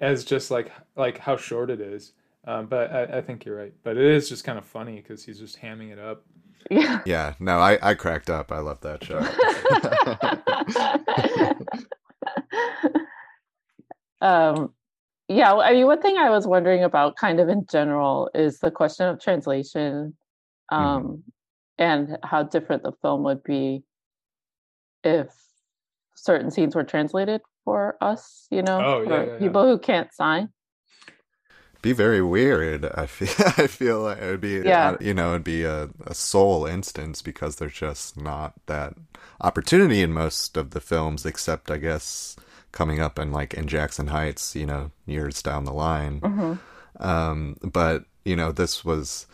[0.00, 2.12] as just like like how short it is
[2.46, 5.24] um, but I, I think you're right but it is just kind of funny because
[5.24, 6.22] he's just hamming it up
[6.70, 7.00] Yeah.
[7.06, 8.52] Yeah, no, I, I cracked up.
[8.52, 9.18] I love that show.
[14.20, 14.72] um
[15.28, 18.70] yeah i mean one thing i was wondering about kind of in general is the
[18.70, 20.16] question of translation
[20.70, 21.22] um
[21.78, 23.82] and how different the film would be
[25.04, 25.28] if
[26.16, 29.38] certain scenes were translated for us you know Oh, yeah, for yeah, yeah.
[29.38, 30.48] people who can't sign
[31.82, 32.84] be very weird.
[32.84, 34.90] I feel I feel like it would be Yeah.
[34.90, 38.94] uh, you know it'd be a, a sole instance because there's just not that
[39.40, 42.36] opportunity in most of the films, except I guess
[42.72, 46.20] coming up in like in Jackson Heights, you know, years down the line.
[46.20, 46.58] Mhm.
[47.00, 49.26] Um, but you know, this was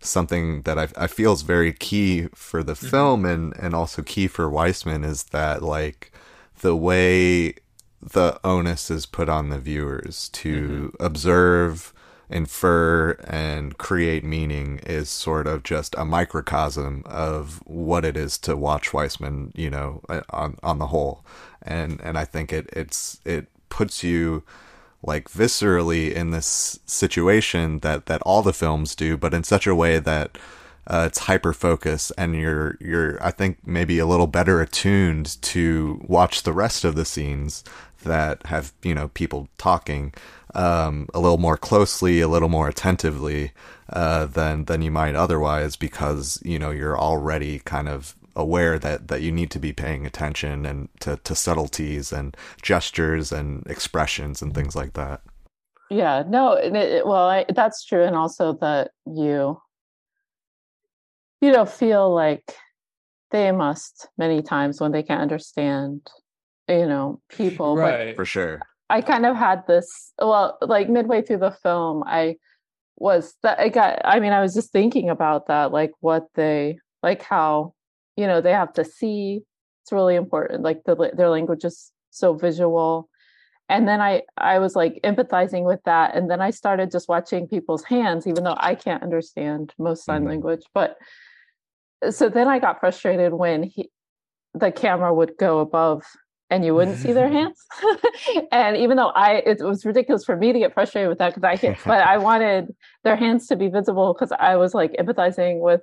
[0.00, 4.28] something that I, I feel is very key for the film and, and also key
[4.28, 6.12] for Wiseman is that like
[6.60, 7.54] the way
[8.02, 11.04] the onus is put on the viewers to mm-hmm.
[11.04, 11.92] observe,
[12.28, 18.56] infer, and create meaning is sort of just a microcosm of what it is to
[18.56, 21.24] watch Wiseman, you know, uh, on on the whole.
[21.62, 24.42] And and I think it it's it puts you
[25.02, 29.74] like viscerally in this situation that that all the films do, but in such a
[29.74, 30.38] way that
[30.86, 36.04] uh, it's hyper focus and you're you're I think maybe a little better attuned to
[36.06, 37.64] watch the rest of the scenes
[38.04, 40.14] that have you know people talking
[40.54, 43.52] um, a little more closely, a little more attentively
[43.90, 49.08] uh, than than you might otherwise because you know you're already kind of aware that
[49.08, 54.42] that you need to be paying attention and to, to subtleties and gestures and expressions
[54.42, 55.20] and things like that.
[55.90, 59.58] yeah no it, well I, that's true and also that you
[61.46, 62.54] you know feel like
[63.30, 66.00] they must many times when they can't understand
[66.68, 68.60] you know people but right For sure.
[68.88, 72.36] I kind of had this well, like midway through the film, I
[72.96, 76.78] was that I got I mean, I was just thinking about that, like what they
[77.02, 77.74] like how,
[78.16, 79.42] you know, they have to see.
[79.82, 80.62] It's really important.
[80.62, 83.08] Like the their language is so visual.
[83.68, 86.14] And then I I was like empathizing with that.
[86.14, 90.22] And then I started just watching people's hands, even though I can't understand most sign
[90.22, 90.28] Mhm.
[90.28, 90.62] language.
[90.72, 90.96] But
[92.10, 93.90] so then I got frustrated when he
[94.54, 96.02] the camera would go above
[96.48, 97.62] and you wouldn't see their hands.
[98.52, 101.44] and even though I, it was ridiculous for me to get frustrated with that because
[101.44, 102.74] I can, but I wanted
[103.04, 105.82] their hands to be visible because I was like empathizing with,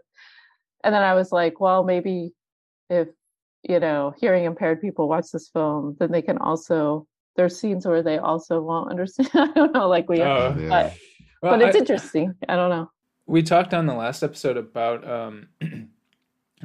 [0.83, 2.31] and then I was like, well, maybe
[2.89, 3.09] if,
[3.61, 8.01] you know, hearing impaired people watch this film, then they can also, there's scenes where
[8.01, 9.29] they also won't understand.
[9.35, 10.53] I don't know, like we, Oh.
[10.69, 10.93] but,
[11.43, 12.33] Well, but it's I- interesting.
[12.49, 12.89] I don't know.
[13.27, 15.47] we talked on the last episode about um,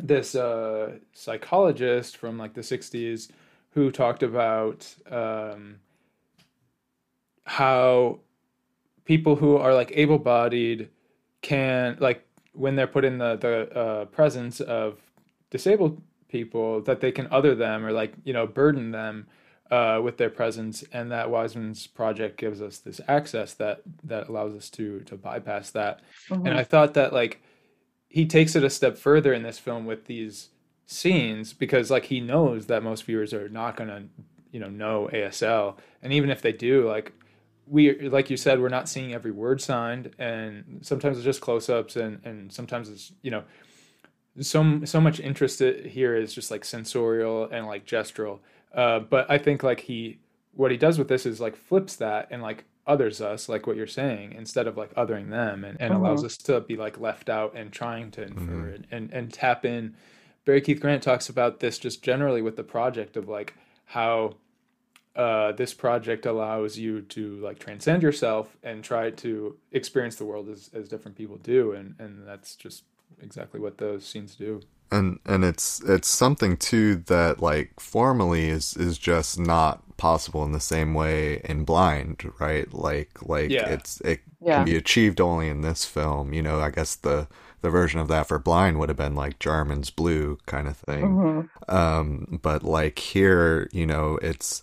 [0.03, 3.31] this uh, psychologist from like the 60s
[3.71, 5.77] who talked about um,
[7.45, 8.21] how
[9.05, 10.89] people who are like able-bodied
[11.43, 14.99] can like when they're put in the the uh, presence of
[15.51, 19.27] disabled people that they can other them or like you know burden them
[19.71, 24.55] uh, with their presence and that Wiseman's project gives us this access that that allows
[24.55, 26.01] us to to bypass that
[26.45, 26.57] and Mhm.
[26.57, 27.43] I thought that like
[28.09, 30.49] he takes it a step further in this film with these
[30.87, 34.03] scenes because like he knows that most viewers are not going to
[34.51, 37.13] you know know ASL and even if they do like
[37.67, 40.15] we like you said we're not seeing every word signed.
[40.19, 43.45] And sometimes it's just close-ups and and sometimes it's you know
[44.41, 48.39] so so much interest here is just like sensorial and like gestural.
[48.73, 50.19] Uh but i think like he
[50.55, 53.77] what he does with this is like flips that and like others us like what
[53.77, 56.27] you're saying instead of like othering them and, and allows Mhm.
[56.27, 59.95] us to be like left out and trying to infer and, and and tap in.
[60.45, 63.55] Barry keith grant talks about this just generally with the project of like
[63.85, 64.35] how
[65.17, 70.49] uh, this project allows you to like transcend yourself and try to experience the world
[70.49, 72.85] as, as different people do and and that's just
[73.21, 74.61] exactly what those scenes do
[74.91, 80.53] and and it's it's something too that like formally is is just not possible in
[80.53, 83.69] the same way in blind right like like Yeah.
[83.69, 84.57] it's it Yeah.
[84.59, 87.27] can be achieved only in this film you know i guess the
[87.61, 91.05] the version of that for blind would have been like jarman's blue kind of thing
[91.05, 91.49] Mhm.
[91.69, 94.63] um but like here you know it's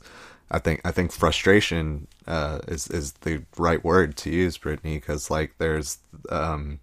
[0.52, 5.30] i think i think frustration uh is is the right word to use brittany because
[5.30, 5.98] like there's
[6.30, 6.80] um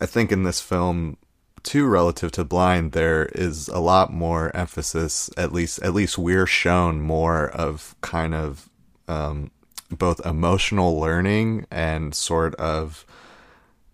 [0.00, 1.18] i think in this film
[1.62, 6.46] too relative to blind there is a lot more emphasis at least at least we're
[6.46, 8.68] shown more of kind of
[9.08, 9.50] um
[9.90, 13.04] both emotional learning and sort of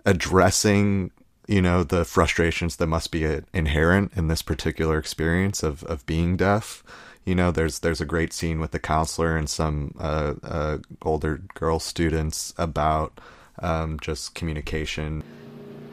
[0.05, 1.11] addressing
[1.47, 6.37] you know the frustrations that must be inherent in this particular experience of of being
[6.37, 6.83] deaf.
[7.25, 11.43] You know there's there's a great scene with the counselor and some uh, uh older
[11.55, 13.21] girl students about
[13.61, 15.23] um just communication.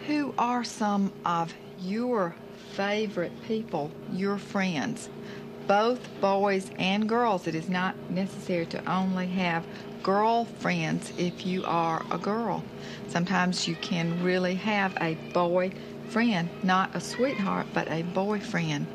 [0.08, 2.36] Who are some of your
[2.72, 5.10] favorite people, your friends?
[5.68, 7.48] Both boys and girls.
[7.48, 9.66] It is not necessary to only have
[10.02, 12.64] girlfriends if you are a girl.
[13.08, 15.72] Sometimes you can really have a boy
[16.10, 18.88] friend, not a sweetheart, but a boyfriend.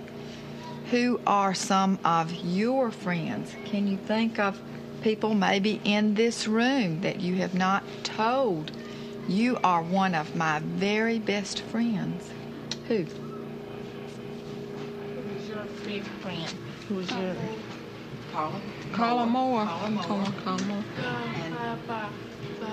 [0.90, 3.52] Who are some of your friends?
[3.65, 4.60] Can you think of
[5.02, 8.73] people maybe in this room that you have not told?
[9.28, 12.31] You are one of my very best friends.
[12.89, 13.05] Who?
[13.05, 13.09] Who's
[15.48, 16.55] your favorite friend?
[16.89, 17.35] Who's your
[18.32, 18.60] Paula.
[18.93, 19.65] Carla Moore?
[19.65, 20.02] Paula Moore.
[20.05, 20.85] Carla, Carla Moore.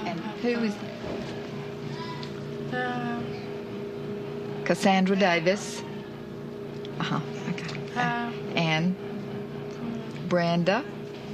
[0.05, 0.73] And who is
[2.73, 3.21] Uh,
[4.65, 5.81] Cassandra Davis?
[6.99, 7.19] Uh huh.
[7.49, 7.79] Okay.
[7.95, 8.95] uh, And
[10.27, 10.83] Brenda.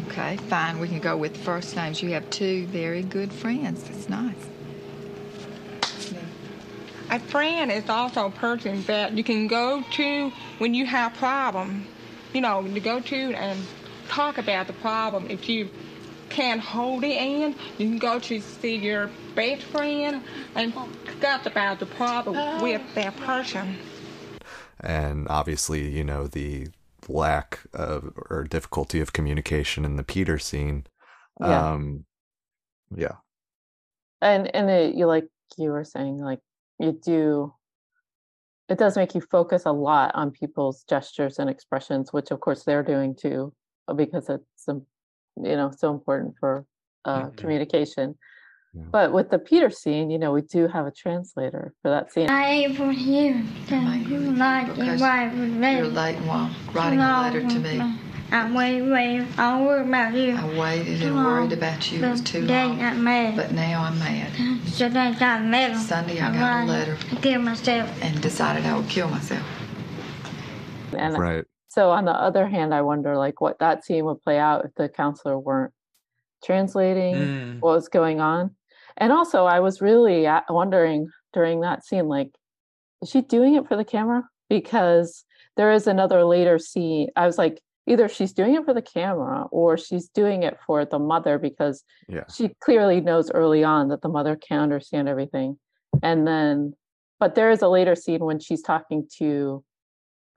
[0.07, 0.79] Okay, fine.
[0.79, 2.01] We can go with first names.
[2.03, 3.83] You have two very good friends.
[3.85, 4.35] That's nice.
[7.11, 11.85] A friend is also a person that you can go to when you have problem.
[12.33, 13.59] You know, to go to and
[14.07, 15.29] talk about the problem.
[15.29, 15.69] If you
[16.29, 20.23] can't hold it in, you can go to see your best friend
[20.55, 20.73] and
[21.05, 23.77] discuss about the problem with that person.
[24.79, 26.67] and obviously you know the
[27.07, 30.85] lack of or difficulty of communication in the peter scene
[31.39, 31.71] Yeah.
[31.73, 32.05] um
[32.95, 33.17] yeah
[34.21, 35.27] and and it, you like
[35.57, 36.39] you were saying like
[36.81, 37.53] you do
[38.69, 42.63] it does make you focus a lot on people's gestures and expressions which of course
[42.63, 43.53] they're doing too
[43.87, 44.85] uh, because it's um,
[45.41, 46.65] you know so important for
[47.05, 47.37] uh, Mhm.
[47.37, 48.15] communication.
[48.91, 52.29] But with the peter scene you know we do have a translator for that scene.
[52.29, 53.75] I for you to
[54.45, 55.33] like Because write
[55.77, 58.10] You're late while writing a letter to me.
[58.33, 59.27] I waited, waited.
[59.37, 60.35] I worried about you.
[60.35, 62.03] I waited and worried about you.
[62.03, 62.79] It was But too Dad long.
[62.79, 63.35] got mad.
[63.35, 64.31] But now I'm mad.
[64.67, 65.77] So they got a letter.
[65.77, 68.03] Sunday I got a letter I killed myself.
[68.03, 69.43] and decided I would kill myself.
[70.97, 71.43] And Right.
[71.67, 74.73] so on the other hand, I wonder like what that scene would play out if
[74.75, 75.73] the counselor weren't
[76.43, 77.57] translating Mm.
[77.59, 78.55] what was going on.
[78.97, 82.31] And also, I was really wondering during that scene, like,
[83.01, 84.23] is she doing it for the camera?
[84.49, 85.25] Because
[85.57, 87.09] there is another later scene.
[87.15, 90.85] I was like, either she's doing it for the camera or she's doing it for
[90.85, 92.25] the mother because Yeah.
[92.33, 95.57] she clearly knows early on that the mother can't understand everything.
[96.03, 96.75] And then,
[97.19, 99.63] but there is a later scene when she's talking to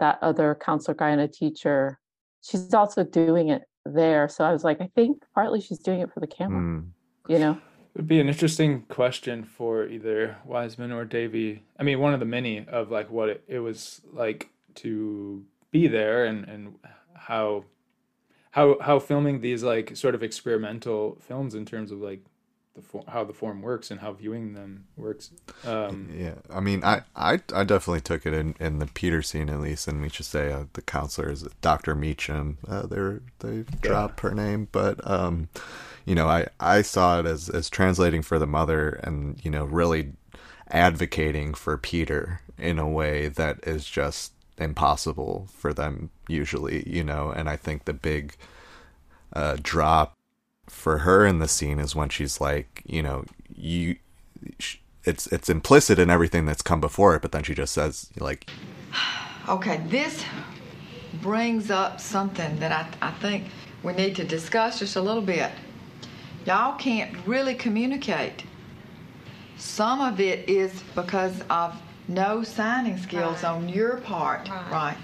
[0.00, 1.98] that other counselor guy and a teacher.
[2.42, 4.28] She's also doing it there.
[4.28, 6.86] So I was like, I think partly she's doing it for the camera, Mm.
[7.28, 7.52] you know?
[7.94, 11.62] It would be an interesting question for either Wiseman or Davey.
[11.78, 15.86] I mean, one of the many of like what it, it was like to be
[15.86, 16.74] there and and
[17.14, 17.64] how
[18.50, 22.24] how how filming these like sort of experimental films in terms of like
[22.74, 25.30] the for, how the form works and how viewing them works.
[25.64, 29.48] Um, Yeah, I mean, I, I, I definitely took it in, in the Peter scene
[29.48, 32.58] at least, and we should say uh, the counselor is Doctor Meacham.
[32.66, 35.48] Uh, they're they drop her name, but um,
[36.04, 39.64] you know, I, I saw it as as translating for the mother, and you know,
[39.64, 40.12] really
[40.68, 47.30] advocating for Peter in a way that is just impossible for them usually, you know,
[47.30, 48.36] and I think the big
[49.32, 50.14] uh, drop
[50.68, 53.24] for her in the scene is when she's like, you know,
[53.54, 53.96] you,
[55.04, 58.48] it's it's implicit in everything that's come before it, but then she just says like,
[59.48, 60.24] Okay, this
[61.20, 63.44] brings up something that I, I think
[63.82, 65.50] we need to discuss just a little bit.
[66.46, 68.44] Y'all can't really communicate.
[69.58, 74.96] Some of it is because of no signing skills on your part, right.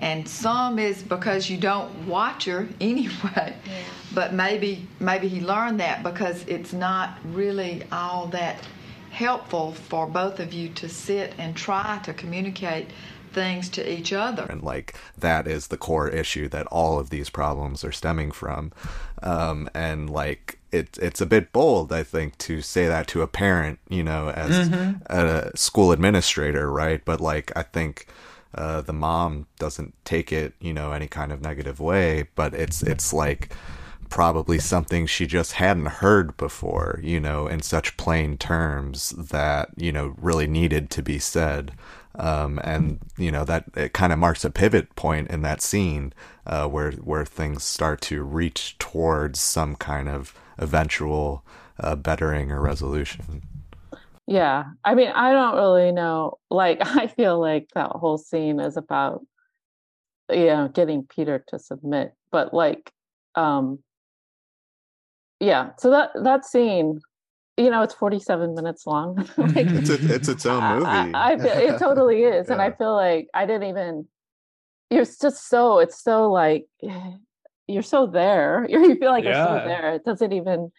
[0.00, 3.54] And some is because you don't watch her anyway.
[4.14, 8.58] But maybe maybe he learned that because it's not really all that
[9.10, 12.86] helpful for both of you to sit and try to communicate
[13.32, 14.46] things to each other.
[14.48, 18.72] and like that is the core issue that all of these problems are stemming from,
[19.22, 23.26] um, and like it it's a bit bold, I think, to say that to a
[23.26, 25.00] parent, you know, as Mhm.
[25.10, 27.02] a school administrator, right?
[27.04, 28.06] But like I think
[28.54, 32.82] uh, the mom doesn't take it, you know, any kind of negative way, but it's
[32.82, 33.50] it's like
[34.08, 39.92] probably something she just hadn't heard before, you know, in such plain terms that, you
[39.92, 41.72] know, really needed to be said.
[42.18, 46.12] Um, and, you know, that it kind of marks a pivot point in that scene,
[46.46, 51.44] uh, where, where things start to reach towards some kind of eventual,
[51.80, 53.42] uh, bettering or resolution.
[54.26, 54.64] Yeah.
[54.84, 56.38] I mean, I don't really know.
[56.50, 59.24] Like, I feel like that whole scene is about,
[60.30, 62.12] you know, getting Peter to submit.
[62.30, 62.92] But like,
[63.34, 63.78] um,
[65.40, 65.70] yeah.
[65.78, 67.00] So that that scene,
[67.56, 69.16] you know, it's 47 minutes long.
[69.36, 70.86] like, It's, a, it's its own movie.
[70.86, 74.06] I, I feel it totally is, and I feel like I didn't even.
[74.90, 75.78] You're just so.
[75.78, 76.66] It's so like
[77.68, 78.66] you're so there.
[78.70, 79.94] You feel like you're so there.
[79.94, 80.72] It doesn't even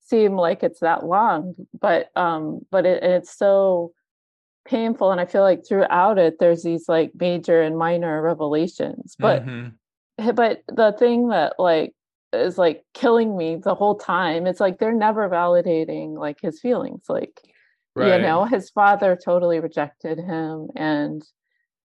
[0.00, 3.92] seem like it's that long, but um, but it, it's so
[4.64, 9.14] painful, and I feel like throughout it, there's these like major and minor revelations.
[9.18, 9.74] But mhm.
[10.34, 11.94] but the thing that like
[12.32, 17.02] is like killing me the whole time it's like they're never validating like his feelings
[17.08, 17.40] like
[17.96, 21.24] you know his father totally rejected him and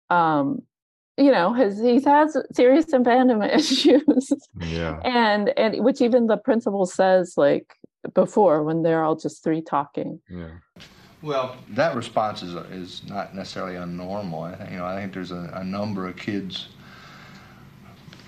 [0.10, 0.62] um
[1.18, 5.00] you know his he has serious abandonment issues Yeah.
[5.04, 7.74] and and which even the principal says like
[8.14, 10.50] before when they're all just three talking Yeah.
[11.22, 14.44] Well, that response is is not necessarily unnormal.
[14.52, 16.68] I think, you know, I think there's a, a number of kids,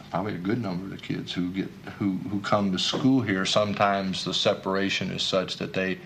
[0.10, 1.70] probably a good number of the kids who get
[2.00, 3.46] who who come to school here.
[3.46, 6.00] Sometimes the separation is such that they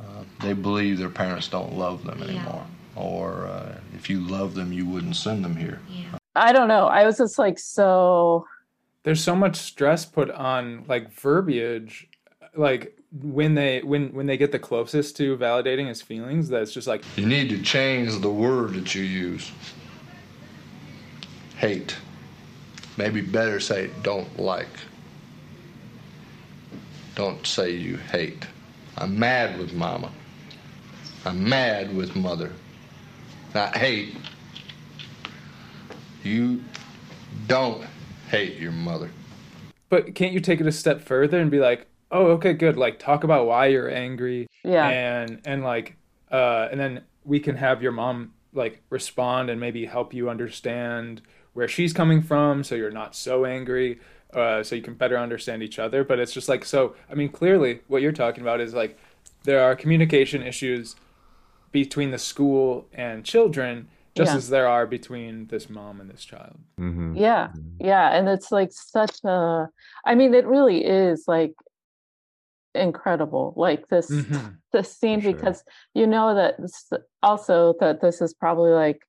[0.00, 4.70] uh, they believe their parents don't love them anymore, or uh, if you love them,
[4.72, 5.80] you wouldn't send them here.
[6.36, 8.46] I don't know i was just like so
[9.02, 12.08] there's so much stress put on like verbiage
[12.56, 16.72] like when they when when they get the closest to validating his feelings that it's
[16.72, 19.52] just like You need to change the word that you use.
[21.56, 21.96] Hate.
[22.96, 24.68] Maybe better say don't like.
[27.14, 28.46] Don't say you hate.
[28.98, 30.10] I'm mad with mama.
[31.24, 32.52] I'm mad with mother.
[33.54, 34.16] Not hate.
[36.24, 36.62] You
[37.46, 37.84] don't
[38.30, 39.10] hate your mother.
[39.90, 42.98] but can't you take it a step further and be like oh okay good like
[42.98, 44.88] talk about why you're angry Yeah.
[44.88, 45.96] and and like
[46.32, 51.20] uh and then we can have your mom like respond and maybe help you understand
[51.52, 54.00] where she's coming from so you're not so angry
[54.32, 56.02] uh, so you can better understand each other.
[56.02, 56.96] But it's just like so.
[57.08, 58.98] I mean, clearly, what you're talking about is like
[59.44, 60.96] there are communication issues
[61.70, 64.36] between the school and children, just Yeah.
[64.36, 66.56] as there are between this mom and this child.
[66.78, 67.16] Mm-hmm.
[67.16, 69.68] Yeah, yeah, and it's like such a,
[70.04, 71.54] I mean, it really is like
[72.74, 73.54] incredible.
[73.56, 74.56] Like this Mhm.
[74.72, 75.62] this scene because
[75.94, 76.90] you know that this,
[77.22, 79.06] also that this is probably like,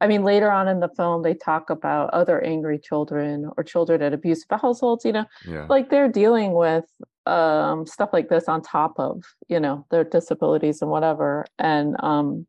[0.00, 4.00] I mean, later on in the film they talk about other angry children or children
[4.02, 5.04] at abusive households.
[5.04, 5.66] You know, Yeah.
[5.68, 6.86] like they're dealing with
[7.26, 12.48] um stuff like this on top of you know their disabilities and whatever and um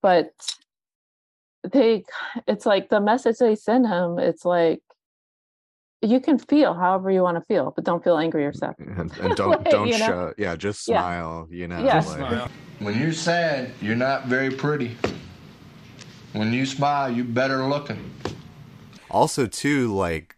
[0.00, 0.30] but
[1.72, 2.04] they
[2.46, 4.80] it's like the message they send him it's like
[6.02, 8.74] you can feel however you want to feel but don't feel angry or mm, sad
[8.78, 10.06] And, and don't Like, don't you know?
[10.06, 10.34] show.
[10.36, 11.00] Yeah, just Yeah.
[11.00, 11.48] smile.
[11.50, 11.82] You know.
[11.82, 12.00] Yeah.
[12.18, 12.50] like-
[12.80, 14.96] When you're sad, you're not very pretty.
[16.34, 18.10] When you smile, you better looking.
[19.10, 20.36] also too like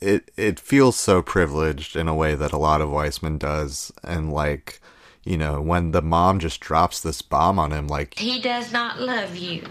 [0.00, 4.32] it it feels so privileged in a way that a lot of Wiseman does and
[4.32, 4.80] like
[5.24, 9.00] you know when the mom just drops this bomb on him like He does not
[9.00, 9.64] love you.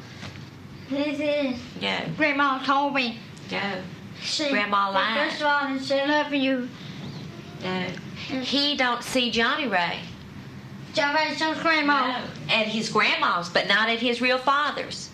[0.94, 1.60] This is.
[1.82, 1.99] No.
[2.18, 3.18] Grandma told me.
[3.49, 3.82] Yeah.
[4.22, 5.30] She, Grandma lied.
[5.30, 6.70] First of all, and she love you.
[7.64, 7.88] No.
[8.41, 9.99] He don't see Johnny Ray.
[10.94, 12.20] Johnny Ray's grandma.
[12.20, 12.24] No.
[12.53, 15.10] At his grandma's, but not at his real father's.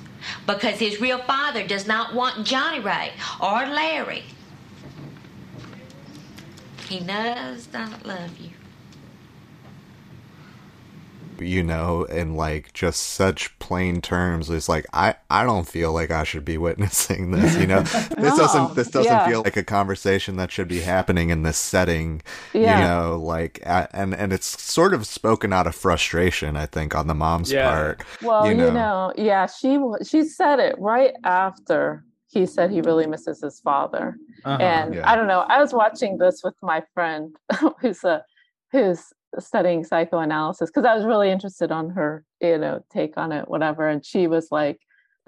[0.45, 4.23] Because his real father does not want Johnny Ray or Larry.
[6.89, 8.48] He does not love you.
[11.41, 16.11] You know in like just such plain terms it's like I I don't feel like
[16.11, 19.27] I should be witnessing this you know this No, doesn't this doesn't yeah.
[19.27, 22.21] feel like a conversation that should be happening in this setting
[22.53, 22.79] Yeah.
[22.79, 27.07] you know like and and it's sort of spoken out of frustration I think on
[27.07, 27.69] the mom's Yeah.
[27.69, 28.71] part well you you know.
[28.71, 33.59] know, yeah she wa- she said it right after he said he really misses his
[33.59, 34.57] father Uh-huh.
[34.61, 35.09] and Yeah.
[35.11, 37.35] i don't know i was watching this with my friend
[37.81, 38.23] who's a
[38.71, 39.01] who's
[39.37, 43.87] studying psychoanalysis because i was really interested on her you know take on it whatever
[43.87, 44.79] and she was like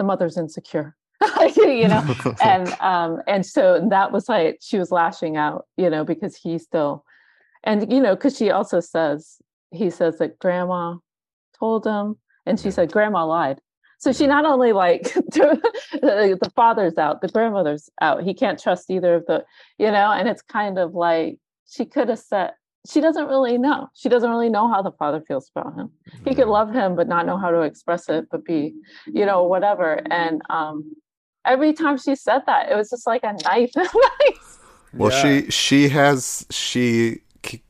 [0.02, 0.96] the mother's insecure.
[1.56, 2.16] You know?
[2.44, 6.58] And um and so that was like she was lashing out you know because he
[6.58, 7.04] still
[7.64, 9.38] and you know because she also says
[9.72, 10.96] he says that grandma
[11.58, 13.60] told him and she said grandma lied.
[14.00, 19.14] So she not only like the father's out the grandmother's out he can't trust either
[19.16, 19.46] of the
[19.78, 21.38] you know and it's kind of like
[21.70, 22.52] she could have said
[22.90, 25.90] she doesn't really know she doesn't really know how the father feels about him
[26.26, 28.74] he could love him but not know how to express it but be
[29.08, 30.92] you know whatever and um
[31.46, 33.72] every time she said that it was just like a knife
[34.94, 35.42] Well, Yeah.
[35.46, 37.22] she she has she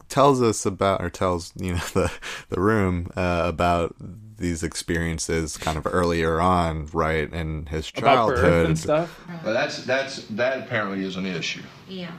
[0.10, 2.12] tells us about or tells you know the
[2.50, 3.96] the room uh, about
[4.38, 9.16] these experiences kind of earlier on, right in his About birth childhood and stuff.
[9.44, 11.62] Well, that's that's that apparently is an issue.
[11.88, 12.12] Yeah.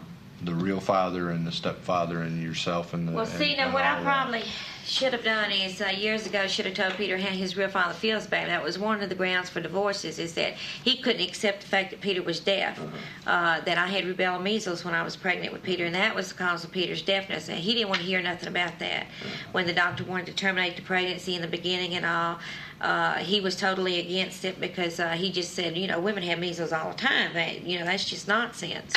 [0.44, 3.12] The real father and the stepfather and yourself and the.
[3.12, 4.42] Well, and- see, now and what I probably
[4.84, 7.94] should have done is uh, years ago should have told Peter how his real father
[7.94, 8.48] feels about him.
[8.48, 11.90] That was one of the grounds for divorces is that he couldn't accept the fact
[11.90, 12.80] that Peter was deaf,
[13.26, 16.30] uh, that I had rubella measles when I was pregnant with Peter, and that was
[16.30, 17.48] the cause of Peter's deafness.
[17.48, 19.06] And he didn't want to hear nothing about that.
[19.52, 22.38] When the doctor wanted to terminate the pregnancy in the beginning and all,
[22.80, 26.40] uh, he was totally against it because uh, he just said, you know, women have
[26.40, 27.32] measles all the time.
[27.34, 28.92] That, you know, that's just nonsense.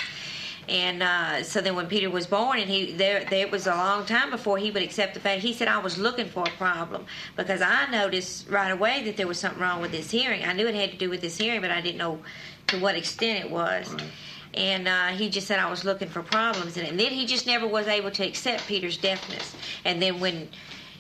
[0.67, 4.05] And uh, so then when Peter was born, and he there there was a long
[4.05, 5.41] time before he would accept the fact.
[5.41, 7.05] He said I was looking for a problem
[7.35, 10.43] because I noticed right away that there was something wrong with his hearing.
[10.43, 12.19] I knew it had to do with his hearing, but I didn't know
[12.67, 13.95] to what extent it was.
[14.55, 16.89] And uh, he just said I was looking for problems it.
[16.89, 19.55] And then he just never was able to accept Peter's deafness.
[19.83, 20.47] And then when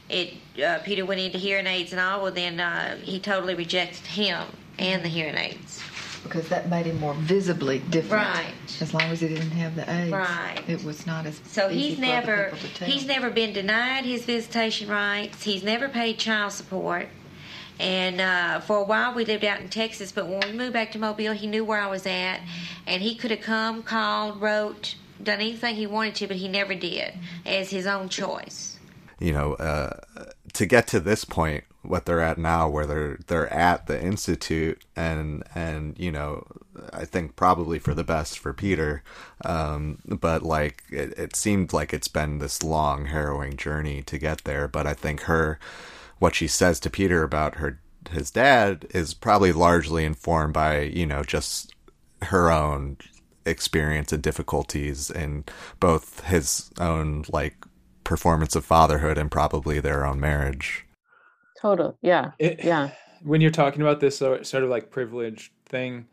[0.09, 0.33] it
[0.63, 4.45] uh, Peter went into hearing aids and all, well then uh, he totally rejected him
[4.77, 5.81] and the hearing aids.
[6.25, 8.23] Because that made him more visibly different.
[8.25, 8.53] Right.
[8.81, 10.11] As long as he didn't have the AIDS.
[10.11, 10.61] Right.
[10.67, 12.87] It was not as So easy he's for never people to tell.
[12.89, 15.43] he's never been denied his visitation rights.
[15.43, 17.07] He's never paid child support.
[17.79, 20.91] And uh, for a while we lived out in Texas, but when we moved back
[20.93, 22.39] to Mobile, he knew where I was at,
[22.87, 26.73] and he could have come, called, wrote, done anything he wanted to, but he never
[26.73, 27.13] did,
[27.45, 28.77] as his own choice.
[29.19, 29.97] you know, uh,
[30.53, 34.83] to get to this point, what they're at now, where they're they're at the institute,
[34.95, 36.45] and and you know,
[36.93, 39.03] I think probably for the best for Peter,
[39.43, 44.43] um, but like it, it seemed like it's been this long, harrowing journey to get
[44.43, 44.67] there.
[44.67, 45.59] But I think her,
[46.19, 47.79] what she says to Peter about her
[48.11, 51.73] his dad is probably largely informed by you know just
[52.21, 52.97] her own
[53.45, 55.43] experience and difficulties in
[55.79, 57.55] both his own like
[58.03, 60.84] performance of fatherhood and probably their own marriage.
[61.59, 62.89] Total yeah It- yeah
[63.23, 66.05] when you're talking about this sort sort of like privileged thing,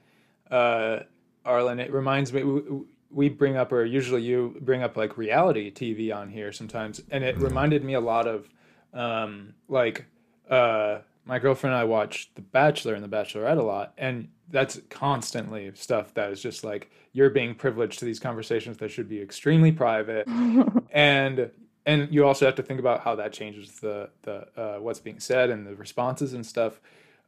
[0.51, 1.01] uh,
[1.45, 2.43] Arlen, it reminds me.
[2.43, 2.63] We,
[3.11, 7.23] we bring up, or usually you bring up like reality TV on here sometimes, and
[7.23, 8.49] it reminded me a lot of
[8.95, 10.07] um, like
[10.49, 14.81] uh, my girlfriend and I watch The Bachelor and The Bachelorette a lot, and that's
[14.89, 19.21] constantly stuff that is just like you're being privileged to these conversations that should be
[19.21, 20.27] extremely private,
[20.93, 21.51] and
[21.87, 25.21] and you also have to think about how that changes the the uh, what's being
[25.21, 26.81] said and the responses and stuff.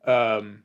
[0.06, 0.62] Um,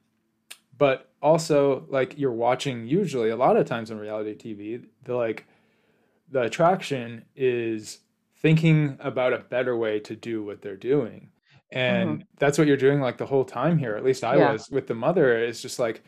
[0.78, 5.45] but also like you're watching usually a lot of times on reality TV, the like
[6.32, 7.99] the attraction is
[8.38, 11.30] thinking about a better way to do what they're doing.
[11.72, 12.26] And Mhm.
[12.38, 13.95] that's what you're doing like the whole time here.
[13.95, 14.52] At least I Yeah.
[14.53, 15.38] was with the mother.
[15.38, 16.02] It's just like,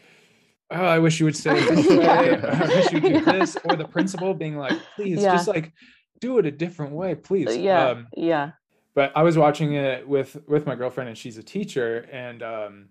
[0.72, 1.90] oh, I wish you would say this.
[1.92, 2.40] Yeah.
[2.64, 3.58] I wish you do this.
[3.66, 5.34] Or the principal being like, please Yeah.
[5.34, 5.74] just like
[6.22, 7.58] do it a different way, please.
[7.58, 8.52] yeah, Um, yeah.
[8.94, 12.90] but I was watching it with with my girlfriend, and she's a teacher, and um,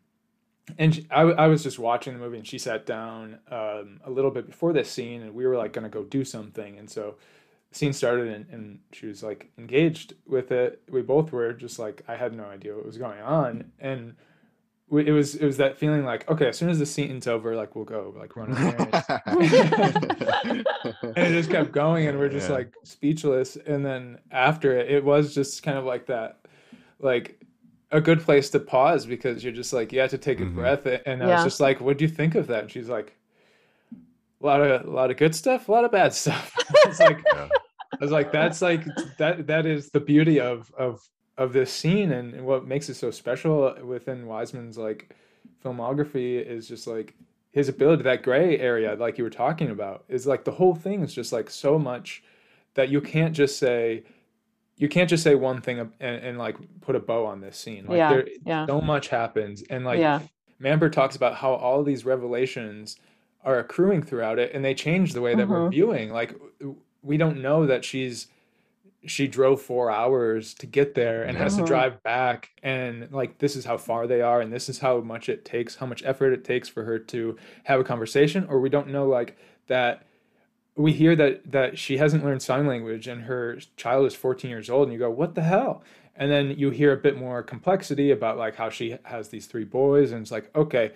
[0.76, 4.10] and she, I, I was just watching the movie, and she sat down um, a
[4.10, 6.90] little bit before this scene, and we were like going to go do something, and
[6.90, 7.14] so
[7.70, 10.82] the scene started, and, and she was like engaged with it.
[10.90, 14.16] We both were just like I had no idea what was going on, and
[14.98, 17.76] it was it was that feeling like okay, as soon as the scene's over, like
[17.76, 19.24] we'll go like run upstairs.
[21.02, 22.56] and it just kept going and we're just Yeah.
[22.56, 23.56] like speechless.
[23.56, 26.40] And then after it it was just kind of like that
[26.98, 27.40] like
[27.92, 30.56] a good place to pause because you're just like you have to take a mm-hmm.
[30.56, 30.86] breath.
[31.06, 32.62] And i was just like what do you think of that?
[32.62, 33.16] And she's like
[34.42, 36.52] a lot of a lot of good stuff a lot of bad stuff.
[36.86, 37.48] It's like i
[38.00, 38.84] was like that's like
[39.18, 41.00] that that is the beauty of of
[41.40, 45.16] of this scene and, and what makes it so special within wiseman's like
[45.64, 47.14] filmography is just like
[47.50, 51.02] his ability that gray area like you were talking about is like the whole thing
[51.02, 52.22] is just like so much
[52.74, 54.04] that you can't just say
[54.76, 57.86] you can't just say one thing and, and like put a bow on this scene
[57.86, 58.66] like Yeah, there yeah.
[58.66, 60.20] so much happens and like Yeah.
[60.62, 62.98] Mamber talks about how all these revelations
[63.44, 65.70] are accruing throughout it and they change the way that we're Mhm.
[65.70, 66.34] viewing like
[67.02, 68.26] we don't know that she's
[69.06, 71.66] she drove four hours to get there and has to Mhm.
[71.66, 75.28] drive back and like this is how far they are and this is how much
[75.28, 78.68] it takes how much effort it takes for her to have a conversation or we
[78.68, 80.02] don't know like that
[80.76, 84.68] we hear that that she hasn't learned sign language and her child is 14 years
[84.68, 85.82] old and you go what the hell
[86.16, 89.64] and then you hear a bit more complexity about like how she has these three
[89.64, 90.92] boys and it's like okay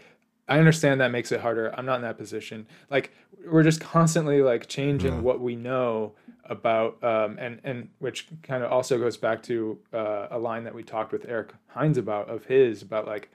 [0.46, 3.12] i understand that makes it harder i'm not in that position like
[3.50, 5.20] we're just constantly like changing Yeah.
[5.20, 6.12] what we know
[6.50, 10.74] about um and and which kind of also goes back to uh, a line that
[10.74, 13.30] we talked with eric hines about of his about like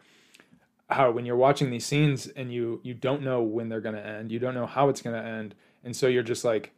[0.89, 4.05] how when you're watching these scenes and you you don't know when they're going to
[4.05, 6.71] end you don't know how it's going to end and so you're just like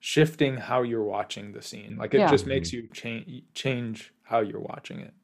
[0.00, 2.26] shifting how you're watching the scene like it Yeah.
[2.26, 5.14] just makes you change change how you're watching it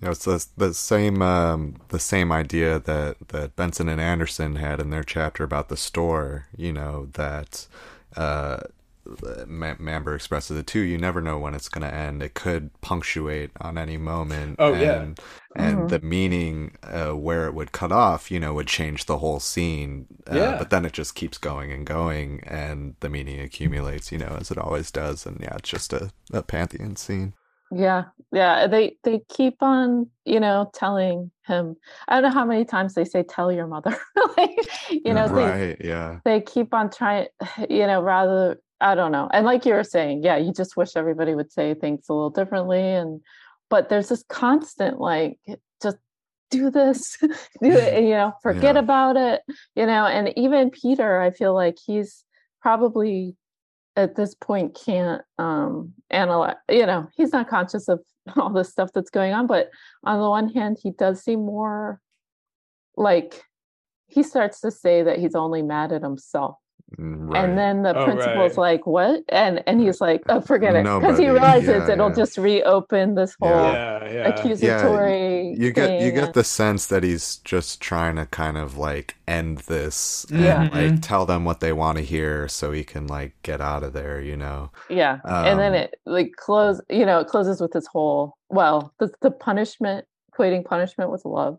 [0.00, 4.56] You know, it's the, the same um, the same idea that, that Benson and Anderson
[4.56, 6.46] had in their chapter about the store.
[6.56, 7.66] You know that
[8.16, 8.77] uh, Ma-
[9.16, 10.80] Mamber expresses it too.
[10.80, 12.22] You never know when it's going to end.
[12.22, 14.56] It could punctuate on any moment.
[14.58, 15.00] Oh, yeah.
[15.02, 15.20] and,
[15.56, 15.88] and Mhm.
[15.88, 20.06] the meaning uh, where it would cut off, you know, would change the whole scene.
[20.30, 20.56] Uh, Yeah.
[20.58, 24.12] But then it just keeps going and going, and the meaning accumulates.
[24.12, 25.26] You know, as it always does.
[25.26, 27.32] And yeah, it's just a, a pantheon scene.
[27.70, 28.66] Yeah, yeah.
[28.66, 31.76] They they keep on, you know, telling him.
[32.08, 33.94] I don't know how many times they say, "Tell your mother."
[34.38, 34.56] like,
[34.90, 35.76] you know, they right?
[35.84, 36.20] Yeah.
[36.24, 37.26] they keep on trying.
[37.68, 39.28] You know, rather I don't know.
[39.32, 42.30] And like you were saying, yeah, you just wish everybody would say things a little
[42.30, 42.80] differently.
[42.80, 43.20] And
[43.70, 45.38] but there's this constant like,
[45.82, 45.98] just
[46.50, 47.28] do this, do
[47.62, 48.02] it.
[48.04, 48.80] You know, forget Yeah.
[48.80, 49.42] about it.
[49.74, 52.24] You know, and even Peter, I feel like he's
[52.62, 53.36] probably
[53.96, 58.00] at this point can't um analyze you know he's not conscious of
[58.36, 59.70] all the stuff that's going on but
[60.04, 62.00] on the one hand he does seem more
[62.96, 63.42] like
[64.06, 66.56] he starts to say that he's only mad at himself
[67.00, 67.44] Right.
[67.44, 68.72] and then the Oh, principal's right.
[68.78, 72.14] like what and and he's like oh forget it because he realizes yeah, it'll yeah.
[72.14, 77.36] just reopen this whole yeah yeah accusatory you get you get the sense that he's
[77.44, 80.62] just trying to kind of like end this and Yeah.
[80.62, 81.02] like Mhm.
[81.02, 84.20] tell them what they want to hear so he can like get out of there
[84.20, 85.18] you know Yeah.
[85.24, 89.10] and then Um, it like close, you know, it closes with this whole well, the
[89.20, 91.58] the punishment, equating punishment with love.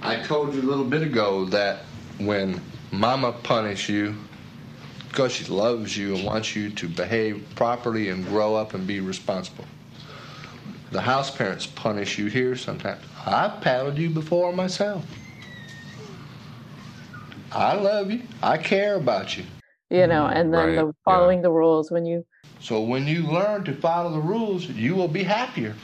[0.00, 1.78] I told you a little bit ago that
[2.18, 2.60] when
[2.92, 4.14] mama punish you
[5.14, 8.98] because she loves you and wants you to behave properly and grow up and be
[8.98, 9.64] responsible.
[10.90, 13.00] The house parents punish you here sometimes.
[13.24, 15.06] I've paddled you before myself.
[17.52, 18.22] I love you.
[18.42, 19.44] I care about you.
[19.88, 22.26] You know, and then right, the following the rules when you
[22.58, 25.76] So when you learn to follow the rules, you will be happier.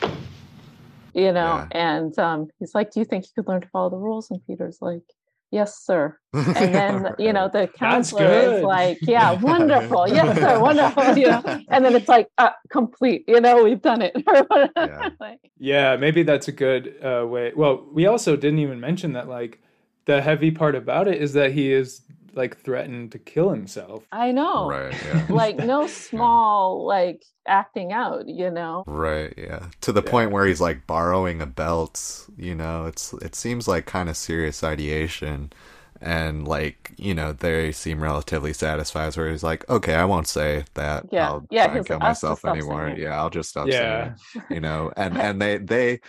[1.15, 1.67] you know, Yeah.
[1.71, 4.29] and um he's like, Do you think you could learn to follow the rules?
[4.33, 5.03] And Peter's like,
[5.51, 6.17] yes sir.
[6.33, 10.09] And then you know the counselor is like yeah wonderful.
[10.09, 11.17] Yes sir wonderful.
[11.17, 11.43] You know?
[11.69, 13.25] And then it's like uh, complete.
[13.27, 14.15] You know we've done it.
[14.27, 15.17] Or whatever.
[15.21, 17.53] Like, Yeah, maybe that's a good uh, way.
[17.55, 19.61] Well, we also didn't even mention that like
[20.07, 22.03] the heavy part about it is that he is
[22.35, 24.07] like threatened to kill himself.
[24.13, 24.97] i know Right.
[25.05, 25.29] Yeah.
[25.29, 29.69] like no small like acting out you know Right, yeah.
[29.83, 33.87] To the point where he's like borrowing a belt, you know, it's it seems like
[33.87, 35.53] kind of serious ideation
[36.01, 40.65] and like, you know, they seem relatively satisfied where he's like, "Okay, I won't say
[40.75, 41.07] that.
[41.11, 41.19] Yeah.
[41.19, 42.89] I'll Yeah, try and kill like, myself anymore.
[42.97, 43.75] Yeah, I'll just stop Yeah.
[43.75, 44.15] saying it."
[44.49, 46.01] You know, and and they they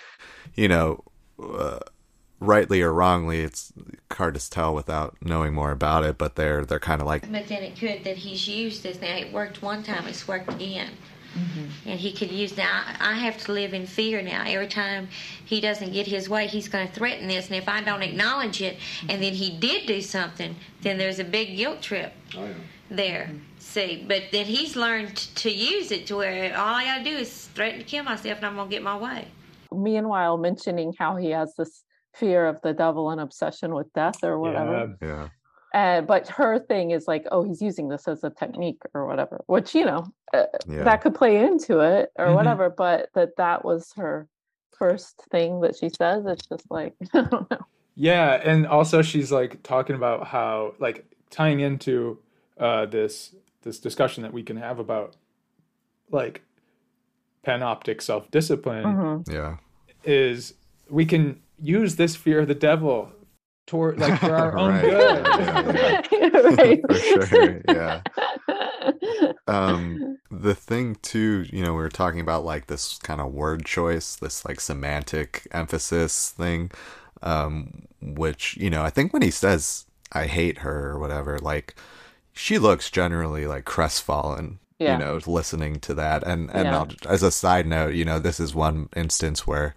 [0.56, 1.03] you know,
[1.43, 1.80] uh,
[2.41, 3.72] rightly or wrongly, it's
[4.11, 7.47] hard to tell without knowing more about it, but they're they're kind of like But
[7.47, 9.15] then it could that he's used this now.
[9.15, 10.89] It worked one time, it's worked again.
[11.34, 11.89] Mm-hmm.
[11.89, 12.84] And he could use now.
[12.85, 14.43] I I have to live in fear now.
[14.45, 15.07] Every time
[15.45, 17.47] he doesn't get his way, he's going to threaten this.
[17.47, 18.77] And if I don't acknowledge it,
[19.07, 22.53] and then he did do something, then there's a big guilt trip oh, yeah.
[22.89, 23.26] there.
[23.30, 23.38] Mm-hmm.
[23.59, 27.15] See, but then he's learned to use it to where all I got to do
[27.15, 29.27] is threaten to kill myself, and I'm going to get my way.
[29.72, 34.38] meanwhile mentioning how he has this fear of the devil and obsession with death or
[34.39, 35.07] whatever yeah.
[35.07, 35.27] yeah.
[35.73, 39.41] and but her thing is like oh he's using this as a technique or whatever
[39.47, 40.83] which you know uh, Yeah.
[40.83, 42.35] that could play into it or Mhm.
[42.35, 44.27] whatever but that that was her
[44.77, 47.57] first thing that she says it's just like i don't know
[47.95, 52.19] Yeah, and also she's like talking about how like tying into
[52.59, 55.15] uh this this discussion that we can have about
[56.09, 56.41] like
[57.45, 59.31] panoptic self-discipline Mhm.
[59.31, 59.57] Yeah.
[60.03, 60.53] is
[60.89, 63.11] we can use this fear of the devil
[63.67, 64.81] toward like for our own Right.
[64.81, 65.25] good.
[65.25, 66.39] Yeah, yeah.
[66.57, 66.81] Right.
[66.91, 67.61] For sure.
[67.67, 68.01] Yeah.
[69.47, 73.65] um the thing too you know we were talking about like this kind of word
[73.65, 76.71] choice this like semantic emphasis thing
[77.21, 81.75] um which you know i think when he says i hate her or whatever like
[82.33, 84.93] she looks generally like crestfallen Yeah.
[84.97, 86.77] you know listening to that and and Yeah.
[86.79, 89.75] I'll, as a side note you know this is one instance where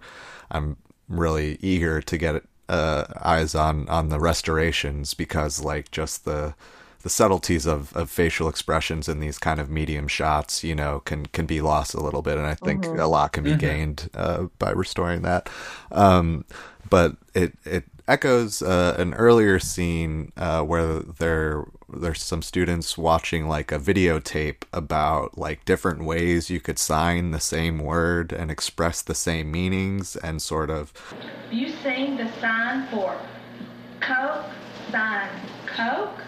[0.50, 0.76] i'm
[1.08, 6.54] really eager to get uh eyes on on the restorations because like just the
[7.02, 11.26] the subtleties of, of facial expressions in these kind of medium shots, you know, can
[11.26, 12.98] can be lost a little bit, and I think Mhm.
[12.98, 13.58] a lot can be Mhm.
[13.58, 15.50] gained uh, by restoring that.
[15.92, 16.46] Um,
[16.88, 23.48] but it it echoes uh, an earlier scene uh, where there there's some students watching
[23.48, 29.00] like a videotape about like different ways you could sign the same word and express
[29.00, 30.92] the same meanings and sort of
[31.50, 33.16] You seen the sign for
[34.00, 34.46] Coke,
[34.90, 35.30] sign
[35.66, 36.20] Coke?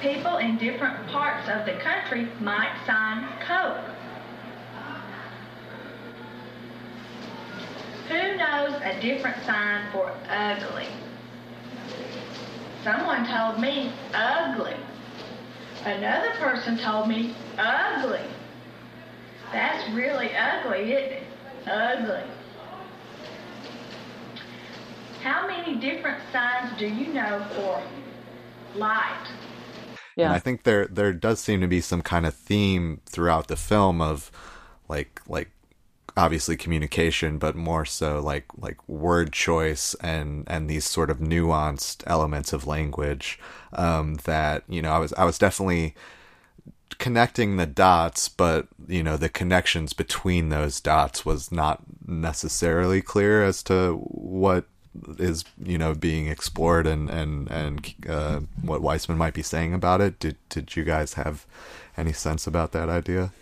[0.00, 3.99] People in different parts of the country might sign Coke.
[8.10, 10.88] Who knows a different sign for ugly?
[12.82, 14.74] Someone told me ugly.
[15.84, 18.26] Another person told me ugly.
[19.52, 21.22] That's really ugly, isn't it?
[21.68, 22.24] Ugly.
[25.22, 27.80] How many different signs do you know for
[28.76, 29.28] light?
[29.28, 33.46] And yeah I think there there does seem to be some kind of theme throughout
[33.46, 34.32] the film of
[34.88, 35.50] like like
[36.16, 42.02] obviously communication, but more so like like word choice and and these sort of nuanced
[42.06, 43.38] elements of language
[43.72, 45.94] um, that you know I was I was definitely
[46.98, 53.44] connecting the dots, but you know the connections between those dots was not necessarily clear
[53.44, 54.66] as to what
[55.18, 60.00] is you know being explored and and and uh, what Wiseman might be saying about
[60.00, 60.18] it.
[60.18, 61.46] Did did you guys have
[61.96, 63.32] any sense about that idea?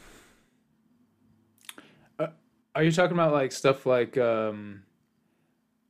[2.78, 4.84] Are you talking about like stuff like um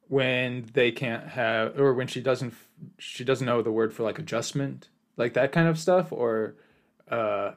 [0.08, 2.54] when they can't have or when she doesn't
[2.96, 4.88] she doesn't know the word for like adjustment,
[5.18, 6.54] like that kind of stuff or
[7.10, 7.50] uh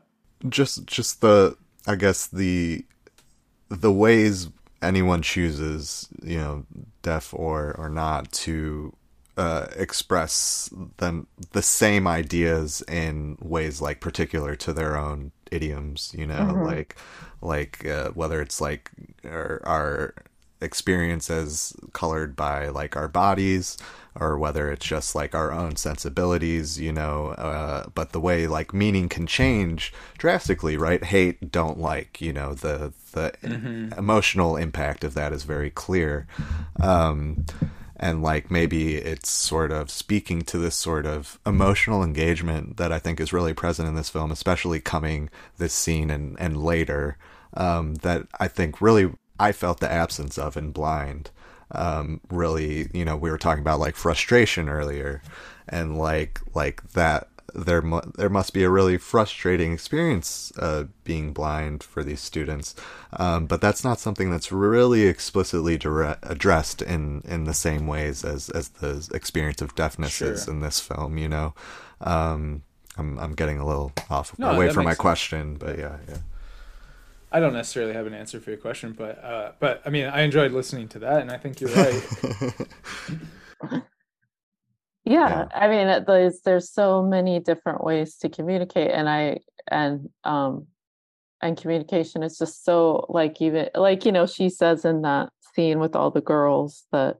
[0.49, 1.55] just just the
[1.87, 2.83] i guess the
[3.69, 4.49] the ways
[4.81, 6.65] anyone chooses you know
[7.01, 8.93] deaf or or not to
[9.41, 10.69] uh express
[11.01, 11.15] them
[11.57, 15.19] the same ideas in ways like particular to their own
[15.57, 16.65] idioms you know Mhm.
[16.71, 16.91] like
[17.53, 18.83] like uh, whether it's like
[19.37, 20.13] our, our
[20.69, 23.77] experience as colored by like our bodies
[24.23, 27.15] or whether it's just like our own sensibilities you know
[27.49, 29.91] uh, but the way like meaning can change
[30.23, 33.97] drastically right hate don't like you know the the Mhm.
[33.97, 36.27] emotional impact of that is very clear
[36.79, 37.43] um
[38.01, 42.99] and like maybe it's sort of speaking to this sort of emotional engagement that I
[42.99, 47.17] think is really present in this film, especially coming this scene and and later.
[47.53, 51.29] Um, that I think really I felt the absence of in Blind.
[51.73, 55.21] um, really, you know, we were talking about like frustration earlier,
[55.69, 61.33] and like like that there mu- there must be a really frustrating experience uh, being
[61.33, 62.75] blind for these students,
[63.13, 68.23] um, but that's not something that's really explicitly dire- addressed in in the same ways
[68.25, 71.17] as as the experience of deafness is in this film.
[71.17, 71.53] You know,
[72.01, 72.63] um,
[72.97, 74.99] I'm I'm getting a little off No, away from my sense.
[74.99, 76.17] question, but yeah, yeah.
[77.33, 80.21] I don't necessarily have an answer for your question, but uh, but I mean, I
[80.21, 82.03] enjoyed listening to that, and I think you're right.
[85.03, 89.37] yeah, i mean there's there's so many different ways to communicate and i
[89.69, 90.67] and um
[91.41, 95.79] and communication is just so like even like you know she says in that scene
[95.79, 97.17] with all the girls that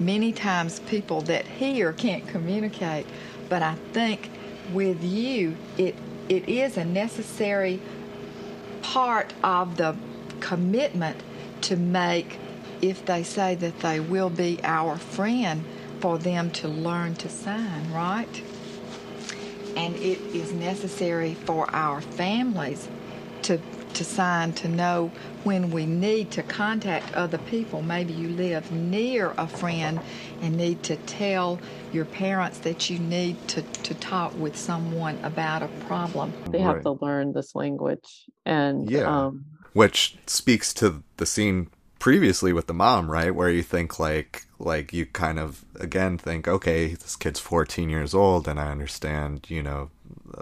[0.00, 3.06] Many times people that hear can't communicate,
[3.50, 4.30] but I think
[4.72, 5.94] with you, it
[6.30, 7.78] it is a necessary
[8.80, 9.94] part of the
[10.40, 11.18] commitment
[11.62, 12.38] to make
[12.80, 15.62] if they say that they will be our friend
[16.02, 18.42] for them to learn to sign, right?
[19.76, 22.88] And it is necessary for our families
[23.42, 23.58] to
[23.94, 25.10] to sign to know
[25.44, 27.82] when we need to contact other people.
[27.82, 30.00] Maybe you live near a friend
[30.40, 31.60] and need to tell
[31.92, 36.32] your parents that you need to, to talk with someone about a problem.
[36.50, 36.82] they have Right.
[36.84, 39.06] to learn this language and Yeah.
[39.06, 41.68] um which speaks to the scene
[42.02, 43.32] previously with the mom right?
[43.32, 48.14] Where you think like like you kind of again think okay this kid's 14 years
[48.14, 49.90] old and i understand you know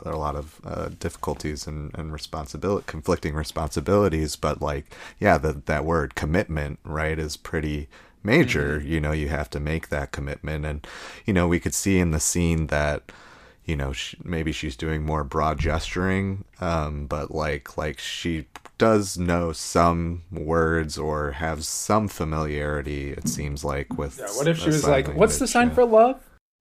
[0.05, 5.39] there are a lot of uh, difficulties and, and responsibility conflicting responsibilities but like yeah
[5.39, 7.89] that that word commitment right is pretty
[8.23, 8.81] major.
[8.81, 10.65] You know you have to make that commitment.
[10.65, 10.87] And
[11.27, 13.12] you know we could see in the scene that
[13.65, 18.47] you know sh maybe she's doing more broad gesturing um but like like she
[18.86, 24.59] does know some words or have some familiarity it seems like with Yeah, what if
[24.59, 25.74] she was like, "What's the sign yeah.
[25.74, 26.19] for love?"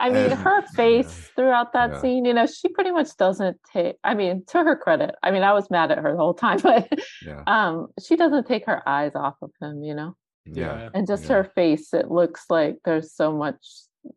[0.00, 2.00] I mean, And- her face throughout that Yeah.
[2.00, 5.42] scene, you know, she pretty much doesn't take, I mean, to her credit, I mean,
[5.42, 6.88] I was mad at her the whole time, but
[7.24, 7.42] Yeah.
[7.46, 10.14] um, she doesn't take her eyes off of him, you know?
[10.46, 11.34] yeah And just yeah.
[11.36, 13.58] her face, it looks like there's so much,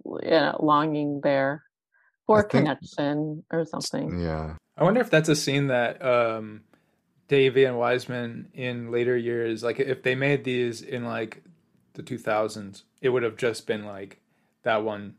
[0.05, 1.63] you know, longing there
[2.27, 4.19] for I think- connection or something.
[4.21, 6.61] yeah I wonder if that's a scene that um,
[7.27, 11.43] Davey and Wiseman in later years, like if they made these in like
[11.93, 14.19] the 2000s, it would have just been like
[14.63, 15.15] that one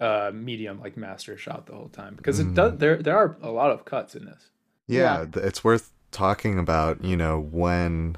[0.00, 2.78] uh, medium, like master shot the whole time because it does.
[2.78, 4.50] There, there are a lot of cuts in this.
[4.88, 8.16] yeah, th- it's worth talking about you know when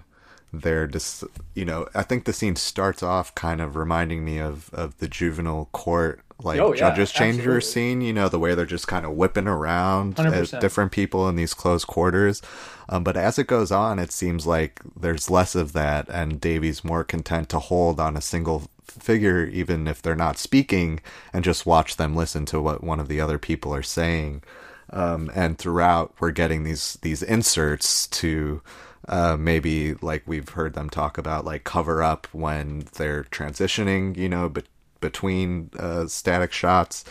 [0.52, 1.24] they're just
[1.54, 5.08] you know i think the scene starts off kind of reminding me of of the
[5.08, 7.60] juvenile court like Oh, yeah, judges changer absolutely.
[7.60, 11.36] scene you know the way they're just kind of whipping around at different people in
[11.36, 12.42] these close quarters.
[12.88, 16.84] Um, but as it goes on it seems like there's less of that and davey's
[16.84, 21.00] more content to hold on a single figure even if they're not speaking
[21.32, 24.42] and just watch them listen to what one of the other people are saying.
[24.90, 28.60] Um, and throughout we're getting these these inserts to
[29.08, 34.28] uh, maybe like we've heard them talk about like cover up when they're transitioning you
[34.28, 34.64] know but
[35.08, 37.04] between uh, static shots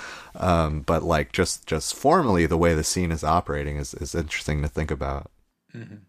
[0.50, 4.62] um, but like just just formally the way the scene is operating is, is interesting
[4.62, 5.26] to think about
[5.76, 6.00] Mhm.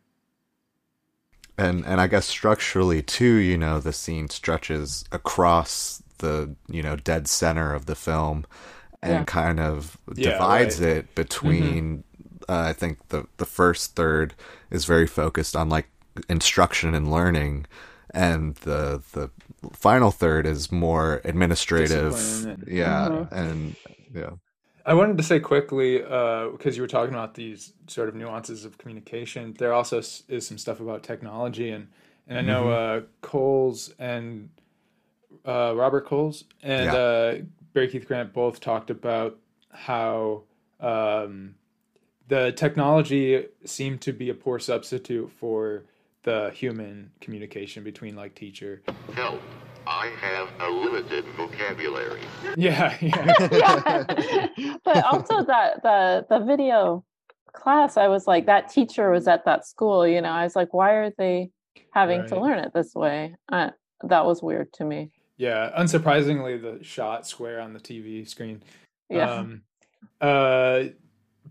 [1.57, 6.97] and and I guess structurally too, you know, the scene stretches across the you know
[6.97, 8.45] dead center of the film,
[9.03, 9.25] and Yeah.
[9.25, 10.89] kind of Yeah, divides right.
[10.89, 12.05] it between.
[12.49, 14.35] Uh, I think the the first third
[14.71, 15.89] is very focused on like
[16.29, 17.67] instruction and learning,
[18.15, 19.31] and the the
[19.73, 22.13] final third is more administrative.
[22.13, 23.33] Discipline and- Yeah, Mhm.
[23.33, 23.77] and
[24.15, 24.31] yeah.
[24.87, 28.77] I wanted to say quickly because you were talking about these sort of nuances of
[28.79, 29.55] communication.
[29.59, 31.89] There also is some stuff about technology, and
[32.27, 33.03] and I know Mhm.
[33.03, 34.49] uh, Coles and
[35.47, 36.95] uh, Robert Coles and Yeah.
[36.95, 37.39] uh,
[37.75, 39.39] Barry Keith Grant both talked about
[39.71, 40.45] how
[40.81, 41.55] um,
[42.29, 45.85] the technology seemed to be a poor substitute for
[46.25, 48.83] the human communication between like teacher.
[49.15, 49.41] Help.
[49.87, 52.21] I have a limited vocabulary.
[52.57, 53.35] Yeah, yeah.
[54.57, 54.77] yeah.
[54.85, 57.05] But also that the the video
[57.53, 60.31] class, I was like, that teacher was at that school, you know.
[60.31, 61.51] I was like, why are they
[61.91, 63.35] having to learn it this way?
[63.51, 63.71] Uh,
[64.05, 65.11] that was weird to me.
[65.37, 68.63] Yeah, unsurprisingly, the shot square on the TV screen.
[69.11, 69.31] Yeah.
[69.31, 69.63] Um,
[70.21, 70.85] uh,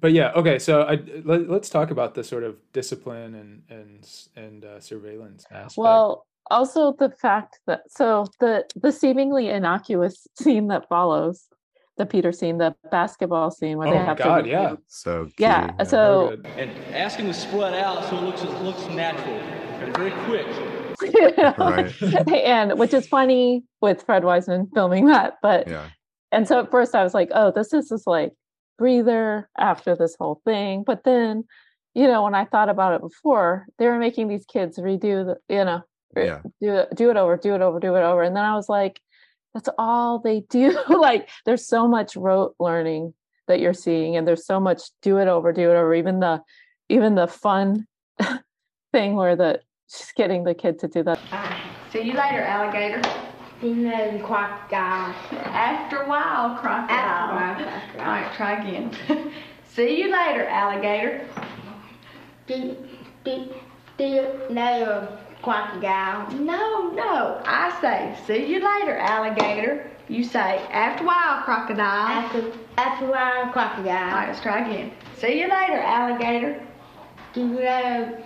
[0.03, 0.59] but yeah, okay.
[0.59, 5.45] So I, let, us talk about the sort of discipline and and and uh, surveillance
[5.49, 5.77] aspect.
[5.77, 11.47] Well, also the fact that so the the seemingly innocuous scene that follows
[11.95, 14.75] the Peter scene, the basketball scene where Oh they have God, to yeah.
[14.89, 15.81] So yeah.
[15.83, 19.39] So and asking to spread out so it looks it looks natural.
[19.39, 20.45] and very quick.
[21.57, 22.27] right?
[22.29, 25.87] and which is funny with Fred Wiseman filming that, but yeah.
[26.33, 28.33] and so at first I was like, oh, this is just like
[28.77, 30.83] breather after this whole thing.
[30.85, 31.45] But then,
[31.93, 35.37] you know, when I thought about it before, they were making these kids redo the,
[35.53, 35.81] you know,
[36.15, 36.39] eh, Yeah.
[36.61, 38.23] do it, do it over, do it over, do it over.
[38.23, 38.99] And then I was like,
[39.53, 40.77] that's all they do.
[40.89, 43.13] like there's so much rote learning
[43.47, 45.93] that you're seeing, and there's so much do it over, do it over.
[45.93, 46.41] Even the
[46.89, 47.85] even the fun
[48.91, 49.59] thing where the
[49.89, 51.19] just getting the kid to do that.
[51.91, 53.01] See you later, alligator.
[53.63, 55.15] See you later, crocodile.
[55.31, 56.89] After a while, crocodile.
[56.89, 58.01] After a while, crocodile.
[58.01, 59.31] All right, try again.
[59.69, 61.25] See you later, alligator.
[62.45, 62.75] Do,
[63.23, 63.53] do,
[63.97, 66.29] do you later, crocodile.
[66.31, 67.41] No, no.
[67.45, 69.89] I say, see you later, alligator.
[70.09, 71.85] You say, after a while, crocodile.
[71.85, 74.09] After, after a while, crocodile.
[74.09, 74.91] All right, let's try again.
[75.15, 76.61] See you later, alligator.
[77.33, 78.23] See you later.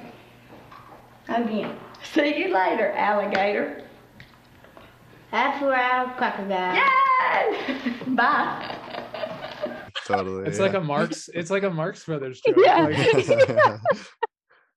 [1.30, 1.78] Again.
[2.02, 3.87] See you later, alligator.
[5.32, 6.76] After a while, crocodile.
[6.76, 7.94] Yay!
[8.08, 8.78] Bye.
[10.06, 10.48] Totally.
[10.48, 10.64] It's yeah.
[10.66, 11.30] like a Marx.
[11.34, 12.56] It's like a Marx Brothers joke.
[12.58, 12.88] Yeah.
[12.88, 13.16] Like,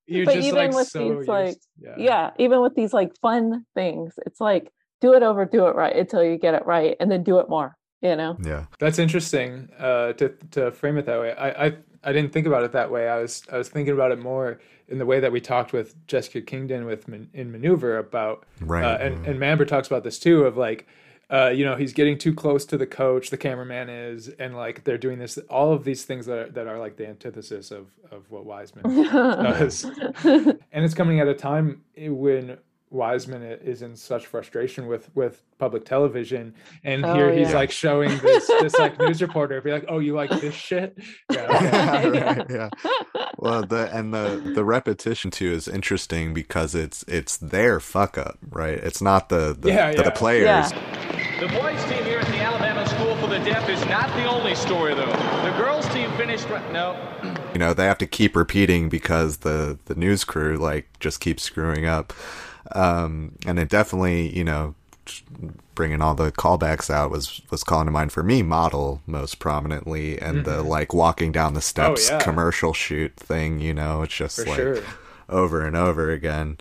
[0.06, 1.94] you're but just even like with so these used- like yeah.
[1.96, 2.30] yeah.
[2.38, 6.24] even with these like fun things it's like do it over do it right until
[6.24, 8.64] you get it right and then do it more you know yeah.
[8.80, 11.32] That's interesting uh, to to frame it that way.
[11.32, 13.08] I, I I didn't think about it that way.
[13.08, 14.58] I was I was thinking about it more
[14.90, 18.98] in the way that we talked with Jessica Kingdon with in Maneuver about Right, uh,
[18.98, 20.86] and and Mamber talks about this too of like.
[21.32, 24.82] Uh, you know he's getting too close to the coach the cameraman is and like
[24.82, 27.86] they're doing this all of these things that are, that are like the antithesis of
[28.10, 29.84] of what wiseman does
[30.24, 32.58] and it's coming at a time when
[32.90, 37.54] Wiseman is in such frustration with with public television, and Oh, here he's yeah.
[37.54, 40.98] like showing this this like news reporter be like, "Oh, you like this shit?"
[41.32, 41.42] Yeah,
[42.08, 42.20] okay.
[42.20, 42.68] right, yeah.
[43.38, 48.38] Well, the and the the repetition too is interesting because it's it's their fuck up,
[48.50, 48.78] right?
[48.78, 50.10] It's not the the, Yeah, the, yeah.
[50.10, 50.70] players.
[51.40, 54.54] The boys' team here at the Alabama School for the Deaf is not the only
[54.54, 55.06] story, though.
[55.06, 56.48] The girls' team finished.
[56.50, 56.98] Right, no.
[57.54, 61.42] You know, they have to keep repeating because the the news crew like just keeps
[61.44, 62.12] screwing up.
[62.72, 64.74] Um, and it definitely, you know,
[65.74, 70.18] bringing all the callbacks out was was calling to mind for me model most prominently
[70.20, 70.66] and the Mhm.
[70.66, 72.18] like walking down the steps yeah.
[72.20, 74.82] commercial shoot thing you know it's just For like sure.
[75.28, 76.58] over and over again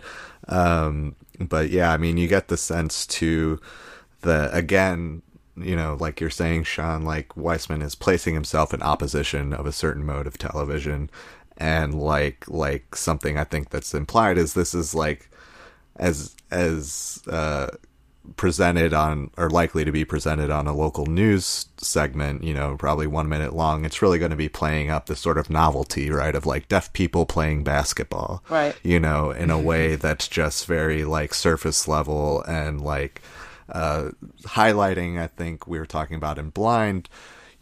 [0.48, 3.60] um but yeah i mean you get the sense to
[4.22, 5.22] the again
[5.56, 9.72] you know like you're saying sean like wiseman is placing himself in opposition of a
[9.72, 11.10] certain mode of television
[11.58, 15.29] and like like something i think that's implied is this is like
[16.00, 17.68] as as uh
[18.36, 23.06] presented on or likely to be presented on a local news segment you know probably
[23.06, 26.34] one minute long it's really going to be playing up this sort of novelty right
[26.34, 28.76] of like deaf people playing basketball Right.
[28.82, 33.22] you know in a way that's just very like surface level and like
[33.70, 34.10] uh
[34.42, 37.08] highlighting i think we were talking about in blind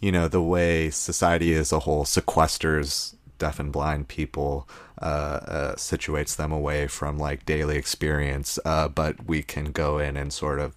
[0.01, 4.69] you know the way society as a whole sequesters deaf and blind people
[5.01, 10.17] uh, uh situates them away from like daily experience uh but we can go in
[10.17, 10.77] and sort of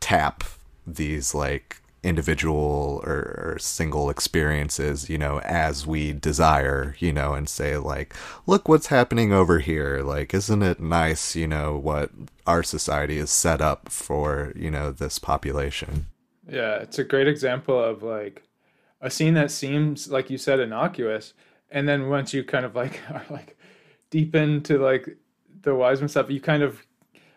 [0.00, 0.44] tap
[0.86, 7.48] these like individual or, or single experiences you know as we desire you know and
[7.48, 8.14] say like
[8.46, 10.02] look what's happening over here.
[10.02, 12.10] Like isn't it nice you know what
[12.46, 16.06] our society is set up for you know this population?
[16.46, 18.42] Yeah, it's a great example of like
[19.00, 21.32] a scene that seems like you said innocuous,
[21.74, 23.58] and then once you kind of like are like
[24.10, 25.06] deep into like
[25.62, 26.80] the Wiseman stuff, you kind of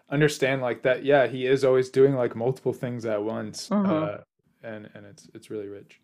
[0.10, 1.04] understand like that.
[1.04, 3.86] Yeah, he is always doing like multiple things at once, Mhm.
[3.90, 4.18] uh,
[4.64, 6.00] and and it's it's really rich.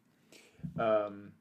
[0.77, 1.31] Um,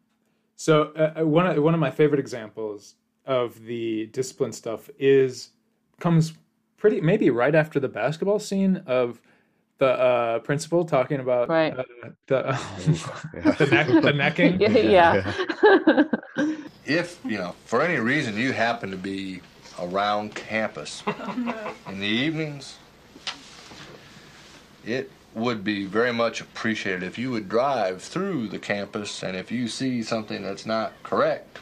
[0.56, 2.94] so uh, uh, one of one of my favorite examples
[3.27, 5.51] of the discipline stuff is
[5.98, 6.35] comes
[6.77, 9.20] pretty maybe right after the basketball scene of
[9.78, 11.73] the uh, principal talking about Right.
[11.77, 11.82] uh,
[12.27, 12.43] the
[13.59, 14.60] the, neck, the necking.
[14.60, 15.23] yeah,
[16.93, 19.40] If, you know, for any reason you happen to be
[19.81, 21.02] around campus
[21.89, 22.77] in the evenings,
[24.85, 29.51] it would be very much appreciated if you would drive through the campus and if
[29.51, 31.59] you see something that's not correct,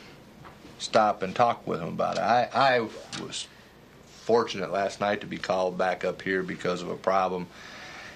[0.80, 2.22] stop and talk with them about it.
[2.22, 2.80] I, I
[3.22, 3.46] was
[4.22, 7.46] fortunate last night to be called back up here because of a problem,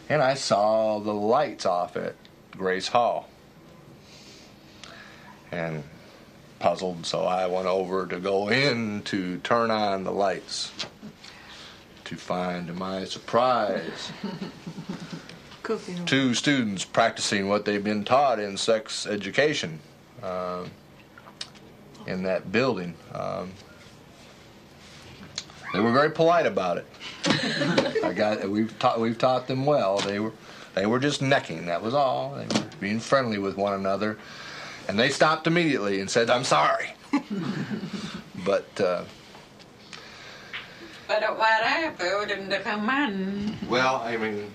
[0.09, 2.17] and I saw the lights off at
[2.57, 3.29] Grace Hall.
[5.53, 5.85] And
[6.65, 10.73] puzzled, so I went over to go in to turn on the lights.
[12.05, 14.11] To find, to my surprise,
[16.07, 19.79] two students practicing what they've been taught in sex education
[20.23, 20.65] uh,
[22.07, 22.95] in that building.
[23.13, 23.53] Um,
[25.75, 26.87] They were very polite about it.
[28.05, 29.99] I got we've taught we've taught them well.
[29.99, 30.33] They were
[30.75, 31.67] they were just necking.
[31.67, 32.37] That was all.
[32.37, 34.17] They were being friendly with one another,
[34.89, 36.95] and they stopped immediately and said, "I'm sorry."
[38.45, 39.05] but uh,
[41.07, 43.57] But whatever wouldn't come on.
[43.69, 44.51] well, I mean,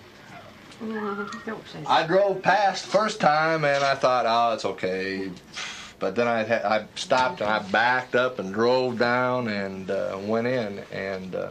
[1.88, 5.30] I drove past first time and I thought, oh, it's okay.
[6.00, 10.48] But then I I stopped and I backed up and drove down and uh, went
[10.48, 11.50] in and uh,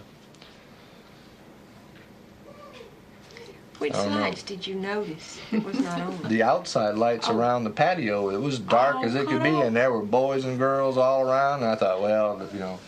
[3.78, 4.20] Which I don't know.
[4.20, 6.22] lights did you notice that was not on?
[6.28, 9.64] the outside lights around the patio, it was dark Oh, as it could be, off.
[9.64, 11.60] and there were boys and girls all around.
[11.62, 12.78] And I thought, well, you know,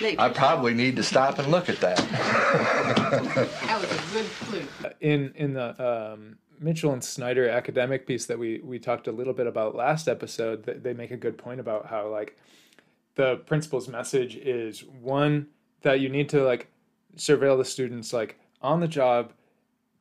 [0.00, 1.98] Look, I probably need to stop and look at that.
[3.14, 4.90] That was a good clue.
[5.00, 9.32] in in the um, Mitchell and Snyder academic piece that we we talked a little
[9.34, 12.36] bit about last episode, they make a good point about how like
[13.14, 15.46] the principal's message is one
[15.82, 16.68] that you need to like
[17.16, 19.32] surveil the students like on the job,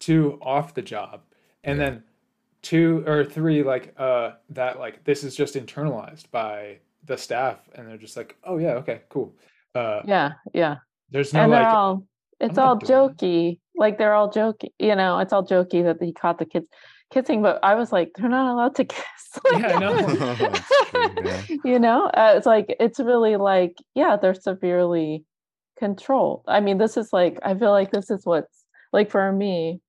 [0.05, 1.21] two off the job,
[1.63, 2.03] and then
[2.63, 7.87] two or three like uh that like this is just internalized by the staff and
[7.87, 9.35] they're just like oh yeah okay cool
[9.75, 10.77] uh Yeah, yeah.
[11.11, 12.07] there's no and they're like all
[12.39, 13.59] it's all not doing jokey.
[13.75, 16.67] Like they're all jokey, you know, it's all jokey that he caught the kids
[17.11, 19.39] kissing, but I was like, they're not allowed to kiss.
[19.51, 25.25] yeah I know you know, uh, it's like it's really like, yeah, they're severely
[25.77, 26.43] controlled.
[26.47, 28.63] I mean, this is like I feel like this is what's
[28.93, 29.81] like for me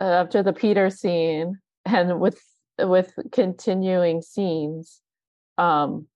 [0.00, 2.40] after the Peter scene and with
[2.78, 5.00] with continuing scenes
[5.58, 6.06] um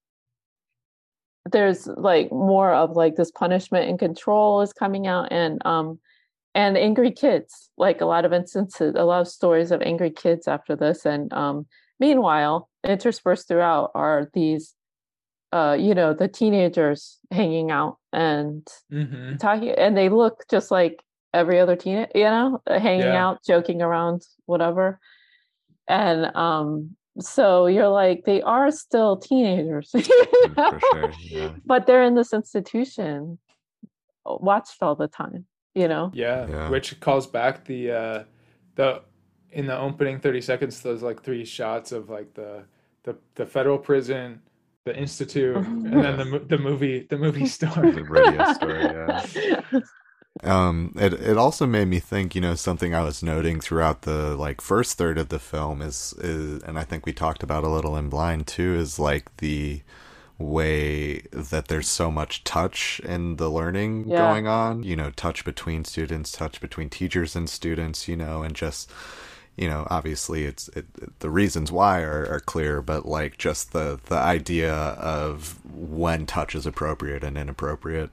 [1.51, 5.99] there's like more of like this punishment and control is coming out and um
[6.55, 10.47] and angry kids like a lot of instances a lot of stories of angry kids
[10.47, 11.67] after this and um
[11.99, 14.75] meanwhile interspersed throughout are these
[15.53, 19.39] uh you know the teenagers hanging out and Mhm.
[19.41, 21.03] talking and they look just like
[21.35, 23.27] every other teen you know uh, hanging Yeah.
[23.27, 24.99] out joking around whatever
[25.89, 30.03] and um so you're like they are still teenagers you
[30.57, 30.79] know?
[30.93, 31.51] sure, yeah.
[31.67, 33.39] but they're in this institution
[34.27, 38.25] uh, watched all the time you know Yeah, which calls back the uh
[38.77, 39.03] the
[39.53, 42.65] in the opening 30 seconds those like three shots of like the
[43.05, 44.41] the the federal prison,
[44.85, 47.91] the institute, and then the the movie the movie store.
[47.93, 49.81] The radio store, yeah.
[50.43, 54.35] Um, it it also made me think, you know, something I was noting throughout the
[54.37, 57.69] like first third of the film is is, and I think we talked about a
[57.69, 59.83] little in Blind too, is like the
[60.39, 64.17] way that there's so much touch in the learning Yeah.
[64.19, 64.83] going on.
[64.83, 68.09] You know, touch between students, touch between teachers and students.
[68.09, 68.91] You know, and just
[69.57, 70.87] you know, obviously it's it,
[71.21, 76.55] the reasons why are, are clear, but like just the the idea of when touch
[76.55, 78.11] is appropriate and inappropriate,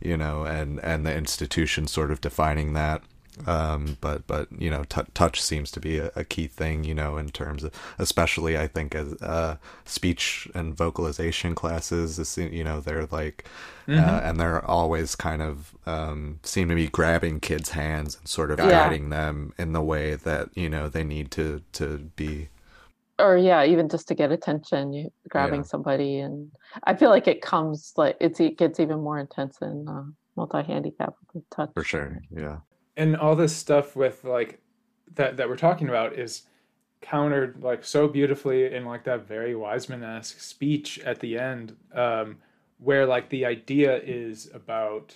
[0.00, 3.02] you know, and and the institution sort of defining that.
[3.46, 6.94] Um, but but you know, t- touch seems to be a, a key thing, you
[6.94, 9.56] know, in terms of, especially I think as uh,
[9.86, 13.46] speech and vocalization classes, you know, they're like,
[13.88, 14.24] uh, Mhm.
[14.30, 18.58] and they're always kind of um, seem to be grabbing kids' hands and sort of
[18.58, 18.66] Yeah.
[18.70, 22.48] guiding them in the way that you know they need to to be.
[23.18, 25.66] or yeah even just to get attention you grabbing Yeah.
[25.72, 26.50] somebody and
[26.84, 30.04] i feel like it comes like it's it gets even more intense in uh,
[30.36, 32.58] multi-handicap with touch For sure, yeah.
[32.96, 34.60] And all this stuff with like
[35.14, 36.42] that that we're talking about is
[37.00, 42.36] countered like so beautifully in like that very Wiseman-esque speech at the end, um,
[42.78, 45.14] where like the idea is about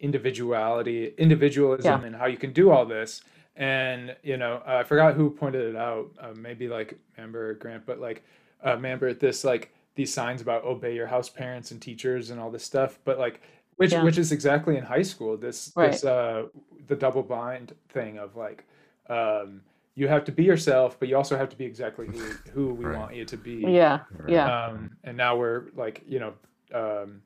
[0.00, 2.06] individuality, individualism, Yeah.
[2.06, 3.22] and how you can do all this.
[3.56, 6.10] And you know, I forgot who pointed it out.
[6.20, 8.24] Uh, maybe like Mamber or Grant, but like
[8.64, 12.50] uh, Amber, this like these signs about obey your house parents and teachers and all
[12.50, 12.98] this stuff.
[13.04, 13.40] But like,
[13.76, 14.02] which Yeah.
[14.04, 15.36] which is exactly in high school.
[15.36, 15.92] This Right.
[15.92, 16.46] this uh,
[16.86, 18.64] the double bind thing of like.
[19.08, 19.60] Um,
[19.96, 22.18] you have to be yourself, but you also have to be exactly who,
[22.52, 22.98] who we Right.
[22.98, 23.58] want you to be.
[23.68, 24.66] Yeah, yeah.
[24.66, 26.32] Um, and now we're like, you know,
[26.74, 27.22] um,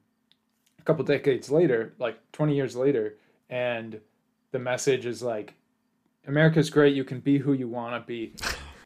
[0.79, 3.17] a couple decades later, like 20 years later,
[3.49, 3.99] and
[4.51, 5.55] the message is like,
[6.27, 6.95] America's great.
[6.95, 8.35] You can be who you want to be,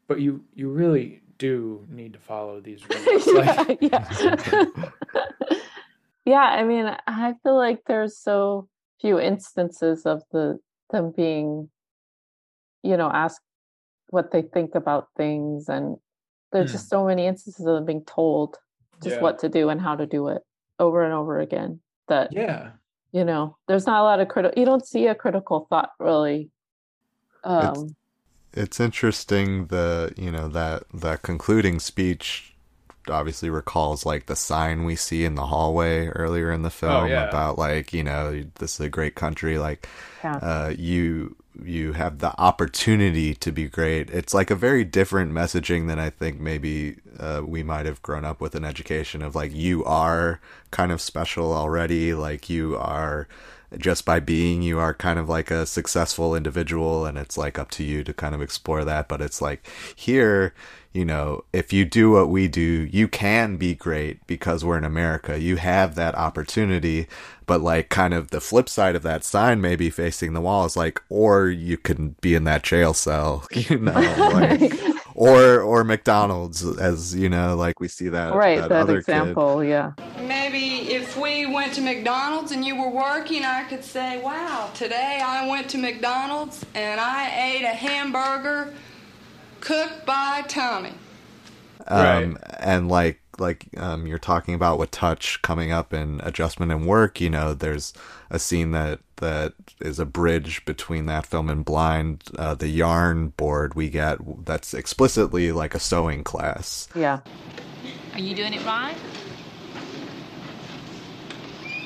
[0.06, 3.26] but you you really do need to follow these rules.
[3.34, 4.06] Like, yeah.
[4.20, 4.64] yeah,
[6.40, 8.68] I mean, I feel like there's so
[9.00, 10.58] few instances of the
[10.90, 11.70] them being,
[12.82, 13.40] you know, asked
[14.08, 15.96] what they think about things, and
[16.52, 16.76] there's Hmm.
[16.76, 18.58] just so many instances of them being told
[19.02, 19.22] just Yeah.
[19.22, 20.42] what to do and how to do it
[20.78, 21.80] over and over again.
[22.08, 22.72] That yeah,
[23.12, 24.58] you know, there's not a lot of critical.
[24.58, 26.50] You don't see a critical thought really.
[27.44, 27.96] It's- Um,
[28.54, 32.51] It's interesting the you know that that concluding speech
[33.08, 37.28] obviously recalls like the sign we see in the hallway earlier in the film yeah.
[37.28, 39.88] about like you know this is a great country like
[40.22, 40.36] Yeah.
[40.36, 44.08] uh, you you have the opportunity to be great.
[44.08, 48.24] It's like a very different messaging than I think maybe uh, we might have grown
[48.24, 53.28] up with an education of like you are kind of special already, like you are
[53.78, 57.70] just by being you are kind of like a successful individual and it's like up
[57.70, 59.66] to you to kind of explore that but it's like
[59.96, 60.52] here
[60.92, 64.84] you know if you do what we do you can be great because we're in
[64.84, 65.40] america.
[65.40, 67.06] You have that opportunity.
[67.44, 70.76] But like kind of the flip side of that sign maybe facing the wall is
[70.76, 74.72] like or you can be in that jail cell you know like,
[75.14, 79.62] or or mcdonald's as you know like we see that right, that, that other example,
[79.64, 79.92] yeah.
[80.20, 85.20] Maybe if we went to McDonald's and you were working, I could say, wow, today
[85.24, 88.72] I went to McDonald's and I ate a hamburger
[89.62, 90.92] cooked by Tommy.
[91.88, 96.86] um and like like um you're talking about with touch coming up in adjustment and
[96.86, 97.92] work you know there's
[98.30, 103.28] a scene that that is a bridge between that film and blind uh the yarn
[103.36, 107.20] board we get that's explicitly like a sewing class Yeah.
[108.14, 108.96] Are you doing it right?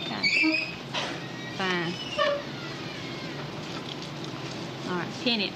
[0.02, 0.74] Okay.
[1.56, 1.92] Fine.
[4.90, 5.52] All right, pin it.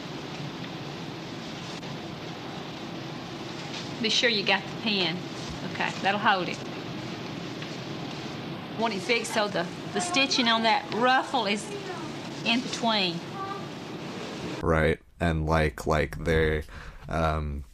[4.02, 5.16] Be sure you got the pin.
[5.72, 6.58] Okay, that'll hold it.
[8.78, 11.66] Want it fixed so the, the stitching on that ruffle is
[12.46, 13.18] in between.
[14.62, 16.62] right and like like they
[17.08, 17.64] um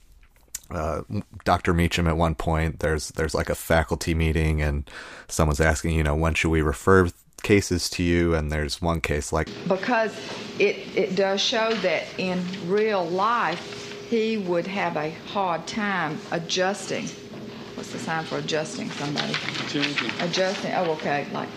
[0.68, 1.02] uh,
[1.44, 1.72] Dr.
[1.72, 4.90] Meacham at one point there's there's like a faculty meeting and
[5.28, 7.08] someone's asking you know when should we refer
[7.44, 10.12] cases to you and there's one case like because
[10.58, 17.08] it, it does show that in real life he would have a hard time adjusting.
[17.74, 19.34] What's the sign for adjusting somebody?
[20.20, 20.72] Adjusting.
[20.74, 21.26] Oh, okay.
[21.32, 21.48] Like,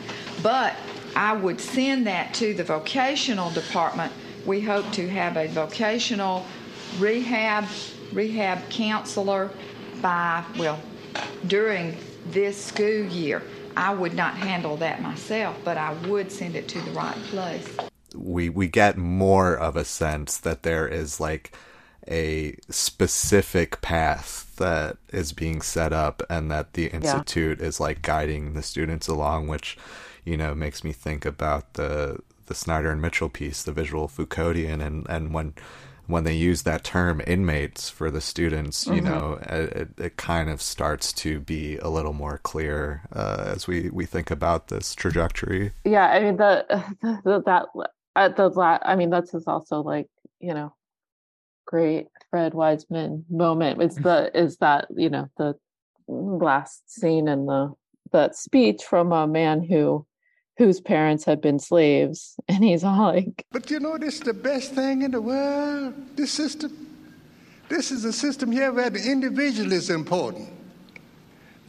[0.41, 0.75] but
[1.15, 4.11] I would send that to the vocational department.
[4.45, 6.45] We hope to have a vocational
[6.97, 7.65] rehab
[8.11, 9.51] rehab counselor
[10.01, 10.79] by well
[11.45, 11.95] during
[12.31, 13.43] this school year.
[13.77, 17.67] I would not handle that myself, but I would send it to the right place.
[18.15, 21.51] we we get more of a sense that there is like
[22.09, 28.53] a specific path that is being set up and that the institute is like guiding
[28.53, 29.77] the students along which
[30.25, 34.85] you know makes me think about the the Snyder and Mitchell piece the visual Foucauldian
[34.85, 35.53] and and when
[36.07, 39.01] when they use that term inmates for the students you Mhm.
[39.01, 43.89] know it, it kind of starts to be a little more clear uh, as we
[43.91, 46.65] we think about this trajectory Yeah, I mean the,
[47.23, 47.67] the, that
[48.15, 50.07] uh, the la- I mean that's is also like
[50.39, 50.73] you know
[51.69, 55.53] great Fred Wiseman moment is the is that you know the
[56.07, 57.71] last scene in the
[58.11, 60.03] that speech from a man who
[60.57, 64.33] whose parents had been slaves and he's all like But you know, this is the
[64.33, 65.93] best thing in the world.
[66.15, 66.71] This system.
[67.69, 70.49] This is a system here where the individual is important.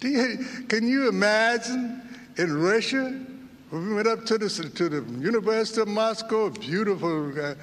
[0.01, 2.01] Do you, can you imagine
[2.39, 3.20] in Russia
[3.70, 7.55] we went up to the to the University of Moscow, beautiful uh,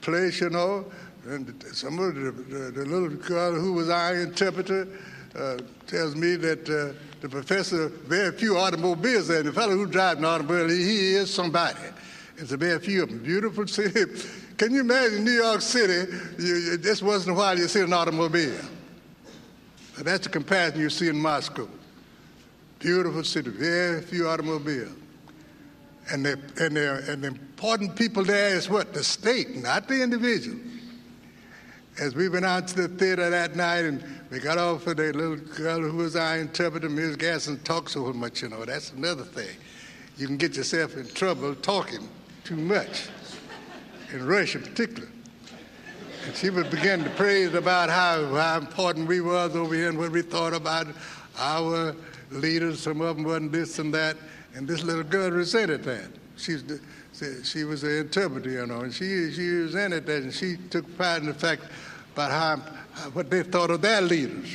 [0.00, 0.86] place, you know,
[1.26, 4.88] and some of the, the, the little girl who was our interpreter
[5.36, 9.38] uh, tells me that uh, the professor very few automobiles there.
[9.38, 11.78] And the fellow who drives an automobile, he, is somebody.
[12.36, 13.18] It's a very few of them.
[13.22, 14.06] Beautiful city.
[14.56, 16.10] Can you imagine New York City?
[16.38, 18.60] You, you, this a while you see an automobile.
[19.96, 21.68] But that's the comparison you see in Moscow.
[22.78, 24.96] Beautiful city, very few automobiles.
[26.10, 28.94] And the, and, and the important people there is what?
[28.94, 30.58] The state, not the individual.
[31.98, 35.12] As we went out to the theater that night and we got off with a
[35.12, 37.16] little girl who was our interpreter, Ms.
[37.16, 38.64] Gaston, talked so much, you know.
[38.64, 39.56] That's another thing.
[40.16, 42.08] You can get yourself in trouble talking
[42.44, 43.08] too much,
[44.12, 45.08] in Russia in particular.
[46.26, 49.98] And she would begin to praise about how, how important we was over here and
[49.98, 50.86] what we thought about
[51.38, 51.94] our
[52.30, 52.80] leaders.
[52.80, 54.16] Some of them wasn't this and that.
[54.54, 56.08] And this little girl resented that.
[56.36, 56.80] She's the,
[57.44, 61.22] she was an interpreter, you know, and she, she resented that, and she took pride
[61.22, 61.62] in the fact
[62.14, 62.56] about how,
[63.12, 64.54] what they thought of their leaders.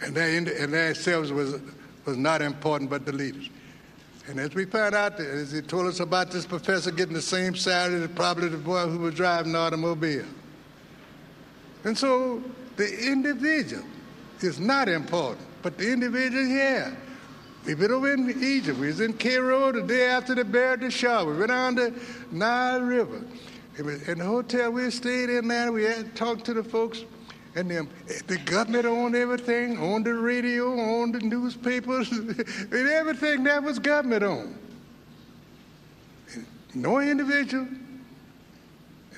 [0.00, 1.60] And their, and their selves was,
[2.04, 3.48] was not important, but the leaders.
[4.28, 7.54] And as we found out, as he told us about this professor getting the same
[7.54, 10.24] salary as probably the boy who was driving the automobile.
[11.84, 12.42] And so
[12.76, 13.84] the individual
[14.40, 16.94] is not important, but the individual, yeah.
[17.64, 18.78] We've been over in Egypt.
[18.78, 21.24] We was in Cairo the day after they buried the Shah.
[21.24, 21.94] We went down the
[22.32, 23.22] Nile River.
[23.78, 25.70] In the hotel we stayed in there.
[25.70, 27.04] We had talked to the folks.
[27.54, 27.88] And them,
[28.26, 34.22] the government owned everything, owned the radio, owned the newspapers, and everything that was government
[34.22, 34.58] owned.
[36.74, 37.68] No individual.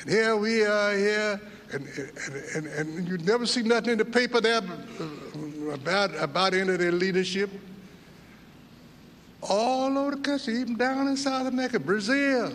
[0.00, 1.40] And here we are here,
[1.72, 4.60] and, and, and, and you never see nothing in the paper there
[5.72, 7.50] about, about any of their leadership.
[9.46, 12.54] All over the country, even down in South America, Brazil,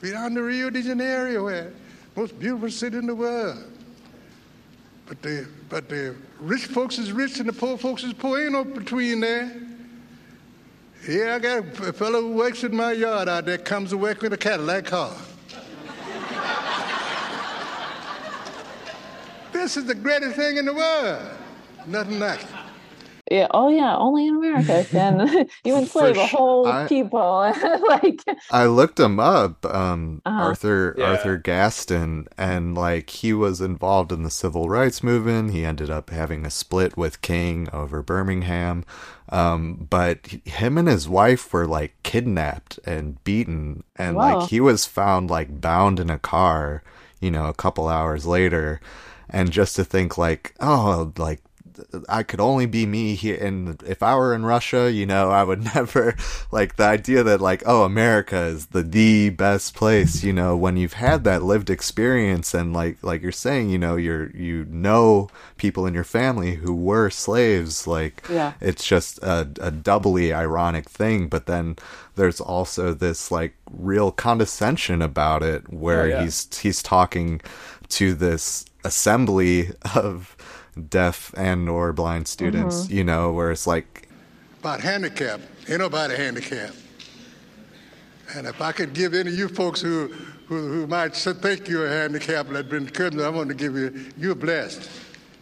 [0.00, 1.72] beyond the Rio de Janeiro, where
[2.14, 3.58] most beautiful city in the world.
[5.06, 8.40] But the but the rich folks is rich and the poor folks is poor.
[8.40, 9.52] Ain't no between there.
[11.08, 14.22] Yeah, I got a fellow who works in my yard out there comes to work
[14.22, 15.16] with a Cadillac car.
[19.52, 21.22] this is the greatest thing in the world.
[21.86, 22.59] Nothing like it.
[23.30, 23.46] Yeah.
[23.52, 23.96] Oh, yeah.
[23.96, 27.20] Only in America can you enslave a whole I- people.
[27.88, 30.42] like, I looked him up, um, Uh-huh.
[30.46, 31.04] Arthur Yeah.
[31.10, 35.52] Arthur Gaston, and like he was involved in the civil rights movement.
[35.52, 38.84] He ended up having a split with King over Birmingham,
[39.28, 44.40] um, but him and his wife were like kidnapped and beaten, and Wow.
[44.40, 46.82] like he was found like bound in a car,
[47.20, 48.80] you know, a couple hours later,
[49.28, 51.40] and just to think like, oh, like
[52.08, 53.36] I could only be me here.
[53.40, 56.14] And if I were in Russia, you know, I would never
[56.52, 60.22] like the idea that like, oh, America is the the best place.
[60.24, 63.96] You know, when you've had that lived experience and like like you're saying, you know,
[63.96, 67.86] you're you know people in your family who were slaves.
[67.86, 68.52] Like, Yeah.
[68.60, 71.28] it's just a, a doubly ironic thing.
[71.28, 71.76] But then
[72.16, 76.22] there's also this like real condescension about it, where Oh, yeah.
[76.22, 77.40] he's he's talking
[77.90, 80.36] to this assembly of
[80.88, 82.90] deaf and or blind students Mhm.
[82.90, 84.08] you know where it's like
[84.60, 85.40] About handicap.
[85.68, 86.76] Ain't nobody handicapped.
[88.34, 90.08] And if I could give any of you folks who,
[90.46, 94.06] who, who might s- think you're handicapped that been cursed, I want to give you,
[94.16, 94.88] you're blessed.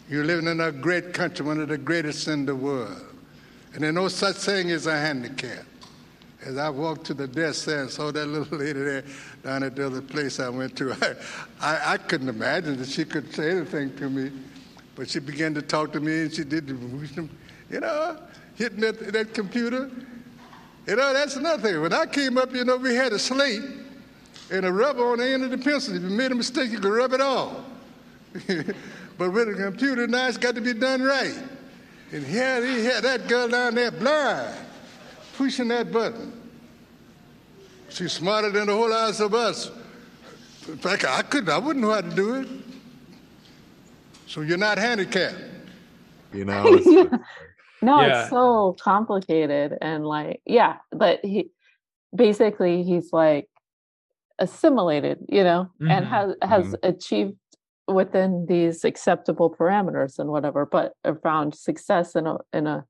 [0.09, 2.97] You're living in a great country, one of the greatest in the world.
[3.75, 5.65] And there's no such thing as a handicap.
[6.47, 9.05] As I walked to the desk there and saw that little lady there
[9.43, 11.15] down at the other place I went to, I,
[11.61, 14.31] I, I couldn't imagine that she could say anything to me.
[14.99, 17.29] But she began to talk to me and she did the
[17.71, 18.19] you know,
[18.57, 19.89] hitting that, that computer.
[20.89, 21.81] You know, that's nothing.
[21.81, 23.63] When I came up, you know, we had a slate
[24.51, 25.95] and a rubber on the end of the pencil.
[25.95, 27.59] If you made a mistake, you could rub it off.
[29.19, 31.39] but with a computer now, it's got to be done right.
[32.11, 34.57] And here he had that girl down there blind,
[35.37, 36.33] pushing that button.
[37.89, 39.71] She's smarter than the whole house of us.
[40.67, 42.49] In fact, I couldn't, I wouldn't know how to do it.
[44.29, 45.37] So you're not handicapped.
[46.35, 47.21] you know it's-
[47.81, 48.21] no, Yeah.
[48.23, 51.51] it's so complicated and like, yeah, but he
[52.15, 53.49] basically he's like
[54.39, 56.09] assimilated, you know, and Mhm.
[56.11, 57.39] has has achieved
[57.87, 62.85] within these acceptable parameters and whatever, but found success in a in a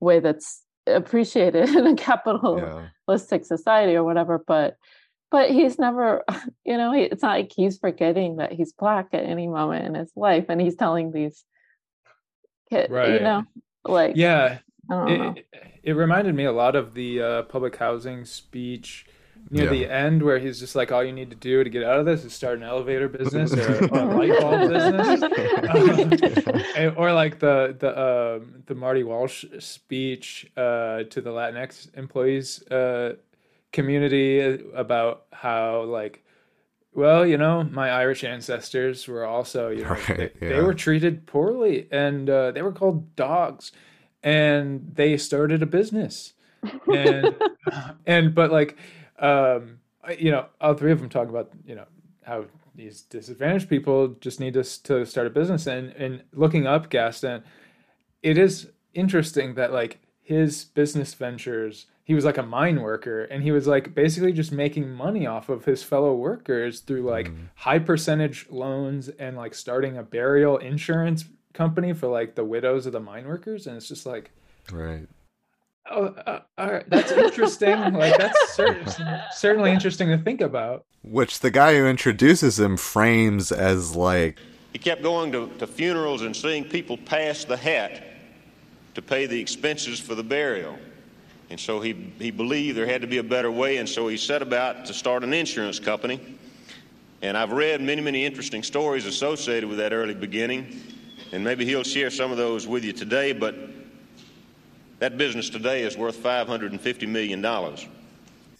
[0.00, 4.42] way that's appreciated in a capitalistic society or whatever.
[4.46, 4.76] But
[5.34, 6.22] but he's never,
[6.64, 10.12] you know, it's not like he's forgetting that he's black at any moment in his
[10.14, 11.44] life, and he's telling these
[12.70, 13.42] kids, you know,
[13.84, 14.58] like yeah
[14.90, 15.34] I don't it, know.
[15.36, 15.46] it-
[15.82, 19.04] it reminded me a lot of the uh, public housing speech
[19.50, 19.70] near Yeah.
[19.70, 22.06] the end where he's just like all you need to do to get out of
[22.06, 25.22] this is start an elevator business or, or a light bulb business
[26.76, 32.62] And- or like the the um the Marty Walsh speech uh, to the Latinx employees
[32.68, 33.16] uh,
[33.74, 34.40] community
[34.72, 36.24] about how like
[36.94, 41.26] well you know my Irish ancestors were also you know Right, they, they were treated
[41.26, 43.72] poorly and uh, they were called dogs
[44.22, 46.32] and they started a business.
[46.90, 47.36] And
[48.06, 48.78] and but like
[49.18, 49.80] um
[50.18, 51.86] you know all three of them talk about you know
[52.22, 52.46] how
[52.76, 55.66] these disadvantaged people just need to, to start a business.
[55.66, 57.42] And and looking up gaston
[58.22, 63.42] it is interesting that like his business ventures he was like a mine worker and
[63.42, 67.78] he was like basically just making money off of his fellow workers through like high
[67.78, 71.24] percentage loans and like starting a burial insurance
[71.54, 74.30] company for like the widows of the mine workers and it's just like
[74.70, 75.08] right.
[75.90, 77.74] oh uh, all right that's interesting.
[77.94, 80.84] Like that's cer- certainly interesting to think about.
[81.02, 84.38] Which the guy who introduces him frames as like
[84.72, 88.02] He kept going to, to funerals and seeing people pass the hat
[88.94, 90.78] to pay the expenses for the burial.
[91.50, 94.16] And so he, he believed there had to be a better way, and so he
[94.16, 96.20] set about to start an insurance company.
[97.22, 100.80] And I've read many, many interesting stories associated with that early beginning,
[101.32, 103.54] and maybe he'll share some of those with you today, but
[104.98, 107.44] that business today is worth $550 million.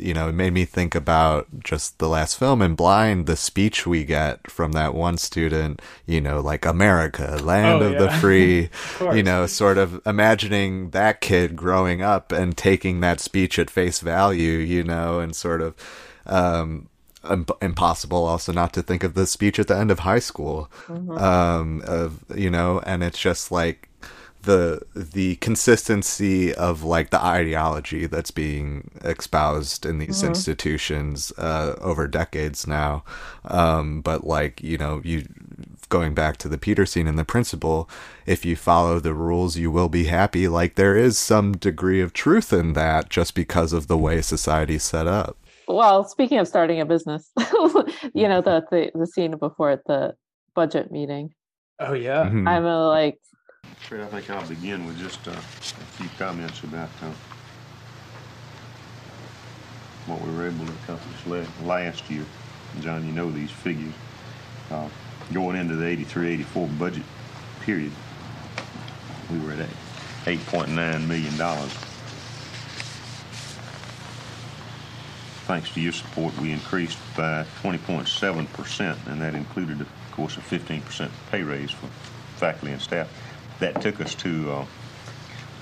[0.04, 3.86] You know, it made me think about just the last film in Blind, the speech
[3.86, 8.68] we get from that one student, you know, like America, land Oh, of the free,
[9.00, 13.70] Of you know, sort of imagining that kid growing up and taking that speech at
[13.70, 15.74] face value, you know, and sort of,
[16.26, 16.88] um,
[17.30, 20.70] im- impossible also not to think of the speech at the end of high school
[20.88, 21.20] Mhm.
[21.20, 23.88] um of you know and it's just like
[24.44, 30.28] the the consistency of like the ideology that's being espoused in these Mhm.
[30.28, 33.04] institutions uh over decades now
[33.46, 35.26] um but like you know you
[35.88, 37.88] going back to the peter scene and the principle
[38.26, 42.12] if you follow the rules you will be happy like there is some degree of
[42.12, 46.80] truth in that just because of the way society's set up Well, speaking of starting
[46.80, 47.30] a business,
[48.14, 50.14] you know the, the the scene before at the
[50.54, 51.30] budget meeting.
[51.80, 52.24] Oh yeah.
[52.24, 52.46] Mm-hmm.
[52.46, 53.18] I'm a, like,
[53.84, 57.10] Fred, I think I'll begin with just uh, a few comments about uh,
[60.06, 62.24] what we were able to accomplish last year.
[62.80, 63.92] John, you know these figures.
[64.70, 64.88] Uh,
[65.34, 67.02] going into the 83-84 budget
[67.60, 67.92] period,
[69.30, 69.68] we were at
[70.24, 71.68] $8.9 million.
[75.46, 81.10] Thanks to your support, we increased by 20.7%, and that included, of course, a 15%
[81.30, 81.88] pay raise for
[82.38, 83.10] faculty and staff.
[83.60, 84.66] That took us to uh,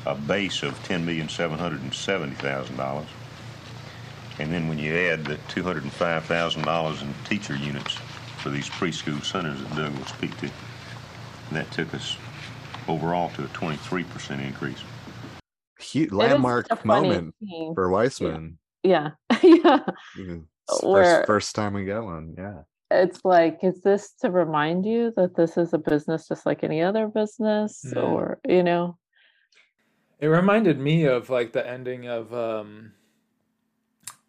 [0.06, 3.04] a base of $10,770,000.
[4.38, 7.94] And then when you add the $205,000 in teacher units
[8.38, 10.50] for these preschool centers that Doug will speak to,
[11.52, 12.16] that took us
[12.88, 14.82] overall to a 23% increase.
[15.78, 17.74] Huge landmark moment scene.
[17.74, 18.58] for Wiseman.
[18.82, 19.10] yeah,
[19.42, 19.80] yeah.
[20.82, 22.34] Where- First, first time we get one.
[22.38, 22.62] Yeah.
[22.92, 26.82] It's like, is this to remind you that this is a business just like any
[26.82, 28.02] other business, Mm.
[28.02, 28.98] or you know?
[30.20, 32.92] It reminded me of like the ending of um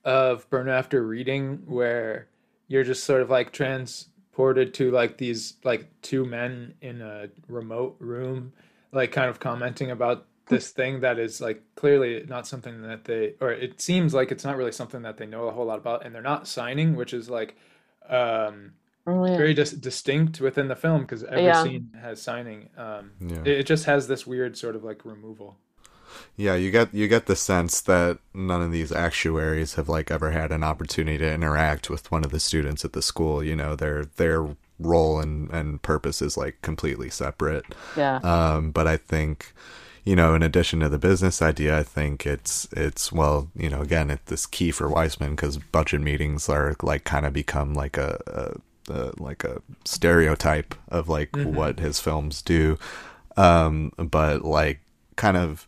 [0.03, 2.27] of Burn After Reading where
[2.67, 7.95] you're just sort of like transported to like these like two men in a remote
[7.99, 8.51] room
[8.91, 13.33] like kind of commenting about this thing that is like clearly not something that they
[13.39, 16.05] or it seems like it's not really something that they know a whole lot about
[16.05, 17.55] and they're not signing which is like
[18.09, 18.73] um
[19.05, 19.35] Oh, yeah.
[19.35, 21.63] very dis- distinct within the film because every Yeah.
[21.63, 23.41] scene has signing um Yeah.
[23.43, 25.57] it, it just has this weird sort of like removal
[26.35, 30.31] Yeah, you get you get the sense that none of these actuaries have like ever
[30.31, 33.43] had an opportunity to interact with one of the students at the school.
[33.43, 37.73] You know, their their role and and purpose is like completely separate.
[37.95, 38.21] Yeah.
[38.23, 39.53] Um, but I think,
[40.05, 43.81] you know, in addition to the business idea, I think it's it's well, you know,
[43.81, 47.97] again, it's this key for Wiseman because budget meetings are like kind of become like
[47.97, 48.19] a,
[48.89, 51.53] a, a like a stereotype of like Mhm.
[51.53, 52.77] what his films do.
[53.37, 54.81] Um, but like
[55.15, 55.65] kind of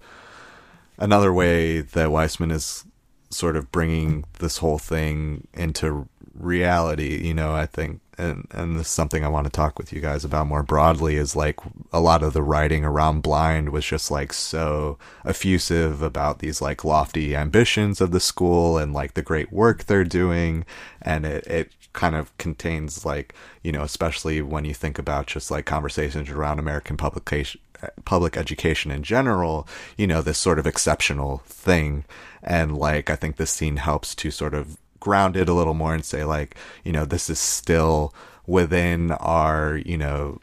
[0.98, 2.84] another way that Wiseman is
[3.30, 6.08] sort of bringing this whole thing into
[6.38, 9.92] reality, you know, I think, and, and this is something I want to talk with
[9.92, 11.60] you guys about more broadly is like
[11.92, 16.86] a lot of the writing around Blind was just like so effusive about these like
[16.86, 20.66] lofty ambitions of the school and like the great work they're doing.
[21.02, 23.34] And it, it kind of contains like,
[23.64, 27.60] you know, especially when you think about just like conversations around American publication,
[28.06, 32.06] public education in general, you know, this sort of exceptional thing.
[32.44, 35.94] And like, I think this scene helps to sort of ground it a little more
[35.94, 38.14] and say, like, you know, this is still
[38.48, 40.40] within our, you know,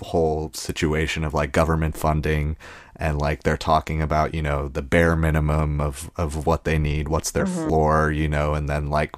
[0.00, 2.56] whole situation of like government funding
[2.96, 7.08] and like they're talking about you know the bare minimum of of what they need
[7.08, 7.64] what's their Mhm.
[7.64, 9.16] floor you know and then like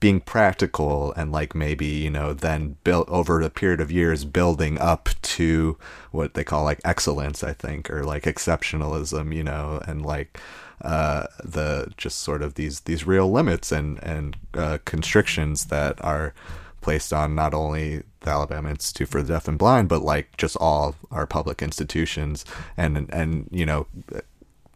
[0.00, 4.78] being practical and like maybe you know then built over a period of years building
[4.78, 5.76] up to
[6.12, 10.40] what they call like excellence i think or like exceptionalism you know and like
[10.82, 16.32] uh the just sort of these these real limits and and uh constrictions that are
[16.80, 20.56] placed on not only the Alabama Institute for the Deaf and Blind, but like just
[20.56, 22.44] all our public institutions,
[22.76, 23.86] and and you know,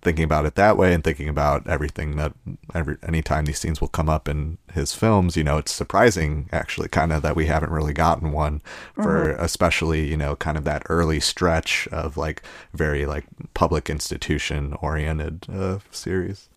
[0.04, 2.32] thinking about it that way, and thinking about everything that
[2.74, 6.88] every anytime these scenes will come up in his films, you know, it's surprising actually,
[6.88, 8.60] kind of that we haven't really gotten one
[8.94, 9.40] for Mhm.
[9.40, 12.42] especially you know kind of that early stretch of like
[12.74, 13.24] very like
[13.54, 16.48] public institution oriented uh, series.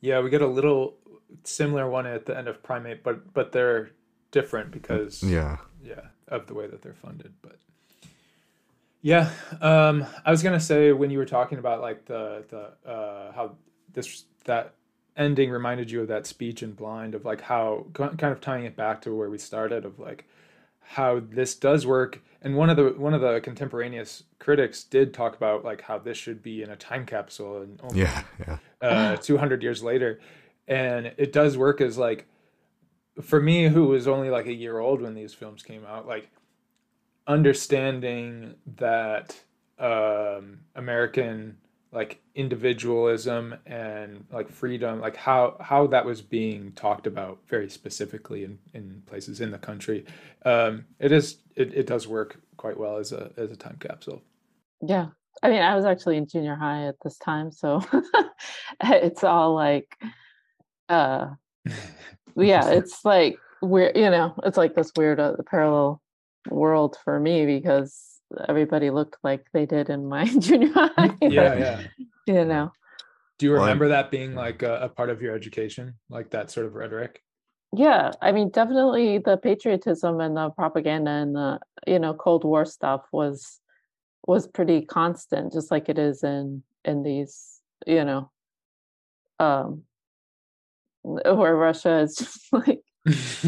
[0.00, 0.94] Yeah, we get a little
[1.44, 3.90] similar one at the end of Primate, but but they're
[4.30, 5.58] different because Yeah.
[5.82, 7.32] yeah, of the way that they're funded.
[7.42, 7.56] But
[9.04, 13.32] yeah, um, I was gonna say when you were talking about like the the uh,
[13.32, 13.56] how
[13.92, 14.72] this that
[15.14, 18.76] ending reminded you of that speech in Blind of like how kind of tying it
[18.76, 20.24] back to where we started of like
[20.80, 25.36] how this does work and one of the one of the contemporaneous critics did talk
[25.36, 28.58] about like how this should be in a time capsule and only Yeah, yeah.
[28.80, 30.18] uh 200 years later
[30.66, 32.26] and it does work as like
[33.20, 36.30] for me who was only like a year old when these films came out like
[37.26, 39.36] understanding that
[39.78, 41.56] um american
[41.92, 48.44] like individualism and like freedom like how how that was being talked about very specifically
[48.44, 50.04] in in places in the country
[50.44, 54.22] um it is it, it does work quite well as a as a time capsule
[54.82, 55.08] Yeah.
[55.42, 57.82] I mean, I was actually in junior high at this time, so
[58.82, 59.96] it's all like
[60.88, 61.30] uh
[62.36, 66.00] yeah, it's like weird, you know, it's like this weird uh, parallel
[66.50, 71.10] world for me because everybody looked like they did in my junior high.
[71.22, 71.80] yeah yeah
[72.26, 72.72] You know.
[73.38, 76.66] do you remember that being like a, a part of your education like that sort
[76.66, 77.22] of rhetoric
[77.76, 82.64] Yeah, I mean, definitely the patriotism and the propaganda and the, you know, Cold War
[82.64, 83.60] stuff was
[84.26, 88.30] was pretty constant, just like it is in in these, you know,
[89.40, 89.82] um
[91.02, 92.82] where Russia is just like,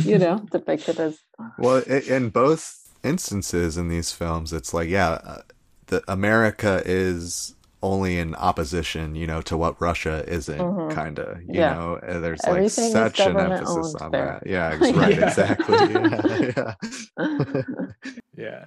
[0.05, 1.19] you know, depicted as
[1.59, 5.43] Well, i- in both instances in these films, it's like, yeah, uh,
[5.87, 10.89] the America is only in opposition, you know, to what Russia isn't, Mhm.
[10.89, 11.43] kind of.
[11.43, 11.67] You Yeah.
[11.67, 14.39] know, there's like Everything is such an emphasis on there.
[14.41, 14.47] that.
[14.47, 15.19] Yeah, ex- right, Yeah.
[15.19, 16.11] exactly.
[16.57, 16.75] Yeah,
[18.37, 18.67] Yeah.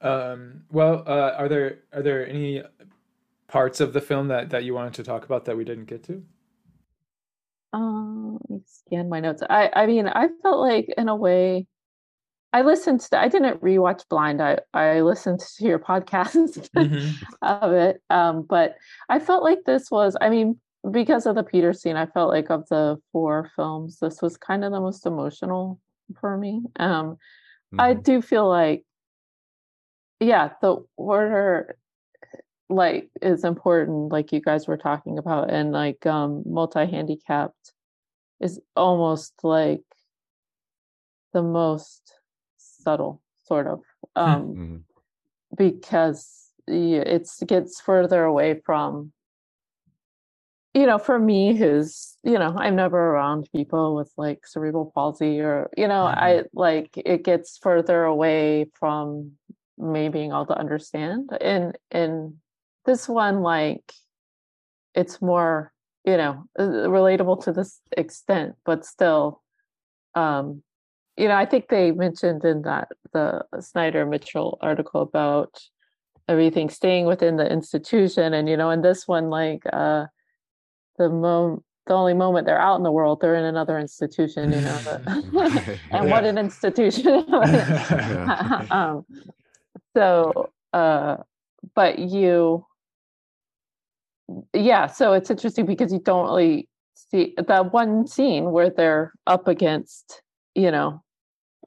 [0.00, 2.62] Um, well, uh, are there are there any
[3.48, 6.04] parts of the film that that you wanted to talk about that we didn't get
[6.04, 6.24] to?
[7.72, 9.42] Um, let me scan my notes.
[9.48, 11.66] I I mean, I felt like in a way,
[12.52, 13.18] I listened to.
[13.18, 14.42] I didn't rewatch Blind.
[14.42, 16.68] I I listened to your podcast
[17.42, 18.02] of it.
[18.10, 18.76] Um, but
[19.08, 20.16] I felt like this was.
[20.20, 24.20] I mean, because of the Peter scene, I felt like of the four films, this
[24.20, 25.80] was kind of the most emotional
[26.20, 26.62] for me.
[26.78, 27.16] Um,
[27.78, 28.84] I do feel like,
[30.20, 31.78] yeah, the order
[32.68, 37.74] like is important like you guys were talking about and like um multi-handicapped
[38.40, 39.82] is almost like
[41.34, 42.14] the most
[42.82, 43.80] subtle sort of
[44.16, 44.84] um
[45.56, 49.12] because yeah, it's gets further away from
[50.74, 55.40] you know for me who's you know i'm never around people with like cerebral palsy
[55.40, 59.32] or you know i like it gets further away from
[59.82, 61.30] me being able to understand.
[61.40, 62.34] And and
[62.84, 63.92] this one like
[64.94, 65.72] it's more
[66.04, 69.40] you know uh, relatable to this extent but still
[70.14, 70.62] um
[71.16, 75.60] you know i think they mentioned in that the snyder mitchell article about
[76.28, 80.06] everything staying within the institution and you know in this one like uh
[80.98, 84.60] the mom the only moment they're out in the world they're in another institution you
[84.60, 85.00] know
[85.90, 87.24] and what an institution.
[88.70, 89.04] Um
[89.94, 91.16] so uh
[91.74, 92.64] but you
[94.54, 99.48] yeah so it's interesting because you don't really see that one scene where they're up
[99.48, 100.22] against
[100.54, 101.01] you know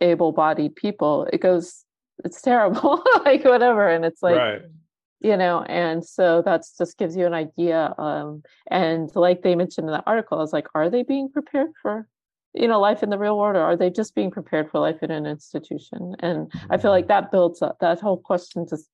[0.01, 1.85] able-bodied people it goes
[2.23, 4.61] it's terrible like whatever and it's like right.
[5.21, 9.87] you know and so that's just gives you an idea um and like they mentioned
[9.87, 12.07] in the article is like are they being prepared for
[12.53, 15.01] you know life in the real world or are they just being prepared for life
[15.01, 18.87] in an institution and i feel like that builds up that whole question just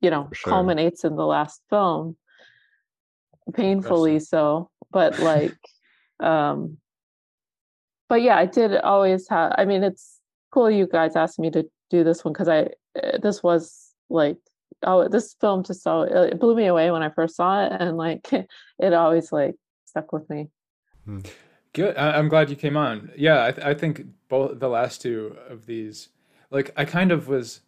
[0.00, 0.52] you know sure.
[0.52, 2.16] culminates in the last film
[3.54, 5.56] painfully so but like
[6.20, 6.76] um
[8.08, 10.17] but yeah i did always have i mean it's
[10.50, 12.62] cool you guys asked me to do this one because i
[13.02, 14.36] uh, this was like
[14.84, 17.96] oh this film just so it blew me away when i first saw it and
[17.96, 18.30] like
[18.78, 19.54] it always like
[19.86, 20.48] stuck with me
[21.72, 21.96] Good.
[21.96, 23.12] I- I'm glad you came on.
[23.16, 26.08] Yeah, I, th- I think both the last two of these,
[26.50, 27.60] like I kind of was,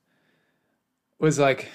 [1.18, 1.68] was like,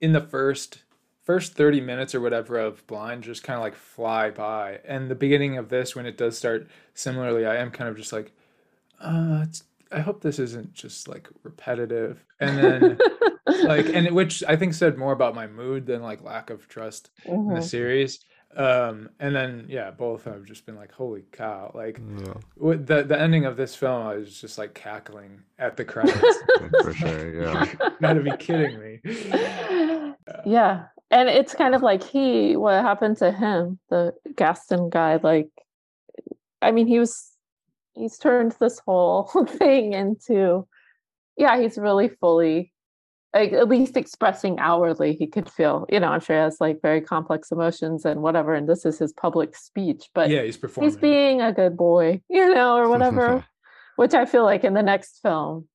[0.00, 0.82] in the first
[1.22, 5.14] first 30 minutes or whatever of blind just kind of like fly by and the
[5.14, 8.30] beginning of this when it does start similarly i am kind of just like
[9.00, 9.62] uh it's,
[9.94, 12.24] i hope this isn't just like repetitive.
[12.40, 12.98] And then
[13.64, 17.10] like and which i think said more about my mood than like lack of trust
[17.24, 17.54] in Mhm.
[17.56, 18.12] the series.
[18.56, 21.72] Um and then yeah both have just been like holy cow.
[21.74, 22.34] Like yeah.
[22.56, 26.36] with the the ending of this film i was just like cackling at the credits
[26.84, 27.74] for sure yeah.
[28.00, 28.92] Gotta be kidding me.
[30.46, 30.86] Yeah.
[31.10, 35.48] And it's kind of like he what happened to him the gaston guy like
[36.62, 37.30] i mean he was
[37.94, 40.66] he's turned this whole thing into
[41.36, 42.72] yeah he's really fully
[43.34, 46.80] like, at least expressing outwardly he could feel you know i'm sure he has like
[46.82, 50.90] very complex emotions and whatever and this is his public speech but yeah he's performing.
[50.90, 53.44] he's being a good boy you know or whatever
[53.96, 55.66] which i feel like in the next film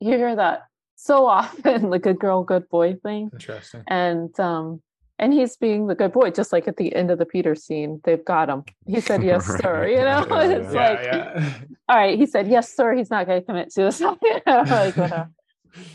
[0.00, 0.62] you hear that
[1.00, 3.30] so often the good girl good boy thing.
[3.32, 3.82] Interesting.
[3.88, 4.82] And um
[5.20, 8.00] and he's being the good boy, just like at the end of the Peter scene,
[8.04, 8.64] they've got him.
[8.86, 9.60] He said, "Yes, Right.
[9.62, 10.80] sir." You know, Yeah, it's yeah.
[10.88, 11.52] like, yeah.
[11.88, 12.18] all right.
[12.18, 14.16] He said, "Yes, sir." He's not going to commit suicide.
[14.46, 14.96] Like.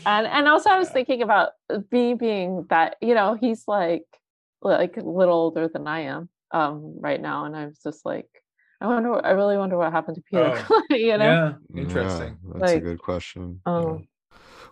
[0.06, 1.50] And and also, I was thinking about
[1.92, 2.96] me being that.
[3.02, 4.06] You know, he's like
[4.62, 8.28] like a little older than I am um right now, and I was just like,
[8.80, 9.10] I wonder.
[9.10, 10.64] what- I really wonder what happened to Peter.
[10.70, 11.56] Oh, you know.
[11.74, 12.38] Yeah, interesting.
[12.42, 13.60] Yeah, that's Like, a good question.
[13.66, 14.00] Oh.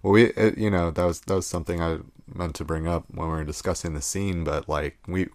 [0.04, 2.00] Well, we, it, you know, that was that was something I
[2.32, 5.28] meant to bring up when we were discussing the scene, but like we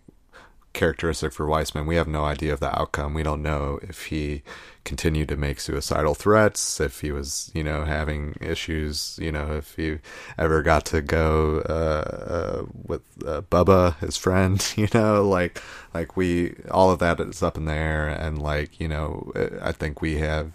[0.73, 3.13] characteristic for Wiseman, we have no idea of the outcome.
[3.13, 4.43] We don't know if he
[4.85, 9.75] continued to make suicidal threats, if he was, you know, having issues, you know, if
[9.75, 9.99] he
[10.37, 15.61] ever got to go uh, uh, with uh, Bubba, his friend, you know, like
[15.93, 19.31] like we all of that is up in the air, and like you know,
[19.61, 20.51] I think we have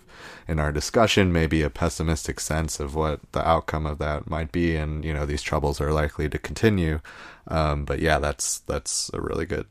[0.46, 4.76] in our discussion maybe a pessimistic sense of what the outcome of that might be.
[4.76, 7.00] And you know these troubles are likely to continue.
[7.46, 9.66] Um, but yeah that's that's a really good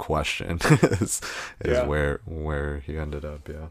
[0.00, 0.58] question
[1.00, 1.20] is,
[1.60, 1.86] is Yeah.
[1.86, 3.68] where where he ended up yeah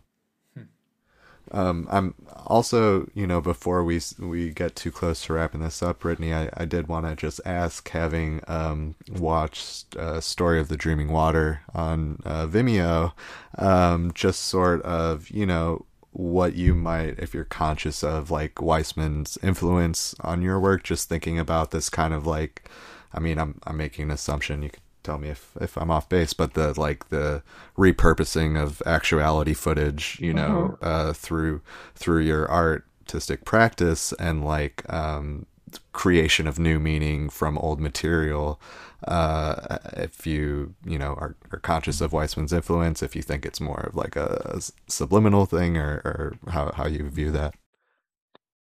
[1.51, 2.13] um, I'm
[2.45, 6.49] also, you know, before we we get too close to wrapping this up, Brittany, I,
[6.55, 11.61] I did want to just ask, having um, watched uh, Story of the Dreaming Water
[11.73, 13.13] on uh, Vimeo,
[13.57, 19.37] um, just sort of, you know, what you might, if you're conscious of like Wiseman's
[19.41, 22.69] influence on your work, just thinking about this kind of like,
[23.11, 24.61] I mean, I'm I'm making an assumption.
[24.61, 27.43] You could tell me if if I'm off base, but the like the
[27.77, 31.61] repurposing of actuality footage, you know, uh, through
[31.95, 35.45] through your artistic practice and like um,
[35.93, 38.59] creation of new meaning from old material.
[39.07, 43.61] Uh, if you you know are, are conscious of Wiseman's influence, if you think it's
[43.61, 47.55] more of like a, s- subliminal thing, or, or how how you view that.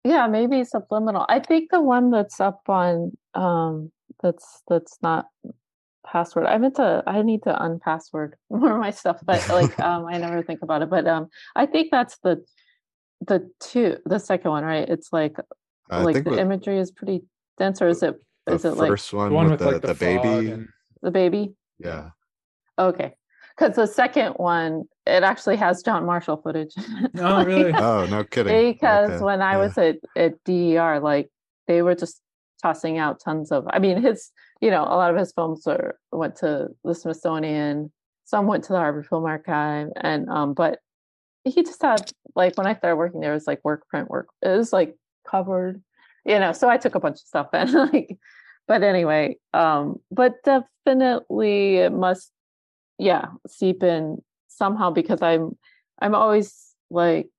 [0.03, 1.25] Yeah, maybe subliminal.
[1.29, 3.91] I think the one that's up on um
[4.21, 5.27] that's that's not
[6.05, 6.45] password.
[6.45, 10.17] I meant to I need to unpassword more of my stuff, but like um I
[10.17, 10.89] never think about it.
[10.89, 12.43] But um I think that's the
[13.27, 14.87] the two the second one, right?
[14.87, 15.35] It's like
[15.89, 17.23] I like think the imagery is pretty
[17.57, 18.15] dense or is it
[18.47, 20.51] The is it like first one, The one with, with, the, like, the, the baby,
[20.51, 20.67] and-
[21.01, 21.53] the baby?
[21.79, 22.09] yeah.
[22.79, 23.13] Okay.
[23.57, 26.73] Because the second one, it actually has John Marshall footage.
[27.19, 27.73] Oh, really?
[27.73, 28.71] Oh, no kidding.
[28.73, 29.57] because Okay, when I yeah.
[29.57, 31.29] was at, at DER, like
[31.67, 32.21] they were just
[32.63, 33.67] tossing out tons of.
[33.69, 34.31] I mean, his
[34.61, 35.67] you know a lot of his films
[36.11, 37.91] went to the Smithsonian,
[38.25, 40.79] some went to the Harvard Film Archive, and um, but
[41.43, 44.27] he just had like when I started working there, it was like work print work.
[44.41, 44.95] It was like
[45.27, 45.81] covered,
[46.25, 46.53] you know.
[46.53, 48.17] So I took a bunch of stuff and like,
[48.67, 52.31] but anyway, um, but definitely it must,
[52.97, 55.57] yeah, seep in somehow because I'm
[55.99, 57.29] I'm always like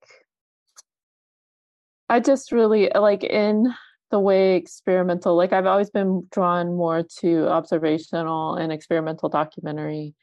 [2.08, 3.72] I just really like in
[4.12, 10.14] the way experimental, like I've always been drawn more to observational and experimental documentary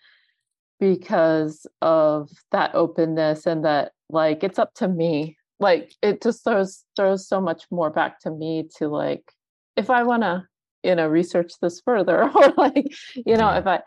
[0.79, 5.37] because of that openness and that like it's up to me.
[5.59, 9.33] Like it just throws throws so much more back to me to like
[9.75, 10.43] if I want to,
[10.83, 13.81] you know, research this further or like, you know, if I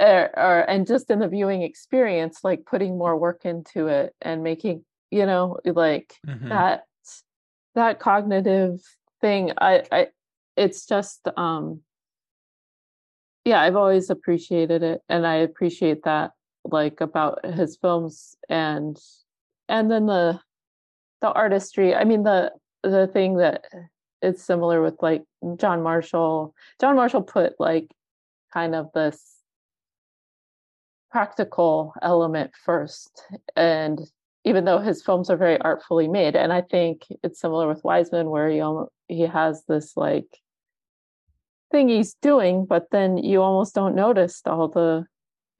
[0.00, 4.42] or, or and just in the viewing experience, like putting more work into it and
[4.42, 6.48] making, you know, like Mhm.
[6.50, 6.82] that
[7.76, 8.80] that cognitive
[9.24, 10.06] thing i i
[10.54, 11.80] it's just um
[13.46, 16.32] yeah i've always appreciated it and i appreciate that
[16.64, 18.98] like about his films and
[19.66, 20.38] and then the
[21.22, 23.64] the artistry i mean the the thing that
[24.20, 25.22] it's similar with like
[25.56, 27.90] john marshall john marshall put like
[28.52, 29.38] kind of this
[31.10, 33.24] practical element first
[33.56, 34.02] and
[34.44, 38.28] even though his films are very artfully made and i think it's similar with wiseman
[38.28, 38.60] where he
[39.08, 40.26] he has this like
[41.70, 45.04] thing he's doing but then you almost don't notice all the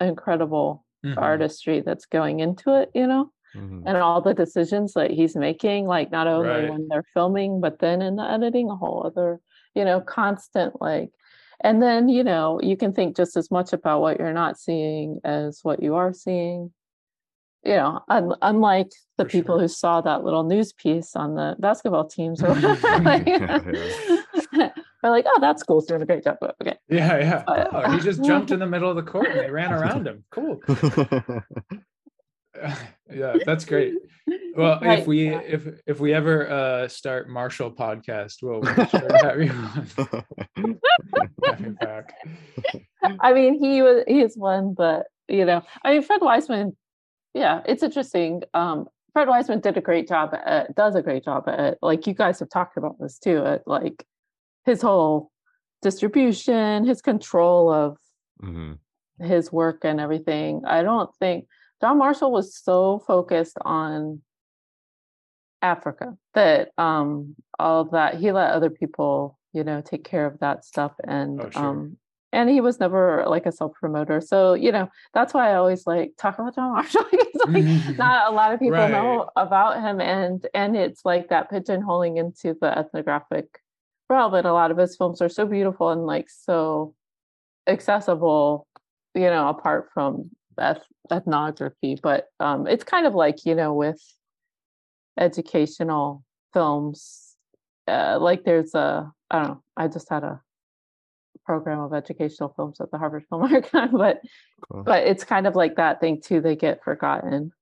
[0.00, 1.18] incredible Mhm.
[1.18, 3.82] artistry that's going into it you know Mhm.
[3.86, 6.70] and all the decisions that he's making like not only Right.
[6.70, 9.40] when they're filming but then in the editing a whole other
[9.74, 11.10] you know constant like
[11.60, 15.20] and then you know you can think just as much about what you're not seeing
[15.24, 16.73] as what you are seeing
[17.65, 22.07] you know un- unlike the people who saw that little news piece on the basketball
[22.07, 23.25] teams or whatever like,
[24.52, 27.43] they're like oh that's cool he's doing a great job okay Yeah, yeah.
[27.47, 30.07] But- Oh, he just jumped in the middle of the court and they ran around
[30.07, 30.25] him.
[30.31, 30.60] Cool.
[33.12, 33.94] yeah, that's great.
[34.57, 35.41] Well, Right, if we yeah.
[35.41, 40.78] if if we ever uh start Marshall podcast, we'll make sure have you on.
[41.44, 42.15] have you back.
[43.20, 46.76] I mean, he was he's one, but you know, I mean, Fred Wiseman.
[47.35, 48.43] Yeah, it's interesting.
[48.55, 51.79] Um, Fred Wiseman did a great job at does a great job at.
[51.83, 53.45] Like you guys have talked about this too.
[53.45, 54.07] At like
[54.65, 55.31] his whole
[55.83, 57.99] distribution, his control of
[58.41, 58.73] hmm
[59.21, 60.63] his work and everything.
[60.67, 61.47] I don't think
[61.81, 64.23] John Marshall was so focused on
[65.63, 70.65] Africa that um all that he let other people, you know, take care of that
[70.65, 71.65] stuff and Oh, sure.
[71.65, 71.97] um
[72.35, 74.21] and he was never like a self promoter.
[74.21, 77.65] So, you know, that's why I always like talk about John Marshall like
[77.97, 80.01] not a lot of people know about him.
[80.01, 83.61] And and it's like that pigeonholing into the ethnographic
[84.11, 84.35] realm.
[84.35, 86.95] And a lot of his films are so beautiful and like so
[87.67, 88.67] accessible
[89.15, 90.83] you know apart from eth-
[91.13, 91.99] ethnography.
[92.03, 94.03] But um it's kind of like you know with
[95.19, 97.37] educational films
[97.87, 100.41] uh, like there's a i don't know i just had a
[101.44, 104.20] program of educational films at the harvard film archive but
[104.70, 107.52] but it's kind of like that thing too they get forgotten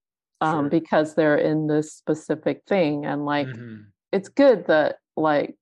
[0.40, 3.82] um because they're in this specific thing and like Mm-hmm.
[4.12, 5.54] it's good that like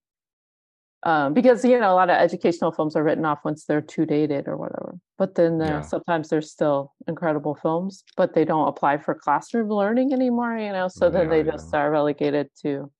[1.03, 4.05] um, because you know a lot of educational films are written off once they're too
[4.05, 5.81] dated or whatever but then there Yeah.
[5.81, 10.89] sometimes they're still incredible films but they don't apply for classroom learning anymore you know
[10.89, 12.91] so then they just are relegated to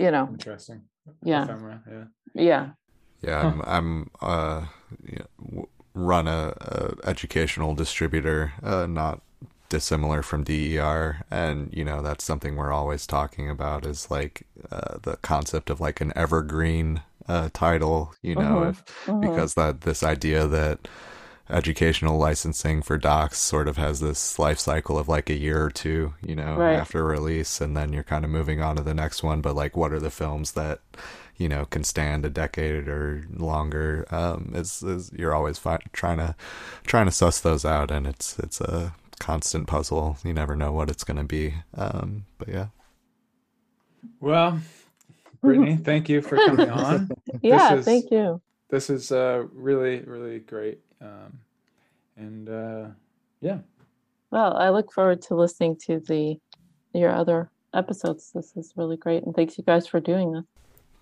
[0.00, 0.82] you know Interesting.
[1.24, 1.44] Yeah.
[1.44, 2.04] Ephemera, yeah.
[2.34, 2.70] yeah
[3.22, 4.66] Yeah, I'm, I'm uh,
[5.06, 5.18] you
[5.52, 9.20] know, run a, a educational distributor, uh, not
[9.68, 14.98] dissimilar from DER, and you know that's something we're always talking about is like uh,
[15.02, 18.14] the concept of like an evergreen uh, title.
[18.22, 19.20] You know, Mhm, if mhm.
[19.20, 20.88] because that this idea that
[21.48, 25.70] educational licensing for docs sort of has this life cycle of like a year or
[25.70, 26.70] two, you know, Right.
[26.70, 29.40] after release, and then you're kind of moving on to the next one.
[29.40, 30.80] But like, what are the films that
[31.40, 34.06] you know can stand a decade or longer?
[34.10, 36.34] Um, is is you're always fi- trying to
[36.84, 40.18] trying to suss those out, and it's it's a constant puzzle.
[40.24, 41.54] You never know what it's going to be.
[41.74, 42.66] Um, but yeah.
[44.20, 44.60] Well,
[45.40, 47.10] Brittany, thank you for coming on.
[47.42, 48.40] Yeah, is- thank you.
[48.68, 50.78] This is uh, really, really great.
[51.00, 51.40] Um,
[52.16, 52.86] and uh,
[53.40, 53.58] yeah,
[54.30, 56.38] well i look forward to listening to the
[56.92, 60.44] your other episodes this is really great and thanks you guys for doing this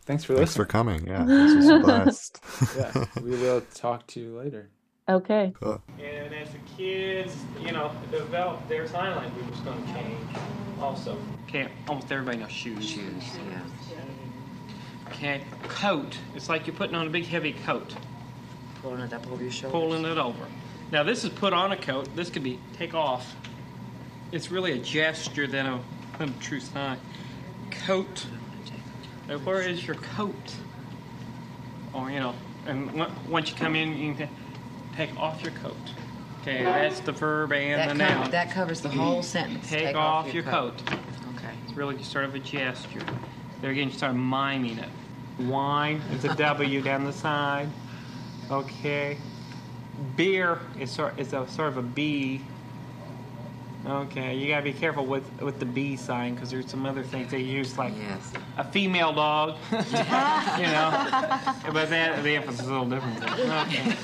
[0.08, 1.06] thanks for Thanks for coming.
[1.06, 2.40] Yeah, this was a blast.
[2.76, 4.70] yeah, we will talk to you later.
[5.08, 9.92] okay uh, And as the kids, you know, develop, their sign language is going to
[9.92, 10.36] change
[10.80, 11.16] also.
[11.44, 12.88] Okay, almost everybody knows shoes.
[12.88, 13.60] Shoes, yeah.
[15.08, 16.18] Okay, coat.
[16.34, 17.94] It's like you're putting on a big heavy coat.
[18.82, 19.72] Pulling it up over your shoulders.
[19.72, 20.46] Pulling it over.
[20.90, 22.08] Now this is put on a coat.
[22.16, 23.34] This could be take off.
[24.32, 25.80] It's really a gesture than a,
[26.18, 26.98] than a true sign.
[27.86, 28.26] Coat.
[29.28, 30.34] Now, where is your coat?
[31.92, 32.34] Or you know,
[32.66, 34.28] and on- once you come in, you can
[34.97, 35.76] take off your coat.
[36.42, 38.31] Okay, that's the verb and That the co- noun.
[38.31, 39.68] that covers the whole sentence.
[39.68, 40.84] Take, Take off, off your your coat.
[40.86, 40.98] coat.
[41.36, 41.50] Okay.
[41.66, 43.00] It's really sort of a gesture.
[43.60, 44.89] There again, you start miming it.
[45.40, 47.68] Wine is a W down the side.
[48.50, 49.18] Okay.
[50.16, 52.40] Beer is sort is a sort of a B.
[53.89, 57.31] Okay, you gotta be careful with with the B sign because there's some other things
[57.31, 57.94] they use like
[58.58, 59.57] a female dog.
[59.73, 61.08] you know,
[61.73, 63.18] but that the emphasis is a little different.
[63.49, 63.97] Okay.